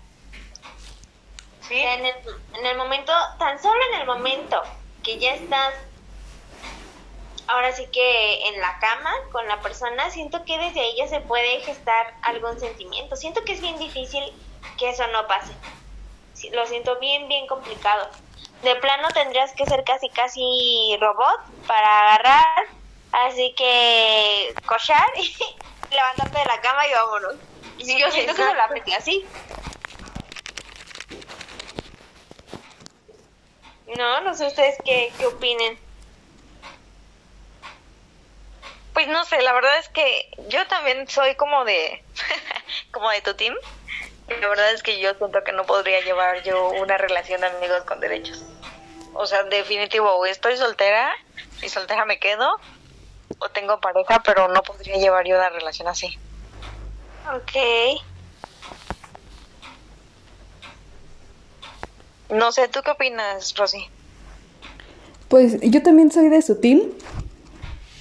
Sí. 1.69 1.79
en, 1.81 2.05
el, 2.05 2.15
en 2.55 2.67
el 2.67 2.77
momento, 2.77 3.13
tan 3.39 3.61
solo 3.63 3.79
en 3.93 4.01
el 4.01 4.07
momento 4.07 4.63
que 5.03 5.19
ya 5.19 5.35
estás 5.35 5.75
ahora 7.49 7.73
sí 7.73 7.87
que 7.87 8.49
en 8.49 8.61
la 8.61 8.79
cama 8.79 9.11
con 9.33 9.47
la 9.49 9.61
persona, 9.61 10.11
siento 10.11 10.45
que 10.45 10.57
desde 10.59 10.81
ahí 10.81 10.97
ya 10.97 11.09
se 11.09 11.21
puede 11.21 11.61
gestar 11.61 12.15
algún 12.23 12.61
sentimiento. 12.61 13.17
Siento 13.17 13.43
que 13.45 13.55
es 13.55 13.61
bien 13.61 13.79
difícil 13.79 14.23
que 14.79 14.91
eso 14.91 15.07
no 15.09 15.27
pase. 15.27 15.53
Lo 16.53 16.67
siento 16.67 16.99
bien, 17.01 17.27
bien 17.27 17.47
complicado. 17.47 18.09
De 18.63 18.77
plano 18.77 19.09
tendrías 19.09 19.53
que 19.53 19.67
ser 19.67 19.83
casi, 19.85 20.09
casi 20.11 20.97
robot 21.01 21.41
para 21.67 22.01
agarrar, 22.01 22.67
así 23.13 23.55
que 23.57 24.55
cochar 24.67 25.09
y 25.17 25.95
levantarte 25.95 26.39
de 26.39 26.45
la 26.45 26.61
cama 26.61 26.87
y 26.87 26.93
vámonos. 26.93 27.35
Y 27.79 27.99
yo 27.99 28.11
siento 28.11 28.35
que 28.35 28.43
se 28.43 28.55
la 28.55 28.69
metí 28.69 28.93
así. 28.93 29.25
No, 33.97 34.21
no 34.21 34.35
sé 34.35 34.47
ustedes 34.47 34.77
qué, 34.85 35.13
qué 35.19 35.27
opinen. 35.27 35.79
Pues 38.93 39.09
no 39.09 39.25
sé, 39.25 39.41
la 39.43 39.53
verdad 39.53 39.79
es 39.79 39.89
que 39.89 40.31
yo 40.49 40.67
también 40.67 41.09
soy 41.09 41.35
como 41.37 41.65
de 41.65 42.03
como 42.93 43.11
de 43.11 43.21
tu 43.23 43.35
team. 43.35 43.55
La 44.29 44.49
verdad 44.49 44.73
es 44.73 44.83
que 44.83 45.01
yo 45.01 45.15
siento 45.15 45.43
que 45.43 45.53
no 45.53 45.65
podría 45.65 46.01
llevar 46.01 46.43
yo 46.43 46.69
una 46.71 46.99
relación 46.99 47.41
de 47.41 47.47
amigos 47.47 47.85
con 47.85 48.01
derechos. 48.01 48.45
O 49.15 49.27
sea, 49.27 49.43
definitivo, 49.45 50.13
o 50.13 50.27
estoy 50.27 50.57
soltera 50.57 51.11
y 51.63 51.69
soltera 51.69 52.05
me 52.05 52.19
quedo, 52.19 52.57
o 53.39 53.49
tengo 53.49 53.81
pareja, 53.81 54.21
pero 54.23 54.49
no 54.49 54.63
podría 54.63 54.97
llevar 54.97 55.27
yo 55.27 55.37
una 55.37 55.49
relación 55.49 55.89
así. 55.89 56.19
Ok. 57.35 58.03
No 62.31 62.53
sé, 62.53 62.69
¿tú 62.69 62.81
qué 62.85 62.91
opinas, 62.91 63.55
Rosy? 63.57 63.85
Pues 65.29 65.61
yo 65.61 65.83
también 65.83 66.11
soy 66.11 66.29
de 66.29 66.43
su 66.43 66.61
team 66.61 66.81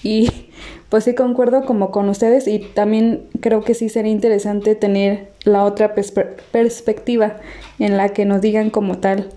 y 0.03 0.49
pues 0.89 1.03
sí 1.03 1.15
concuerdo 1.15 1.65
como 1.65 1.91
con 1.91 2.07
ustedes 2.09 2.47
y 2.47 2.59
también 2.59 3.27
creo 3.41 3.63
que 3.63 3.73
sí 3.73 3.89
sería 3.89 4.11
interesante 4.11 4.75
tener 4.75 5.31
la 5.43 5.63
otra 5.63 5.93
perspectiva 5.95 7.37
en 7.79 7.97
la 7.97 8.09
que 8.09 8.25
nos 8.25 8.41
digan 8.41 8.69
como 8.69 8.99
tal 8.99 9.29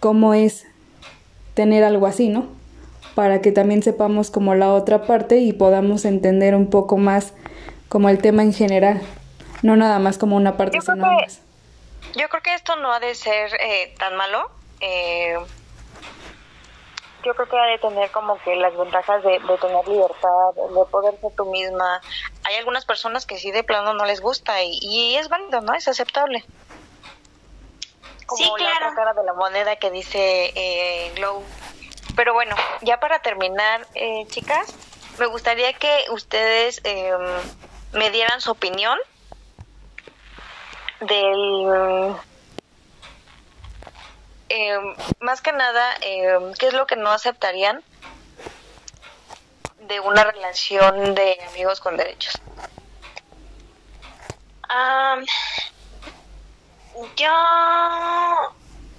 cómo 0.00 0.34
es 0.34 0.66
tener 1.54 1.84
algo 1.84 2.06
así, 2.06 2.28
¿no? 2.28 2.46
Para 3.14 3.40
que 3.40 3.52
también 3.52 3.82
sepamos 3.82 4.30
como 4.30 4.54
la 4.54 4.72
otra 4.72 5.06
parte 5.06 5.38
y 5.38 5.52
podamos 5.52 6.04
entender 6.04 6.54
un 6.54 6.68
poco 6.68 6.98
más 6.98 7.32
como 7.88 8.10
el 8.10 8.18
tema 8.18 8.42
en 8.42 8.52
general, 8.52 9.00
no 9.62 9.76
nada 9.76 9.98
más 9.98 10.18
como 10.18 10.36
una 10.36 10.56
parte, 10.56 10.78
sino 10.80 10.96
más. 10.96 11.40
Yo 12.14 12.28
creo 12.28 12.42
que 12.42 12.54
esto 12.54 12.76
no 12.76 12.92
ha 12.92 13.00
de 13.00 13.14
ser 13.14 13.54
eh, 13.60 13.94
tan 13.98 14.16
malo. 14.16 14.50
Eh, 14.80 15.36
yo 17.24 17.34
creo 17.34 17.48
que 17.48 17.58
ha 17.58 17.66
de 17.66 17.78
tener 17.78 18.10
como 18.10 18.38
que 18.42 18.54
las 18.56 18.76
ventajas 18.76 19.22
de, 19.22 19.40
tener 19.60 19.88
libertad, 19.88 20.54
de 20.54 20.84
poder 20.90 21.20
ser 21.20 21.32
tú 21.36 21.46
misma. 21.46 22.00
Hay 22.44 22.56
algunas 22.56 22.84
personas 22.84 23.26
que 23.26 23.38
sí 23.38 23.50
de 23.50 23.64
plano 23.64 23.92
no 23.92 24.04
les 24.04 24.20
gusta 24.20 24.62
y, 24.62 25.16
es 25.16 25.28
válido, 25.28 25.60
¿no? 25.60 25.74
Es 25.74 25.88
aceptable. 25.88 26.44
Como 28.26 28.44
sí, 28.44 28.50
claro. 28.56 28.80
la 28.80 28.86
otra 28.88 28.94
cara 28.94 29.14
de 29.14 29.24
la 29.24 29.32
moneda 29.34 29.76
que 29.76 29.90
dice 29.90 30.52
eh, 30.54 31.12
Glow. 31.16 31.42
Pero 32.14 32.34
bueno, 32.34 32.56
ya 32.82 33.00
para 33.00 33.20
terminar, 33.20 33.86
eh, 33.94 34.24
chicas, 34.28 34.74
me 35.18 35.26
gustaría 35.26 35.72
que 35.72 36.04
ustedes 36.10 36.80
eh, 36.84 37.12
me 37.92 38.10
dieran 38.10 38.40
su 38.40 38.52
opinión 38.52 38.98
del 41.00 42.16
eh, 44.48 44.78
más 45.20 45.42
que 45.42 45.52
nada, 45.52 45.94
eh, 46.00 46.38
¿qué 46.58 46.68
es 46.68 46.74
lo 46.74 46.86
que 46.86 46.96
no 46.96 47.10
aceptarían 47.10 47.82
de 49.80 50.00
una 50.00 50.24
relación 50.24 51.14
de 51.14 51.38
amigos 51.50 51.80
con 51.80 51.96
derechos? 51.96 52.34
yo... 57.16 57.32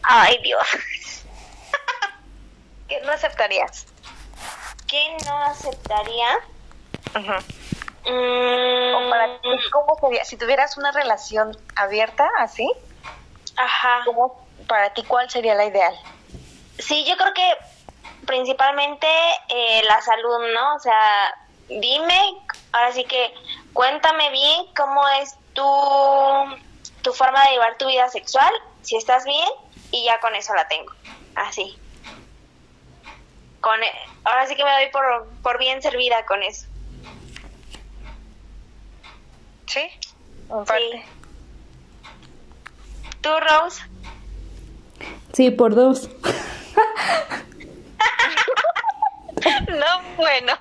Ay, 0.03 0.39
Dios. 0.43 0.67
¿Qué 2.87 3.01
no 3.01 3.11
aceptarías? 3.11 3.85
¿Qué 4.87 5.17
no 5.25 5.37
aceptaría? 5.45 6.39
Mm. 8.05 8.95
O 8.95 9.09
para 9.09 9.41
ti, 9.41 9.49
¿cómo 9.71 9.97
sería? 10.01 10.25
Si 10.25 10.37
tuvieras 10.37 10.77
una 10.77 10.91
relación 10.91 11.51
abierta, 11.75 12.29
así, 12.37 12.69
Ajá. 13.57 14.01
¿cómo 14.05 14.47
para 14.67 14.93
ti 14.93 15.03
cuál 15.03 15.29
sería 15.29 15.55
la 15.55 15.65
ideal? 15.65 15.93
Sí, 16.77 17.05
yo 17.05 17.17
creo 17.17 17.33
que 17.33 17.57
principalmente 18.25 19.07
eh, 19.49 19.81
la 19.83 20.01
salud, 20.01 20.53
¿no? 20.53 20.75
O 20.75 20.79
sea, 20.79 21.33
dime, 21.67 22.37
ahora 22.71 22.91
sí 22.91 23.03
que 23.05 23.33
cuéntame 23.73 24.29
bien 24.29 24.65
cómo 24.75 25.07
es 25.21 25.35
tu, 25.53 25.63
tu 27.01 27.13
forma 27.13 27.43
de 27.45 27.51
llevar 27.51 27.77
tu 27.77 27.87
vida 27.87 28.07
sexual, 28.09 28.53
si 28.81 28.95
estás 28.95 29.25
bien, 29.25 29.49
y 29.91 30.05
ya 30.05 30.19
con 30.19 30.35
eso 30.35 30.53
la 30.53 30.67
tengo. 30.67 30.91
Así. 31.35 31.77
Con, 33.61 33.79
ahora 34.23 34.47
sí 34.47 34.55
que 34.55 34.63
me 34.63 34.71
doy 34.71 34.89
por, 34.91 35.27
por 35.41 35.57
bien 35.57 35.81
servida 35.81 36.25
con 36.25 36.41
eso. 36.43 36.68
¿Sí? 39.69 39.81
Sí. 39.81 41.03
¿Tú, 43.21 43.29
Rose? 43.39 43.83
Sí, 45.33 45.51
por 45.51 45.75
dos. 45.75 46.09
no, 49.69 50.01
bueno. 50.17 50.53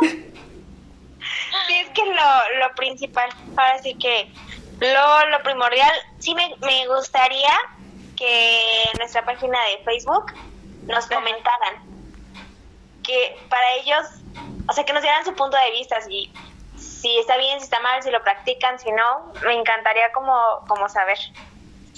Sí, 0.00 1.74
es 1.74 1.90
que 1.90 2.06
lo, 2.06 2.58
lo 2.60 2.74
principal, 2.76 3.28
ahora 3.50 3.82
sí 3.82 3.94
que 3.96 4.32
lo, 4.80 5.28
lo 5.28 5.42
primordial, 5.42 5.92
sí 6.18 6.34
me, 6.34 6.56
me 6.62 6.86
gustaría 6.86 7.52
que 8.16 8.84
en 8.84 8.98
nuestra 8.98 9.22
página 9.26 9.58
de 9.66 9.84
Facebook 9.84 10.32
nos 10.86 11.04
comentaran 11.08 11.89
que 13.10 13.36
para 13.48 13.72
ellos, 13.74 14.06
o 14.68 14.72
sea, 14.72 14.84
que 14.84 14.92
nos 14.92 15.02
dieran 15.02 15.24
su 15.24 15.34
punto 15.34 15.56
de 15.56 15.70
vista, 15.72 16.00
si, 16.00 16.32
si 16.76 17.18
está 17.18 17.36
bien, 17.36 17.58
si 17.58 17.64
está 17.64 17.80
mal, 17.80 18.02
si 18.02 18.10
lo 18.10 18.22
practican, 18.22 18.78
si 18.78 18.92
no, 18.92 19.32
me 19.44 19.54
encantaría 19.54 20.12
como, 20.12 20.64
como 20.68 20.88
saber. 20.88 21.18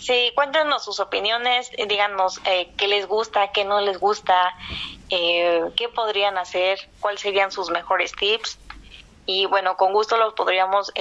Sí, 0.00 0.32
cuéntenos 0.34 0.82
sus 0.82 0.98
opiniones, 1.00 1.70
eh, 1.76 1.86
díganos 1.86 2.40
eh, 2.46 2.72
qué 2.78 2.88
les 2.88 3.06
gusta, 3.06 3.52
qué 3.52 3.64
no 3.64 3.80
les 3.82 4.00
gusta, 4.00 4.54
eh, 5.10 5.62
qué 5.76 5.90
podrían 5.90 6.38
hacer, 6.38 6.78
cuáles 7.00 7.20
serían 7.20 7.52
sus 7.52 7.70
mejores 7.70 8.12
tips. 8.12 8.58
Y 9.26 9.44
bueno, 9.46 9.76
con 9.76 9.92
gusto 9.92 10.16
los 10.16 10.32
podríamos 10.32 10.92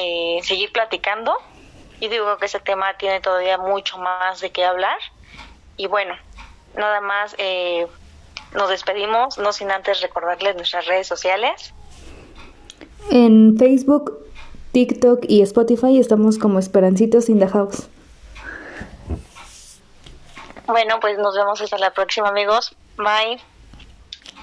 seguir 0.43 0.72
platicando. 0.72 1.36
Y 1.99 2.09
digo 2.09 2.38
que 2.38 2.45
ese 2.45 2.59
tema 2.59 2.95
tiene 2.97 3.22
todavía 3.22 3.57
mucho 3.57 3.97
más 3.97 4.39
de 4.41 4.51
qué 4.51 4.64
hablar. 4.64 4.99
Y 5.78 5.88
bueno, 5.88 6.16
nada 6.76 7.01
más 7.01 7.36
nos 8.54 8.70
despedimos, 8.70 9.38
no 9.38 9.54
sin 9.54 9.72
antes 9.72 10.02
recordarles 10.02 10.56
nuestras 10.56 10.86
redes 10.86 11.08
sociales. 11.08 11.74
En 13.10 13.58
Facebook, 13.58 14.18
TikTok 14.72 15.26
y 15.28 15.41
Spotify 15.41 15.99
estamos 15.99 16.38
como 16.38 16.60
Esperancitos 16.60 17.30
in 17.30 17.39
the 17.39 17.47
House. 17.47 17.88
Bueno, 20.68 20.99
pues 21.02 21.18
nos 21.18 21.36
vemos 21.36 21.60
hasta 21.62 21.78
la 21.78 21.91
próxima, 21.91 22.30
amigos. 22.30 22.76
Bye. 22.97 23.41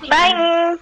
Bye. 0.03 0.79